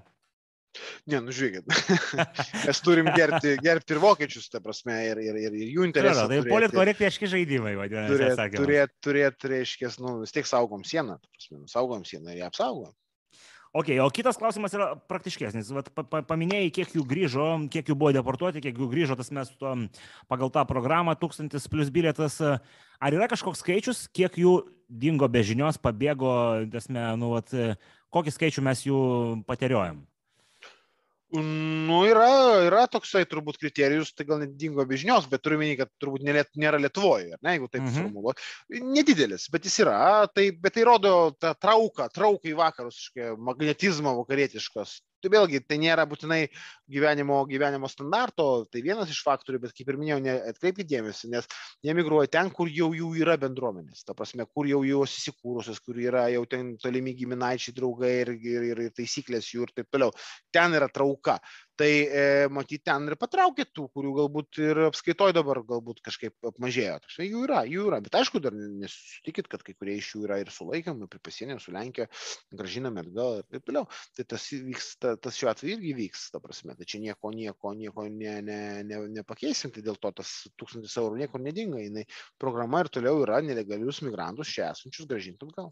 Ne, 1.12 1.20
nu 1.20 1.34
žiūrėkit, 1.36 1.66
mes 2.70 2.80
turim 2.86 3.10
gerbti, 3.12 3.58
gerbti 3.60 3.92
ir 3.92 4.00
vokiečius, 4.00 4.48
ta 4.54 4.62
prasme, 4.64 4.96
ir, 5.10 5.20
ir, 5.20 5.40
ir, 5.42 5.58
ir 5.58 5.74
jų 5.76 5.88
interesą. 5.90 6.30
Tai 6.32 6.38
politkorektiški 6.48 7.28
žaidimai, 7.34 7.74
vadinasi. 7.76 8.14
Turėt, 8.16 8.56
turėt, 8.56 8.94
turėt, 9.04 9.48
reiškia, 9.52 9.92
nu, 10.00 10.22
vis 10.22 10.32
tiek 10.32 10.48
saugom 10.48 10.86
sieną, 10.88 11.18
ta 11.20 11.28
prasme, 11.28 11.60
nu, 11.60 11.68
saugom 11.72 12.08
sieną 12.08 12.32
ir 12.32 12.46
ją 12.46 12.48
apsaugom. 12.48 12.94
Ok, 13.72 13.88
o 14.04 14.10
kitas 14.12 14.36
klausimas 14.36 14.74
yra 14.76 14.90
praktiškesnis. 15.08 15.70
Vat, 15.72 15.88
pa, 15.96 16.04
pa, 16.04 16.20
paminėjai, 16.28 16.74
kiek 16.76 16.90
jų 16.98 17.06
grįžo, 17.08 17.46
kiek 17.72 17.88
jų 17.88 17.96
buvo 17.96 18.12
deportuoti, 18.18 18.60
kiek 18.66 18.76
jų 18.76 18.90
grįžo, 18.92 19.16
tas 19.16 19.32
mes 19.32 19.48
to, 19.56 19.72
pagal 20.28 20.52
tą 20.52 20.66
programą 20.68 21.16
tūkstantis 21.16 21.70
plus 21.72 21.88
bilietas. 21.88 22.36
Ar 22.44 23.16
yra 23.16 23.32
kažkoks 23.32 23.64
skaičius, 23.64 24.04
kiek 24.12 24.36
jų 24.44 24.58
dingo 24.92 25.32
be 25.32 25.40
žinios, 25.48 25.80
pabėgo, 25.80 26.34
tasme, 26.74 27.06
nu, 27.22 27.32
vat, 27.38 27.56
kokį 28.12 28.36
skaičių 28.36 28.68
mes 28.68 28.84
jų 28.90 29.02
pateriojam? 29.48 30.04
Nu, 31.32 32.02
yra, 32.10 32.28
yra 32.66 32.82
toksai 32.92 33.22
turbūt 33.30 33.60
kriterijus, 33.62 34.10
tai 34.12 34.26
gal 34.28 34.42
net 34.42 34.58
dingo 34.60 34.84
be 34.88 34.98
žinios, 35.00 35.30
bet 35.32 35.44
turiu 35.46 35.62
menį, 35.62 35.78
kad 35.80 35.92
turbūt 36.04 36.26
nėra 36.28 36.80
Lietuvoje, 36.82 37.38
ne, 37.40 37.54
jeigu 37.56 37.70
taip 37.72 37.86
mhm. 37.86 37.94
formuluot. 38.02 38.42
Nedidelis, 38.92 39.48
bet 39.54 39.68
jis 39.68 39.80
yra, 39.86 40.02
tai, 40.28 40.50
bet 40.52 40.76
tai 40.76 40.84
rodo 40.88 41.14
tą 41.40 41.54
trauką, 41.56 42.10
trauką 42.12 42.52
į 42.52 42.58
vakarus, 42.60 43.06
magnetizmą 43.48 44.18
vakarietiškas 44.20 44.98
tai 45.22 45.32
vėlgi 45.34 45.62
tai 45.68 45.78
nėra 45.82 46.06
būtinai 46.10 46.42
gyvenimo, 46.92 47.42
gyvenimo 47.50 47.90
standarto, 47.92 48.66
tai 48.72 48.84
vienas 48.86 49.12
iš 49.14 49.22
faktorių, 49.26 49.62
bet 49.66 49.76
kaip 49.78 49.92
ir 49.92 50.00
minėjau, 50.02 50.20
atkreipkite 50.52 50.90
dėmesį, 50.92 51.32
nes 51.36 51.50
jie 51.86 51.96
migruoja 51.98 52.32
ten, 52.36 52.52
kur 52.56 52.72
jau 52.72 52.92
jų 52.98 53.14
yra 53.22 53.38
bendruomenės, 53.42 54.04
ta 54.08 54.16
prasme, 54.18 54.48
kur 54.50 54.70
jau 54.70 54.84
jos 54.88 55.18
įsikūrusios, 55.22 55.82
kur 55.86 56.00
yra 56.02 56.28
jau 56.34 56.44
ten 56.50 56.76
tolimi 56.82 57.16
giminaičiai, 57.18 57.76
draugai 57.78 58.14
ir, 58.26 58.36
ir, 58.36 58.70
ir 58.72 58.96
taisyklės 58.98 59.54
jų 59.54 59.68
ir 59.68 59.76
taip 59.80 59.92
toliau. 59.94 60.16
Ten 60.54 60.78
yra 60.78 60.90
trauka 60.92 61.40
tai 61.80 61.90
e, 62.04 62.24
matyt 62.54 62.84
ten 62.88 63.08
ir 63.10 63.16
patraukė 63.20 63.66
tų, 63.72 63.88
kurių 63.96 64.12
galbūt 64.20 64.60
ir 64.62 64.82
apskaitoj 64.88 65.34
dabar 65.36 65.62
galbūt 65.68 66.02
kažkaip 66.06 66.50
apmažėjo. 66.52 66.98
Tai 67.16 67.28
jų 67.28 67.44
yra, 67.48 67.62
jų 67.70 67.88
yra, 67.90 68.02
bet 68.06 68.18
aišku, 68.20 68.42
dar 68.44 68.56
nesutikit, 68.56 69.50
kad 69.52 69.64
kai 69.66 69.76
kurie 69.78 69.98
iš 70.00 70.14
jų 70.16 70.24
yra 70.28 70.40
ir 70.42 70.52
sulaikiami, 70.54 71.10
prie 71.12 71.22
pasienio 71.24 71.58
su 71.62 71.74
Lenkija, 71.76 72.08
gražinami 72.62 73.04
atgal 73.04 73.42
ir 73.42 73.48
taip 73.52 73.68
toliau. 73.70 73.86
Tai 74.18 74.28
tas, 74.36 74.48
vyks, 74.70 74.90
ta, 75.02 75.16
tas 75.22 75.38
šiuo 75.40 75.52
atveju 75.54 75.78
irgi 75.78 75.94
vyks, 76.02 76.28
ta 76.36 76.42
prasme, 76.44 76.76
tai 76.80 76.90
čia 76.90 77.02
nieko, 77.04 77.34
nieko, 77.36 77.76
nieko 77.78 78.08
ne, 78.10 78.38
ne, 78.46 78.60
ne, 78.88 79.04
nepakeisim, 79.20 79.74
tai 79.76 79.86
dėl 79.86 80.00
to 80.02 80.14
tas 80.22 80.34
tūkstantis 80.60 80.98
eurų 81.02 81.24
niekur 81.24 81.44
nedinga, 81.44 81.82
jinai 81.86 82.08
programa 82.42 82.84
ir 82.84 82.92
toliau 82.94 83.24
yra 83.26 83.42
nelegalius 83.46 84.04
migrantus 84.06 84.52
čia 84.52 84.72
esančius 84.72 85.10
gražinti 85.10 85.48
atgal. 85.50 85.72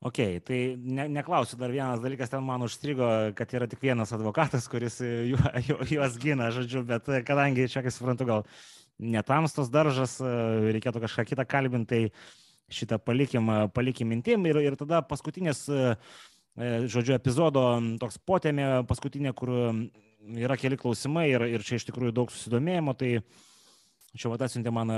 Ok, 0.00 0.16
tai 0.48 0.58
ne, 0.80 1.04
neklausiu, 1.12 1.58
dar 1.60 1.72
vienas 1.74 2.00
dalykas 2.00 2.30
ten 2.32 2.40
man 2.40 2.62
užstrigo, 2.64 3.06
kad 3.36 3.50
yra 3.52 3.66
tik 3.68 3.82
vienas 3.84 4.14
advokatas, 4.16 4.64
kuris 4.72 4.96
ju, 5.30 5.36
ju, 5.66 5.76
juos 5.92 6.16
gina, 6.22 6.48
žodžiu, 6.56 6.86
bet 6.88 7.10
kadangi 7.28 7.68
čia, 7.68 7.82
kaip 7.84 7.92
suprantu, 7.92 8.28
gal 8.30 8.46
netamstos 8.96 9.68
daržas, 9.72 10.16
reikėtų 10.20 11.02
kažką 11.04 11.26
kitą 11.28 11.44
kalbinti, 11.48 12.06
tai 12.08 12.76
šitą 12.80 12.96
palikim, 13.02 13.50
palikim 13.74 14.08
mintim 14.08 14.46
ir, 14.48 14.60
ir 14.64 14.76
tada 14.80 15.02
paskutinis, 15.04 15.66
žodžiu, 16.56 17.14
epizodo 17.16 17.64
toks 18.00 18.16
potėmė, 18.24 18.86
paskutinė, 18.88 19.34
kur 19.36 19.52
yra 20.38 20.56
keli 20.60 20.78
klausimai 20.80 21.28
ir, 21.32 21.44
ir 21.58 21.66
čia 21.66 21.80
iš 21.80 21.88
tikrųjų 21.90 22.14
daug 22.16 22.32
susidomėjimo, 22.32 22.96
tai 22.96 23.18
Čia 24.18 24.32
vat 24.32 24.42
atsiuntė 24.42 24.72
man 24.74 24.90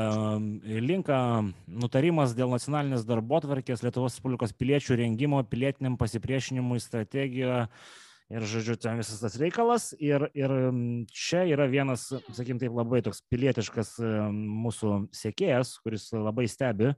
linką, 0.64 1.16
nutarimas 1.68 2.30
dėl 2.32 2.48
nacionalinės 2.54 3.02
darbo 3.04 3.42
tvarkės 3.44 3.82
Lietuvos 3.84 4.14
Respublikos 4.14 4.54
piliečių 4.56 4.96
rengimo 5.02 5.42
pilietiniam 5.44 5.98
pasipriešinimui 6.00 6.80
strategijoje. 6.80 7.66
Ir, 8.32 8.46
žodžiu, 8.48 8.78
ten 8.80 8.96
visas 8.96 9.20
tas 9.20 9.36
reikalas. 9.36 9.90
Ir, 10.00 10.24
ir 10.32 10.54
čia 11.12 11.42
yra 11.44 11.66
vienas, 11.68 12.06
sakykim, 12.32 12.56
taip 12.62 12.72
labai 12.72 13.02
toks 13.04 13.20
pilietiškas 13.28 13.98
mūsų 14.32 14.94
sėkėjas, 15.12 15.74
kuris 15.84 16.08
labai 16.16 16.46
stebi 16.48 16.94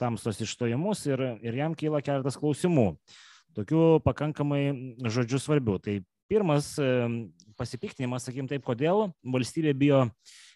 tamstos 0.00 0.40
išstojimus 0.40 1.04
ir, 1.10 1.20
ir 1.44 1.60
jam 1.60 1.76
kyla 1.76 2.00
keletas 2.00 2.40
klausimų. 2.40 2.94
Tokių 3.54 4.00
pakankamai, 4.06 4.62
žodžiu, 5.04 5.42
svarbių. 5.44 5.76
Tai 5.84 5.98
pirmas 6.32 6.72
pasipiktinimas, 7.60 8.24
sakykim 8.24 8.48
taip, 8.48 8.64
kodėl 8.64 9.10
valstybė 9.20 9.76
bijo 9.76 10.00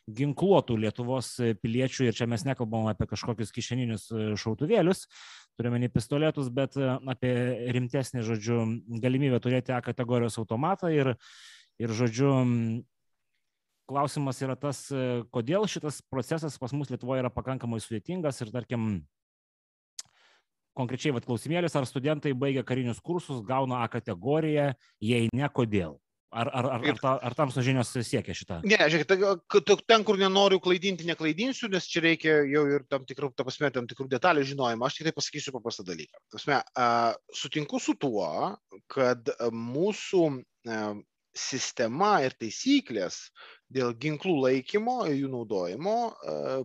ginkluotų 0.09 0.79
Lietuvos 0.85 1.35
piliečių, 1.63 2.09
ir 2.09 2.17
čia 2.17 2.29
mes 2.31 2.45
nekalbam 2.47 2.89
apie 2.91 3.09
kažkokius 3.11 3.53
kišeninius 3.55 4.09
e, 4.11 4.29
šautuvėlius, 4.41 5.05
turime 5.59 5.81
ne 5.83 5.91
pistoletus, 5.93 6.49
bet 6.55 6.79
e, 6.81 6.89
apie 7.13 7.33
rimtesnį, 7.77 8.25
žodžiu, 8.27 8.63
galimybę 9.03 9.41
turėti 9.45 9.75
A 9.77 9.83
kategorijos 9.85 10.39
automatą 10.41 10.91
ir, 10.95 11.15
ir 11.83 11.95
žodžiu, 11.95 12.33
klausimas 13.89 14.41
yra 14.45 14.57
tas, 14.61 14.87
e, 14.93 15.23
kodėl 15.35 15.69
šitas 15.69 16.01
procesas 16.09 16.59
pas 16.61 16.75
mus 16.77 16.93
Lietuvoje 16.93 17.25
yra 17.25 17.33
pakankamai 17.33 17.81
sudėtingas 17.85 18.41
ir 18.45 18.53
tarkim, 18.55 18.91
konkrečiai 20.79 21.15
vat, 21.17 21.27
klausimėlis, 21.27 21.75
ar 21.77 21.89
studentai 21.89 22.35
baigia 22.39 22.65
karinius 22.67 23.03
kursus, 23.03 23.43
gauna 23.45 23.83
A 23.85 23.89
kategoriją, 23.93 24.73
jei 25.03 25.33
ne, 25.35 25.49
kodėl. 25.53 25.99
Ar, 26.31 26.51
ar, 26.53 26.67
ar, 26.69 26.83
ar, 26.85 26.99
ta, 27.01 27.15
ar 27.25 27.33
tamso 27.33 27.63
žinios 27.65 27.89
siekia 28.05 28.35
šitą? 28.37 28.59
Ne, 28.69 28.77
žiūrėk, 28.93 29.55
ten, 29.89 30.03
kur 30.05 30.19
nenoriu 30.21 30.59
klaidinti, 30.61 31.07
neklaidinsiu, 31.09 31.71
nes 31.73 31.87
čia 31.89 32.03
reikia 32.05 32.35
jau 32.45 32.67
ir 32.69 32.85
tam 32.93 33.07
tikrų, 33.09 33.31
ta 33.33 33.47
prasme, 33.47 33.71
tam 33.73 33.89
tikrų 33.89 34.11
detalių 34.13 34.45
žinojimo. 34.51 34.85
Aš 34.85 34.99
tik 34.99 35.09
tai 35.09 35.15
pasakysiu 35.17 35.55
paprastą 35.57 35.87
dalyką. 35.89 36.21
Prasme, 36.35 36.61
sutinku 37.33 37.81
su 37.81 37.97
tuo, 37.97 38.29
kad 38.93 39.33
mūsų 39.57 40.27
sistema 41.39 42.19
ir 42.27 42.37
taisyklės 42.37 43.23
dėl 43.73 43.95
ginklų 43.97 44.35
laikymo 44.43 44.99
ir 45.09 45.23
jų 45.23 45.31
naudojimo 45.33 45.97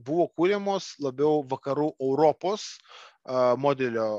buvo 0.04 0.28
kūriamos 0.36 0.98
labiau 1.04 1.40
vakarų 1.48 1.94
Europos 2.04 2.74
modelio 3.64 4.10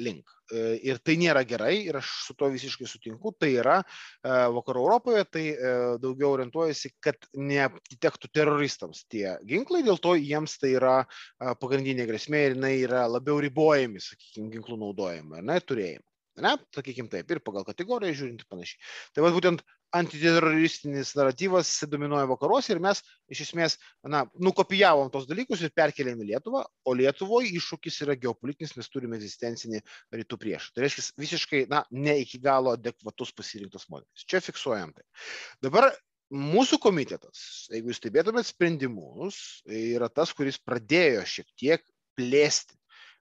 link. 0.00 0.24
E, 0.52 0.62
ir 0.84 0.98
tai 1.00 1.16
nėra 1.20 1.40
gerai 1.48 1.74
ir 1.88 1.96
aš 2.00 2.10
su 2.26 2.34
to 2.36 2.50
visiškai 2.52 2.88
sutinku. 2.88 3.32
Tai 3.40 3.50
yra 3.52 3.78
vakarų 4.24 4.82
Europoje, 4.84 5.24
tai 5.32 5.44
e, 5.52 5.74
daugiau 6.02 6.34
orientuojasi, 6.36 6.94
kad 7.04 7.28
neatitektų 7.32 8.30
teroristams 8.34 9.04
tie 9.12 9.38
ginklai, 9.48 9.84
dėl 9.86 10.00
to 10.04 10.16
jiems 10.20 10.58
tai 10.60 10.74
yra 10.76 10.96
pagrindinė 11.62 12.08
grėsmė 12.10 12.42
ir 12.48 12.58
jinai 12.58 12.74
yra 12.82 13.06
labiau 13.08 13.40
ribojami, 13.44 14.02
sakykime, 14.04 14.50
ginklų 14.56 14.80
naudojimą, 14.82 15.40
ne, 15.44 15.60
turėjimą. 15.64 16.04
Ne, 16.42 16.56
sakykim 16.74 17.06
taip, 17.06 17.30
ir 17.30 17.38
pagal 17.46 17.62
kategoriją 17.66 18.16
žiūrint 18.18 18.40
panašiai. 18.50 18.80
Tai 19.14 19.22
va 19.22 19.30
būtent 19.36 19.60
antiteroristinis 19.94 21.12
naratyvas 21.18 21.70
dominuoja 21.90 22.26
vakaruose 22.30 22.74
ir 22.74 22.80
mes 22.82 23.00
iš 23.30 23.44
esmės, 23.46 23.76
na, 24.10 24.24
nukopijavom 24.42 25.10
tos 25.14 25.28
dalykus 25.30 25.62
ir 25.62 25.72
perkelėm 25.76 26.22
į 26.24 26.30
Lietuvą, 26.32 26.64
o 26.84 26.94
Lietuvoje 26.98 27.52
iššūkis 27.58 28.00
yra 28.06 28.16
geopolitinis, 28.20 28.74
mes 28.78 28.90
turime 28.90 29.18
egzistencinį 29.20 29.82
rytų 30.18 30.40
priešą. 30.42 30.74
Tai 30.74 30.84
reiškia 30.84 31.06
visiškai, 31.24 31.62
na, 31.70 31.84
ne 31.94 32.18
iki 32.24 32.42
galo 32.42 32.74
adekvatus 32.74 33.32
pasirinktas 33.36 33.86
modelis. 33.92 34.26
Čia 34.26 34.42
fiksuojam 34.44 34.94
tai. 34.96 35.06
Dabar 35.64 35.90
mūsų 36.34 36.80
komitetas, 36.82 37.66
jeigu 37.70 37.92
jūs 37.92 38.02
stebėtumėt 38.02 38.50
sprendimus, 38.50 39.40
yra 39.70 40.10
tas, 40.10 40.34
kuris 40.34 40.58
pradėjo 40.58 41.22
šiek 41.36 41.52
tiek 41.60 41.86
plėsti 42.18 42.80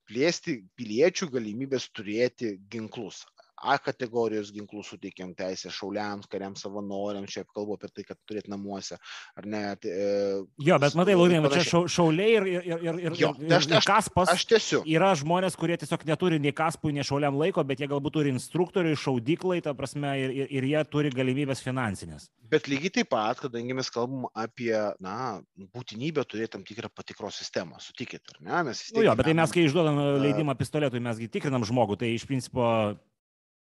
plėsti 0.10 0.58
piliečių 0.76 1.30
galimybės 1.32 1.88
turėti 1.96 2.58
ginklus. 2.72 3.24
A 3.62 3.76
kategorijos 3.78 4.50
ginklų 4.52 4.82
suteikiam 4.84 5.32
teisę 5.38 5.70
šauliams, 5.72 6.26
kariams, 6.32 6.64
savanoriams, 6.66 7.32
čia 7.32 7.44
kalbu 7.46 7.78
apie 7.78 7.90
tai, 7.94 8.04
kad 8.08 8.18
turėti 8.28 8.52
namuose, 8.52 8.98
ar 9.38 9.46
ne. 9.48 9.62
Tai, 9.80 9.92
e, 9.94 10.40
jo, 10.68 10.80
bet 10.82 10.98
matai, 10.98 11.16
Laurinai, 11.16 11.52
čia 11.54 11.84
šauliai 11.88 12.34
ir, 12.40 12.48
ir, 12.50 12.66
ir, 12.74 13.00
ir, 13.06 13.18
jo, 13.22 13.30
tai 13.38 13.60
aš, 13.60 13.70
ir 13.70 13.88
kaspas. 13.88 14.34
Aš 14.34 14.48
tiesiu. 14.50 14.82
Yra 14.90 15.14
žmonės, 15.20 15.56
kurie 15.60 15.78
tiesiog 15.80 16.04
neturi 16.10 16.42
nei 16.42 16.56
kaspui, 16.56 16.96
nei 16.98 17.06
šauliam 17.08 17.38
laiko, 17.40 17.64
bet 17.68 17.84
jie 17.84 17.92
galbūt 17.94 18.18
turi 18.18 18.34
instruktorių, 18.34 18.98
šaudyklai, 19.00 19.62
ta 19.64 19.76
prasme, 19.78 20.12
ir, 20.20 20.34
ir, 20.44 20.52
ir 20.60 20.70
jie 20.74 20.84
turi 20.90 21.14
galimybės 21.14 21.64
finansinės. 21.64 22.28
Bet 22.54 22.68
lygiai 22.70 22.92
taip 23.00 23.14
pat, 23.14 23.40
kadangi 23.42 23.78
mes 23.78 23.90
kalbam 23.94 24.28
apie, 24.38 24.74
na, 25.02 25.40
būtinybę 25.74 26.26
turėti 26.28 26.56
tam 26.58 26.66
tikrą 26.68 26.92
patikros 26.94 27.40
sistemą, 27.40 27.80
sutikit, 27.82 28.22
ar 28.36 28.44
ne? 28.44 28.60
Mes. 28.70 28.84
Nu 28.94 29.06
jo, 29.06 29.16
bet 29.18 29.30
tai 29.30 29.38
mes, 29.38 29.54
kai 29.54 29.64
išduodam 29.70 29.98
leidimą 30.22 30.58
pistoletui, 30.60 31.02
mesgi 31.02 31.32
tikrinam 31.32 31.66
žmogų, 31.66 31.98
tai 32.04 32.14
iš 32.14 32.28
principo 32.30 32.68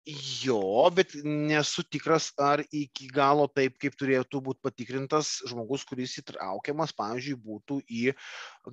Jo, 0.09 0.89
bet 0.97 1.13
nesu 1.25 1.83
tikras, 1.85 2.31
ar 2.41 2.63
iki 2.73 3.05
galo 3.13 3.45
taip, 3.53 3.75
kaip 3.83 3.99
turėtų 4.01 4.41
būti 4.47 4.63
patikrintas 4.65 5.33
žmogus, 5.51 5.85
kuris 5.85 6.15
įtraukiamas, 6.23 6.95
pavyzdžiui, 6.97 7.37
būtų 7.37 7.77
į 7.85 8.15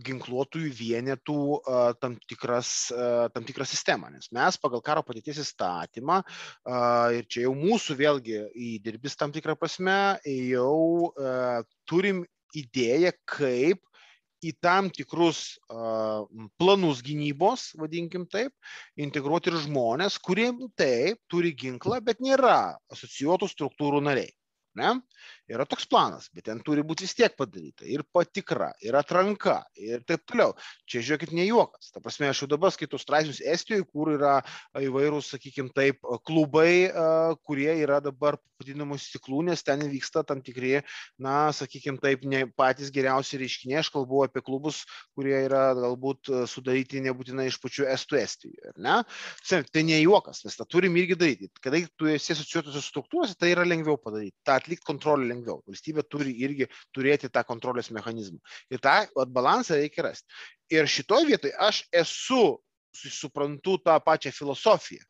ginkluotųjų 0.08 0.72
vienetų 0.80 1.38
tam, 2.00 2.16
tikras, 2.32 2.72
tam 3.36 3.48
tikrą 3.50 3.68
sistemą. 3.68 4.14
Nes 4.16 4.32
mes 4.32 4.60
pagal 4.64 4.82
karo 4.86 5.04
patirties 5.04 5.44
įstatymą, 5.44 6.22
ir 7.20 7.28
čia 7.28 7.44
jau 7.50 7.54
mūsų 7.60 8.00
vėlgi 8.00 8.40
įdirbis 8.72 9.20
tam 9.20 9.36
tikrą 9.36 9.58
prasme, 9.60 10.00
jau 10.24 11.12
turim 11.92 12.24
idėją, 12.56 13.12
kaip 13.28 13.84
į 14.46 14.54
tam 14.62 14.90
tikrus 14.94 15.58
planus 15.68 17.02
gynybos, 17.06 17.72
vadinkim 17.80 18.28
taip, 18.30 18.54
integruoti 19.00 19.52
ir 19.52 19.60
žmonės, 19.66 20.20
kurie 20.22 20.52
taip 20.78 21.22
turi 21.32 21.54
ginklą, 21.58 22.02
bet 22.06 22.22
nėra 22.24 22.78
asocijuotų 22.94 23.50
struktūrų 23.54 24.04
nariai. 24.10 24.34
Ne? 24.78 24.94
Yra 25.48 25.64
toks 25.70 25.86
planas, 25.88 26.28
bet 26.36 26.48
ten 26.50 26.60
turi 26.60 26.84
būti 26.84 27.06
vis 27.06 27.16
tiek 27.16 27.32
padaryta 27.40 27.86
ir 27.88 28.04
patikra, 28.12 28.74
ir 28.84 28.98
atranka, 29.00 29.62
ir 29.80 30.04
taip 30.08 30.26
toliau. 30.28 30.52
Čia 30.90 31.04
žiūrėkit, 31.08 31.32
ne 31.38 31.46
juokas. 31.48 31.94
Ta 31.94 32.02
prasme, 32.04 32.28
aš 32.28 32.44
jau 32.44 32.50
dabar 32.52 32.74
skaitau 32.76 33.00
straipsnius 33.00 33.40
Estijoje, 33.48 33.86
kur 33.88 34.12
yra 34.18 34.42
įvairūs, 34.76 35.32
sakykime 35.38 35.72
taip, 35.76 36.04
klubai, 36.28 36.92
kurie 37.48 37.72
yra 37.80 38.02
dabar 38.04 38.36
vadinamos 38.58 39.06
stiklūnės, 39.08 39.64
ten 39.64 39.86
vyksta 39.88 40.24
tam 40.28 40.42
tikri, 40.44 40.82
na, 41.22 41.54
sakykime 41.56 42.02
taip, 42.04 42.26
ne 42.28 42.44
patys 42.58 42.92
geriausi 42.92 43.40
reiškiniai. 43.40 43.80
Aš 43.80 43.92
kalbu 43.94 44.26
apie 44.26 44.42
klubus, 44.44 44.82
kurie 45.16 45.38
yra 45.46 45.70
galbūt 45.78 46.34
sudaryti 46.50 47.04
nebūtinai 47.06 47.48
iš 47.52 47.60
pačių 47.64 47.88
Estų 47.94 48.20
Estijoje. 48.20 48.74
Ne? 48.84 49.00
Tai 49.48 49.84
ne 49.86 50.02
juokas, 50.02 50.44
mes 50.44 50.58
tą 50.58 50.68
turim 50.68 50.98
irgi 51.00 51.16
daryti. 51.16 51.52
Kadangi 51.64 51.88
tu 51.96 52.10
esi 52.12 52.34
asociuotose 52.36 52.82
struktūrose, 52.84 53.38
tai 53.40 53.54
yra 53.54 53.64
lengviau 53.68 53.96
padaryti. 54.02 54.36
Ta 54.44 54.58
atlikti 54.58 54.90
kontrolę 54.90 55.24
lengviau. 55.24 55.37
Valstybė 55.46 56.06
turi 56.10 56.34
irgi 56.46 56.70
turėti 56.96 57.30
tą 57.34 57.44
kontrolės 57.48 57.92
mechanizmą. 57.96 58.40
Ir 58.74 58.82
tą 58.84 58.96
balansą 59.34 59.80
reikia 59.80 60.08
rasti. 60.10 60.28
Ir 60.74 60.90
šitoje 60.90 61.28
vietoje 61.30 61.54
aš 61.68 61.84
esu, 61.92 62.58
suprantu 62.98 63.78
tą 63.86 64.00
pačią 64.02 64.32
filosofiją. 64.34 65.04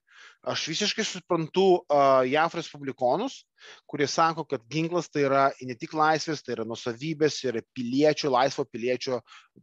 Aš 0.45 0.67
visiškai 0.69 1.03
suprantu 1.03 1.65
uh, 1.79 2.21
JAF 2.27 2.55
respublikonus, 2.59 3.41
kurie 3.89 4.07
sako, 4.07 4.43
kad 4.45 4.61
ginklas 4.69 5.09
tai 5.09 5.23
yra 5.25 5.43
ne 5.65 5.75
tik 5.75 5.95
laisvės, 5.97 6.43
tai 6.45 6.53
yra 6.53 6.65
nusavybės 6.67 7.39
ir 7.47 7.57
piliečio, 7.75 8.29
laisvo 8.31 8.63
piliečio 8.69 9.19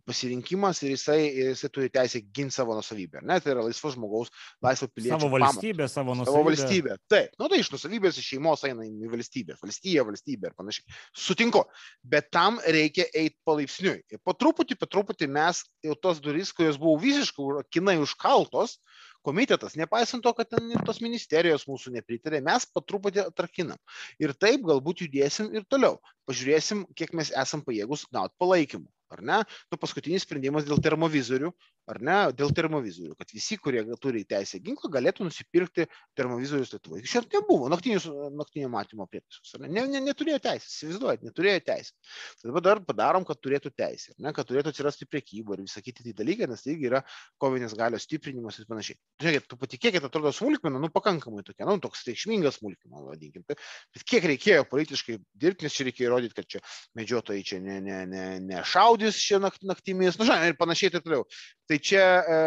pasirinkimas 0.08 0.82
ir 0.82 0.94
jisai, 0.96 1.18
jisai 1.30 1.70
turi 1.72 1.92
teisę 1.94 2.20
ginti 2.34 2.56
savo 2.56 2.74
nusavybę. 2.76 3.22
Ne, 3.22 3.38
tai 3.40 3.54
yra 3.54 3.64
laisvo 3.64 3.92
žmogaus, 3.94 4.32
laisvo 4.64 4.88
piliečio. 4.90 5.20
Savo 5.22 5.30
valstybę, 5.36 5.84
pamatas. 5.84 5.94
savo 5.94 6.16
nusavybę. 6.18 6.34
Savo 6.34 6.50
valstybę. 6.50 6.98
Taip, 7.12 7.38
nu 7.40 7.48
tai 7.52 7.60
iš 7.62 7.70
nusavybės, 7.74 8.18
iš 8.20 8.32
šeimos 8.34 8.66
eina 8.68 8.88
į 8.88 9.12
valstybę, 9.14 9.58
valstybė, 9.62 10.06
valstybė 10.10 10.50
ir 10.50 10.58
panašiai. 10.58 10.98
Sutinku, 11.26 11.64
bet 12.02 12.32
tam 12.34 12.58
reikia 12.66 13.06
eiti 13.14 13.38
palaipsniui. 13.46 14.02
Ir 14.10 14.22
po 14.26 14.34
truputį, 14.36 14.76
po 14.80 14.90
truputį 14.90 15.30
mes 15.38 15.62
jau 15.86 15.96
tos 15.96 16.20
duris, 16.24 16.52
kurios 16.52 16.80
buvo 16.82 16.98
visiškai 17.00 17.64
kinai 17.72 17.96
užkaltos, 18.02 18.80
komitetas, 19.24 19.76
nepaisant 19.80 20.24
to, 20.24 20.32
kad 20.36 20.50
ten 20.52 20.74
tos 20.86 21.00
ministerijos 21.04 21.66
mūsų 21.70 21.94
nepritarė, 21.96 22.42
mes 22.44 22.66
po 22.70 22.82
truputį 22.84 23.24
atrakinam. 23.24 23.80
Ir 24.22 24.34
taip 24.36 24.66
galbūt 24.68 25.06
judėsim 25.06 25.52
ir 25.56 25.66
toliau. 25.68 25.98
Pažiūrėsim, 26.28 26.84
kiek 26.96 27.16
mes 27.16 27.32
esam 27.44 27.64
pajėgus 27.64 28.06
gauti 28.12 28.36
palaikymų 28.40 28.88
ar 29.14 29.22
ne? 29.22 29.40
Nu, 29.70 29.78
paskutinis 29.80 30.24
sprendimas 30.26 30.66
dėl 30.66 30.80
termovizorių, 30.82 31.52
ar 31.90 32.00
ne? 32.04 32.16
Dėl 32.36 32.52
termovizorių, 32.56 33.14
kad 33.18 33.30
visi, 33.34 33.58
kurie 33.60 33.82
turi 34.02 34.24
teisę 34.28 34.60
ginklą, 34.64 34.90
galėtų 34.96 35.26
nusipirkti 35.28 35.86
termovizorius 36.18 36.72
Lietuvoje. 36.74 37.04
Šiandien 37.08 37.42
nebuvo 37.42 37.68
naktinius, 37.72 38.06
naktinio 38.34 38.70
matymo 38.72 39.06
prietaisus. 39.10 39.54
Ne, 39.60 39.84
ne, 39.86 40.00
neturėjo 40.08 40.40
teisės, 40.44 40.72
įsivaizduojat, 40.78 41.26
neturėjo 41.28 41.62
teisės. 41.68 41.92
Tai 42.40 42.50
dabar 42.50 42.64
dar 42.66 42.82
padarom, 42.88 43.26
kad 43.28 43.40
turėtų 43.44 43.74
teisę, 43.76 44.14
ne? 44.18 44.32
kad 44.36 44.48
turėtų 44.48 44.72
atsirasti 44.72 45.08
priekyba 45.10 45.58
ir 45.58 45.64
visą 45.66 45.84
kitą 45.84 46.06
dalyką, 46.16 46.48
nes 46.50 46.64
tai 46.64 46.78
yra 46.80 47.02
kovinės 47.42 47.76
galios 47.78 48.08
stiprinimas 48.08 48.58
ir 48.58 48.68
panašiai. 48.70 48.98
Žiūrėkit, 49.22 49.48
tu 49.50 49.60
patikėkit, 49.60 50.08
atrodo 50.08 50.32
smulkmena, 50.34 50.80
nu 50.82 50.90
pakankamai 50.94 51.44
tokia, 51.46 51.68
nu 51.68 51.76
toks 51.82 52.06
reikšmingas 52.08 52.60
smulkmena, 52.60 53.04
vadinkim. 53.10 53.44
Bet 53.46 54.08
kiek 54.08 54.26
reikėjo 54.32 54.64
politiškai 54.70 55.18
dirbti, 55.38 55.68
nes 55.68 55.76
čia 55.76 55.88
reikėjo 55.88 56.10
įrodyti, 56.10 56.36
kad 56.38 56.50
čia 56.56 56.62
medžiotojai 56.98 57.44
čia 57.46 57.60
ne, 57.64 57.80
ne, 57.84 58.00
ne, 58.10 58.24
ne 58.44 58.64
šaudė 58.64 58.94
šaudys 58.94 59.18
čia 59.20 59.40
naktimis, 59.40 60.18
nu, 60.18 60.26
žinai, 60.26 60.52
ir 60.52 60.58
panašiai 60.58 60.92
taip 60.94 61.04
toliau. 61.04 61.24
Tai 61.68 61.73
čia 61.82 62.04
e, 62.04 62.38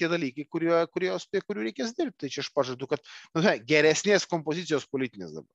tie 0.00 0.08
dalykai, 0.10 0.46
kurie, 0.50 0.74
kurios, 0.94 1.26
prie 1.30 1.42
kurių 1.44 1.66
reikės 1.68 1.94
dirbti. 1.98 2.24
Tai 2.24 2.32
čia 2.34 2.44
aš 2.44 2.52
pažadu, 2.56 2.88
kad 2.90 3.02
nu, 3.34 3.42
žinai, 3.42 3.58
geresnės 3.68 4.28
kompozicijos 4.30 4.88
politinės 4.90 5.34
dabar. 5.36 5.50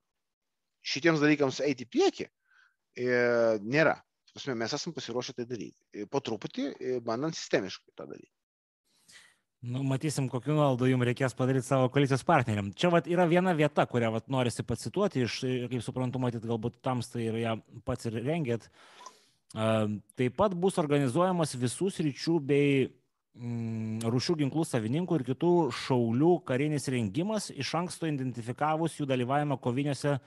Šitiems 0.88 1.22
dalykams 1.22 1.60
eiti 1.66 1.86
į 1.86 1.92
priekį 1.92 2.26
e, 2.28 3.08
nėra. 3.64 3.98
Pasme, 4.34 4.54
mes 4.54 4.74
esame 4.76 4.94
pasiruošę 4.94 5.34
tai 5.36 5.46
daryti. 5.48 5.80
E, 5.92 6.06
po 6.10 6.20
truputį, 6.24 6.68
e, 6.78 6.98
bandant 7.04 7.36
sistemiškai 7.36 7.96
tą 7.98 8.06
daryti. 8.06 8.32
Nu, 9.66 9.82
matysim, 9.82 10.28
kokiu 10.30 10.54
nuolaidu 10.54 10.86
jums 10.86 11.08
reikės 11.08 11.34
padaryti 11.34 11.66
savo 11.66 11.88
koalicijos 11.90 12.22
partneriam. 12.26 12.68
Čia 12.78 12.92
vat, 12.94 13.08
yra 13.10 13.24
viena 13.26 13.56
vieta, 13.58 13.88
kurią 13.90 14.12
vat, 14.14 14.28
norisi 14.30 14.62
pacituoti, 14.62 15.24
iš, 15.26 15.40
kaip 15.72 15.82
suprantu, 15.82 16.20
matyt, 16.22 16.46
galbūt 16.46 16.78
tamstai 16.86 17.24
ir 17.26 17.40
ją 17.40 17.56
pats 17.88 18.06
ir 18.06 18.20
rengėt. 18.22 18.68
Taip 19.50 20.36
pat 20.38 20.54
bus 20.54 20.78
organizuojamas 20.78 21.56
visų 21.58 21.90
sričių 21.96 22.36
bei 22.44 22.86
mm, 23.38 24.02
rūšių 24.10 24.36
ginklų 24.42 24.66
savininkų 24.68 25.20
ir 25.20 25.24
kitų 25.30 25.52
šaulių 25.84 26.34
karinis 26.48 26.90
rengimas, 26.92 27.48
iš 27.54 27.72
anksto 27.78 28.10
identifikavus 28.10 28.98
jų 28.98 29.08
dalyvavimą 29.08 29.58
koviniuose 29.62 30.18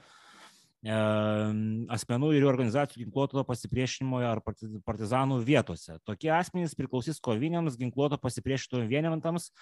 asmenų 0.82 2.32
ir 2.34 2.42
jų 2.42 2.48
organizacijų 2.50 3.04
ginkluoto 3.04 3.44
pasipriešinimo 3.46 4.18
ar 4.26 4.40
partizanų 4.42 5.38
vietose. 5.46 6.00
Tokie 6.02 6.32
asmenys 6.34 6.74
priklausys 6.74 7.20
koviniams 7.22 7.76
ginkluoto 7.78 8.18
pasipriešinimo 8.18 8.88
vienetams, 8.90 9.52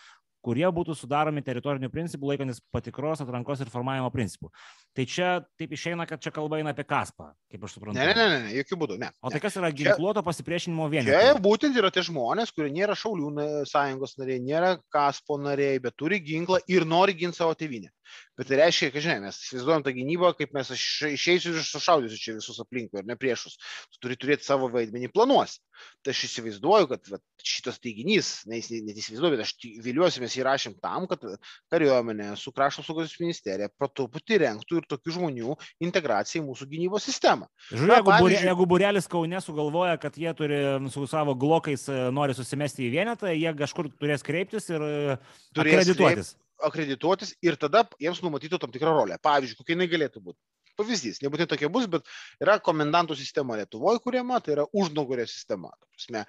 kurie 0.45 0.67
būtų 0.73 0.97
sudaromi 0.97 1.43
teritorinių 1.45 1.91
principų 1.93 2.33
laikantis 2.33 2.61
patikros, 2.73 3.21
atrankos 3.25 3.63
ir 3.63 3.71
formavimo 3.73 4.09
principų. 4.15 4.51
Tai 4.97 5.07
čia 5.09 5.29
taip 5.61 5.75
išeina, 5.77 6.07
kad 6.09 6.23
čia 6.25 6.33
kalba 6.35 6.61
eina 6.61 6.75
apie 6.75 6.87
kaspą, 6.89 7.31
kaip 7.53 7.67
aš 7.67 7.77
suprantu. 7.77 7.99
Ne, 8.01 8.09
ne, 8.17 8.27
ne, 8.33 8.41
ne 8.47 8.57
jokių 8.59 8.81
būdų, 8.83 8.99
ne. 9.03 9.11
O 9.21 9.33
tai 9.33 9.43
kas 9.43 9.59
yra 9.61 9.71
ginkluoto 9.75 10.25
pasipriešinimo 10.27 10.89
vienetai? 10.93 11.21
Čia 11.29 11.37
būtent 11.45 11.77
yra 11.79 11.93
tie 11.95 12.05
žmonės, 12.09 12.55
kurie 12.57 12.73
nėra 12.75 12.97
šaulių 12.99 13.47
sąjungos 13.71 14.17
nariai, 14.21 14.43
nėra 14.45 14.75
kaspo 14.93 15.39
nariai, 15.41 15.81
bet 15.83 15.99
turi 16.01 16.23
ginklą 16.25 16.63
ir 16.71 16.89
nori 16.89 17.17
ginti 17.21 17.41
savo 17.41 17.55
tėvynę. 17.59 17.93
Bet 18.39 18.49
tai 18.49 18.57
reiškia, 18.63 18.89
kad, 18.95 19.05
žinai, 19.05 19.19
mes 19.27 19.37
įsivaizduojam 19.45 19.83
tą 19.85 19.93
gynybą, 19.93 20.31
kaip 20.39 20.55
mes 20.57 20.71
išeisiu 20.73 21.53
ir 21.53 21.65
sušaudysiu 21.67 22.21
čia 22.21 22.37
visus 22.39 22.61
aplinkui 22.63 23.03
ir 23.03 23.09
ne 23.09 23.17
priešus. 23.21 23.59
Tu 23.93 24.01
turi 24.07 24.17
turėti 24.17 24.47
savo 24.47 24.71
vaidmenį 24.73 25.11
planuosi. 25.13 25.61
Tai 26.05 26.15
aš 26.15 26.23
įsivaizduoju, 26.29 26.89
kad 26.91 27.11
va, 27.13 27.21
šitas 27.45 27.79
teiginys, 27.85 28.31
ne, 28.49 28.63
net 28.87 28.97
įsivaizduoju, 28.97 29.35
bet 29.37 29.45
aš 29.45 29.53
viliuosi, 29.85 30.23
mes 30.25 30.37
įrašėm 30.41 30.79
tam, 30.81 31.05
kad 31.11 31.25
kariuomenė 31.73 32.31
su 32.41 32.53
krašto 32.57 32.85
saugos 32.87 33.13
ministerija 33.21 33.69
po 33.77 33.91
truputį 33.93 34.41
renktų 34.45 34.81
ir 34.81 34.89
tokių 34.91 35.17
žmonių 35.19 35.57
integraciją 35.85 36.43
į 36.43 36.49
mūsų 36.49 36.69
gynybos 36.73 37.09
sistemą. 37.09 37.49
Žiūrėk, 37.71 37.97
jeigu, 37.99 38.13
pavyzdžiui... 38.15 38.51
jeigu 38.51 38.69
burelis 38.73 39.11
Kaune 39.11 39.45
sugalvoja, 39.45 39.97
kad 40.01 40.17
jie 40.21 40.33
turi 40.37 40.61
su 40.93 41.05
savo 41.11 41.37
glokais 41.37 41.89
e, 41.93 42.03
nori 42.15 42.37
susimesti 42.37 42.89
į 42.89 42.93
vienetą, 42.97 43.33
jie 43.37 43.53
kažkur 43.61 43.93
turės 44.01 44.25
kreiptis 44.25 44.73
ir 44.73 44.85
e, 44.85 45.19
turės 45.57 45.83
akredituotis. 45.83 46.33
Kreip 46.37 46.50
akredituotis 46.67 47.35
ir 47.47 47.57
tada 47.61 47.85
jiems 48.01 48.23
numatytų 48.25 48.61
tam 48.61 48.73
tikrą 48.75 48.95
rolę. 48.97 49.19
Pavyzdžiui, 49.23 49.59
kokia 49.61 49.77
jinai 49.77 49.91
galėtų 49.93 50.23
būti 50.25 50.39
pavyzdys, 50.81 51.21
nebūtinai 51.25 51.51
tokia 51.53 51.71
bus, 51.73 51.87
bet 51.93 52.09
yra 52.43 52.59
komendantų 52.65 53.19
sistema 53.21 53.61
Lietuvoje 53.61 54.03
kuriama, 54.05 54.41
tai 54.43 54.57
yra 54.57 54.67
užnugario 54.73 55.29
sistema. 55.29 55.73
Prasme, 56.01 56.25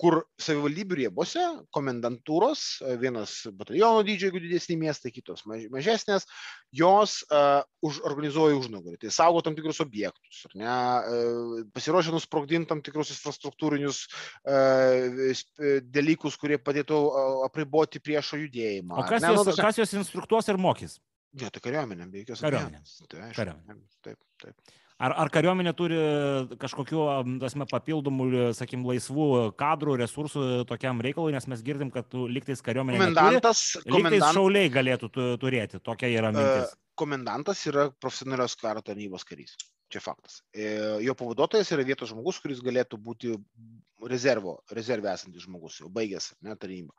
kur 0.00 0.18
savivaldybių 0.42 0.98
rėbose 0.98 1.42
komendantūros, 1.72 2.82
vienas 3.00 3.38
bataliono 3.56 4.02
dydžio, 4.04 4.28
jeigu 4.28 4.42
didesni 4.44 4.76
miestai, 4.80 5.12
kitos 5.14 5.46
mažesnės, 5.48 6.26
jos 6.76 7.22
uh, 7.28 7.62
užorganizuoja 7.84 8.58
užnugarį. 8.58 8.98
Tai 9.00 9.12
saugo 9.14 9.40
tam 9.44 9.56
tikrus 9.56 9.80
objektus, 9.84 10.42
ne, 10.56 10.76
pasiruošia 11.72 12.12
nusprogdinti 12.12 12.68
tam 12.68 12.82
tikrus 12.84 13.14
infrastruktūrinius 13.16 14.04
uh, 14.44 15.40
dalykus, 15.96 16.36
kurie 16.40 16.60
padėtų 16.60 17.00
apriboti 17.48 18.02
priešo 18.02 18.40
judėjimą. 18.44 19.00
O 19.00 19.08
kas, 19.08 19.24
ne, 19.24 19.32
jos, 19.32 19.48
nu, 19.48 19.56
kas 19.56 19.80
jos 19.80 19.96
instruktuos 20.00 20.52
ir 20.52 20.60
mokys? 20.60 21.00
Ne, 21.40 21.48
tai 21.48 21.62
kariuomenė, 21.64 22.06
be 22.12 22.22
jokios 22.22 22.42
abejonės. 22.44 22.96
Tai 23.08 23.32
kariuomenė. 23.36 23.84
Taip, 24.04 24.18
taip. 24.42 24.72
Ar, 25.02 25.14
ar 25.24 25.30
kariuomenė 25.34 25.72
turi 25.74 25.96
kažkokiu 26.62 27.00
tasme, 27.42 27.66
papildomų, 27.70 28.26
sakim, 28.54 28.84
laisvų 28.86 29.26
kadrų, 29.58 29.96
resursų 30.02 30.44
tokiam 30.70 31.00
reikalui, 31.02 31.32
nes 31.34 31.48
mes 31.50 31.64
girdim, 31.66 31.90
kad 31.94 32.12
liktais 32.30 32.62
kariuomenė. 32.62 33.00
Komendantas. 33.00 33.64
Neturi, 33.80 34.04
liktais 34.04 34.36
šauliai 34.36 34.70
galėtų 34.76 35.10
turėti, 35.42 35.82
tokia 35.82 36.12
yra 36.12 36.30
mintis. 36.34 36.76
Komendantas 37.00 37.64
yra 37.66 37.88
profesionalios 37.96 38.54
karo 38.60 38.84
tarnybos 38.84 39.24
karys. 39.26 39.56
Čia 39.92 40.00
faktas. 40.04 40.38
E, 40.54 40.68
jo 41.04 41.16
pavaduotojas 41.18 41.72
yra 41.74 41.84
vietos 41.88 42.12
žmogus, 42.12 42.38
kuris 42.40 42.62
galėtų 42.64 43.00
būti 43.00 43.34
rezervo, 44.10 44.56
rezervė 44.74 45.12
esantis 45.12 45.44
žmogus, 45.46 45.78
jau 45.82 45.90
baigęs 45.92 46.30
ne, 46.46 46.56
tarnybą. 46.60 46.94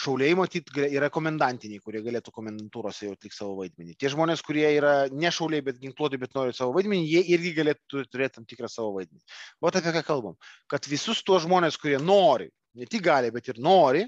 Šauliai, 0.00 0.34
matyt, 0.38 0.70
yra 0.88 1.10
komendantiniai, 1.14 1.82
kurie 1.84 2.02
galėtų 2.04 2.34
komendantūrose 2.34 3.06
jau 3.06 3.14
atlikti 3.16 3.38
savo 3.38 3.56
vaidmenį. 3.60 3.96
Tie 4.00 4.10
žmonės, 4.12 4.42
kurie 4.46 4.66
yra 4.76 4.94
ne 5.12 5.32
šauliai, 5.34 5.64
bet 5.64 5.80
ginkluoti, 5.82 6.20
bet 6.20 6.36
nori 6.38 6.56
savo 6.56 6.76
vaidmenį, 6.76 7.08
jie 7.08 7.24
irgi 7.36 7.54
galėtų 7.56 8.04
turėti 8.12 8.38
tam 8.38 8.48
tikrą 8.48 8.70
savo 8.72 8.94
vaidmenį. 8.98 9.24
O 9.60 9.72
apie 9.72 9.96
ką 9.96 10.04
kalbam? 10.06 10.38
Kad 10.70 10.88
visus 10.90 11.24
tuos 11.26 11.46
žmonės, 11.46 11.80
kurie 11.80 11.98
nori, 12.02 12.50
ne 12.78 12.88
tik 12.90 13.04
gali, 13.08 13.32
bet 13.34 13.50
ir 13.52 13.60
nori, 13.62 14.06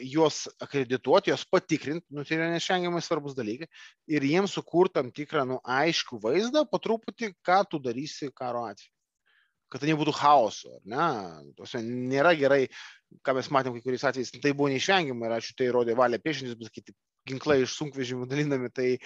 juos 0.00 0.48
akredituoti, 0.60 1.30
juos 1.30 1.44
patikrinti, 1.44 2.06
nu, 2.10 2.24
tai 2.24 2.38
yra 2.38 2.48
neišvengiamai 2.52 3.02
svarbus 3.04 3.36
dalykai, 3.36 3.68
ir 4.08 4.24
jiems 4.24 4.54
sukurti 4.56 4.96
tam 4.96 5.12
tikrą 5.12 5.44
nu, 5.48 5.60
aišku 5.60 6.20
vaizdą, 6.22 6.64
po 6.68 6.80
truputį, 6.80 7.34
ką 7.44 7.62
tu 7.68 7.78
darysi 7.78 8.32
karo 8.32 8.64
atveju. 8.70 8.91
Kad 9.72 9.80
tai 9.80 9.88
nebūtų 9.88 10.12
chaoso, 10.18 10.74
ne? 10.92 11.06
Tuose 11.56 11.80
nėra 11.84 12.34
gerai, 12.36 12.66
ką 13.24 13.36
mes 13.38 13.48
matėm 13.54 13.78
kai 13.78 13.84
kuriais 13.86 14.04
atvejais, 14.04 14.34
tai 14.42 14.52
buvo 14.52 14.68
neišvengiama 14.72 15.28
ir 15.28 15.38
ačiū 15.38 15.56
tai 15.56 15.70
rodė 15.72 15.96
valia 15.96 16.20
priešintis, 16.20 16.58
bet 16.60 16.72
kiti 16.74 16.92
ginklai 17.28 17.62
iš 17.62 17.76
sunkvežimių 17.78 18.26
dalinami, 18.32 18.70
tai 18.74 18.88
e, 18.96 19.00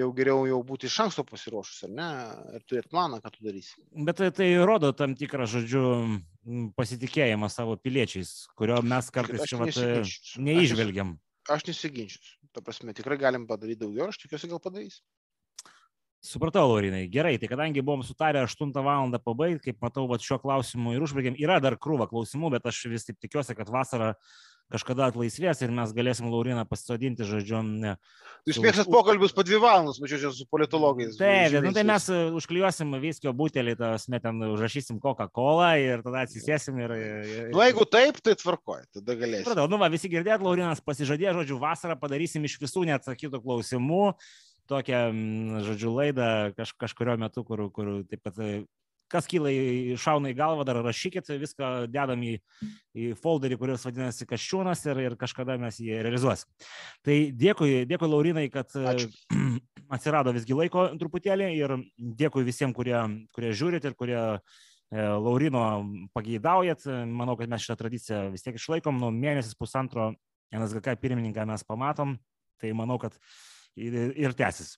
jau 0.00 0.10
geriau 0.16 0.44
jau 0.50 0.60
būti 0.66 0.88
iš 0.90 0.98
anksto 1.06 1.24
pasiruošus, 1.28 1.86
ar 1.88 1.94
ne, 1.96 2.10
ir 2.58 2.66
turėti 2.68 2.92
planą, 2.92 3.22
ką 3.24 3.32
tu 3.34 3.46
darysi. 3.46 3.80
Bet 4.08 4.20
tai, 4.20 4.30
tai 4.36 4.50
rodo 4.68 4.92
tam 4.96 5.16
tikrą, 5.18 5.48
žodžiu, 5.50 5.84
pasitikėjimą 6.78 7.50
savo 7.52 7.78
piliečiais, 7.80 8.34
kurio 8.58 8.80
mes 8.84 9.10
kartais 9.14 9.46
čia 9.48 9.60
vat, 9.62 9.82
neižvelgiam. 10.42 11.16
Aš 11.50 11.66
nesiginčiu. 11.66 12.20
Ta 12.52 12.60
prasme, 12.60 12.92
tikrai 12.94 13.16
galim 13.18 13.48
padaryti 13.48 13.80
daugiau, 13.80 14.10
aš 14.12 14.20
tikiuosi 14.22 14.50
gal 14.50 14.60
padarys. 14.62 15.00
Supratau, 16.22 16.68
Laurinai. 16.70 17.08
Gerai, 17.10 17.34
tai 17.42 17.48
kadangi 17.50 17.82
buvom 17.82 18.04
sutarę 18.06 18.44
8 18.46 18.70
val. 18.78 19.10
pabaigti, 19.24 19.72
kaip 19.72 19.82
matau, 19.82 20.06
va, 20.06 20.20
šiuo 20.22 20.38
klausimu 20.38 20.94
ir 20.94 21.02
užbaigėm, 21.02 21.34
yra 21.34 21.58
dar 21.58 21.74
krūva 21.74 22.06
klausimų, 22.06 22.52
bet 22.54 22.66
aš 22.70 22.84
vis 22.92 23.08
taip 23.08 23.18
tikiuosi, 23.18 23.56
kad 23.58 23.66
vasarą 23.66 24.12
kažkada 24.72 25.08
atlaisvės 25.10 25.64
ir 25.64 25.72
mes 25.74 25.90
galėsim 25.92 26.28
Lauriną 26.30 26.62
pasodinti, 26.68 27.26
žodžiu. 27.26 27.58
Ne, 27.66 27.96
Jūs 28.48 28.60
mėgstat 28.62 28.88
pokalbius 28.90 29.34
po 29.34 29.42
dvi 29.42 29.58
valandas, 29.62 29.98
mačiau, 30.02 30.20
čia 30.22 30.30
su 30.34 30.46
politologais. 30.50 31.18
Taip, 31.18 31.56
nu, 31.66 31.74
tai 31.74 31.84
mes 31.90 32.06
e, 32.06 32.20
užklijuosim 32.38 32.94
viskio 33.02 33.34
butelį, 33.36 33.74
tas 33.82 34.06
mes 34.12 34.22
ten 34.22 34.38
užrašysim 34.46 35.02
Coca-Cola 35.02 35.72
ir 35.82 36.06
tada 36.06 36.22
atsisėsim 36.22 36.78
ir... 36.86 36.96
ir... 37.02 37.50
Nu, 37.50 37.60
jeigu 37.66 37.88
taip, 37.90 38.22
tai 38.24 38.36
tvarkoja, 38.38 38.86
tada 38.94 39.18
galėsim. 39.18 39.50
Pradau, 39.50 39.66
nu, 39.70 39.82
va, 39.82 39.90
visi 39.92 40.10
girdėt, 40.12 40.46
Laurinas 40.46 40.80
pasižadėjo, 40.86 41.36
žodžiu, 41.42 41.60
vasarą 41.66 41.98
padarysim 42.00 42.46
iš 42.48 42.56
visų 42.62 42.86
neatsakytų 42.88 43.42
klausimų 43.44 44.06
tokią, 44.72 45.02
žodžiu, 45.68 45.92
laidą 45.94 46.28
kaž, 46.56 46.74
kažkurio 46.80 47.18
metu, 47.20 47.44
kur, 47.46 47.68
kur 47.74 47.98
taip 48.10 48.24
pat 48.24 48.40
kas 49.12 49.28
kyla 49.28 49.52
į 49.52 49.96
šauna 50.00 50.32
į 50.32 50.36
galvą, 50.38 50.64
dar 50.64 50.80
rašykit, 50.84 51.28
viską 51.40 51.70
dedam 51.92 52.22
į, 52.24 52.36
į 52.96 53.10
folderį, 53.20 53.58
kuris 53.60 53.84
vadinasi 53.86 54.26
Kaščiūnas 54.28 54.84
ir, 54.88 55.02
ir 55.04 55.16
kažkada 55.20 55.58
mes 55.60 55.78
jį 55.82 56.00
realizuosim. 56.06 56.48
Tai 57.04 57.18
dėkui, 57.36 57.84
dėkui 57.90 58.08
Laurinai, 58.08 58.46
kad 58.52 58.72
Ačiū. 58.72 59.10
atsirado 59.92 60.32
visgi 60.34 60.56
laiko 60.56 60.88
truputėlį 61.00 61.52
ir 61.58 61.76
dėkui 62.22 62.44
visiems, 62.48 62.76
kurie, 62.76 62.96
kurie 63.36 63.52
žiūrit 63.56 63.88
ir 63.88 63.96
kurie 63.98 64.20
e, 64.22 64.38
Laurino 64.96 65.66
pageidaujat. 66.16 66.88
Manau, 67.08 67.36
kad 67.40 67.52
mes 67.52 67.64
šitą 67.64 67.78
tradiciją 67.84 68.26
vis 68.32 68.44
tiek 68.46 68.56
išlaikom, 68.56 69.00
nuo 69.02 69.12
mėnesis 69.12 69.58
pusantro 69.58 70.12
NSGK 70.52 70.96
pirmininką 71.00 71.44
mes 71.48 71.64
pamatom, 71.68 72.16
tai 72.60 72.72
manau, 72.76 72.98
kad 73.00 73.16
ir, 73.76 73.98
ir 74.18 74.36
tęsis. 74.36 74.76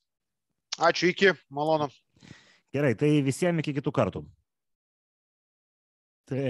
Ačiū, 0.78 1.10
iki, 1.12 1.32
malonu. 1.54 1.88
Gerai, 2.74 2.94
tai 2.98 3.10
visiems 3.22 3.62
iki 3.62 3.76
kitų 3.76 3.92
kartų. 3.94 4.24
Tai. 6.30 6.48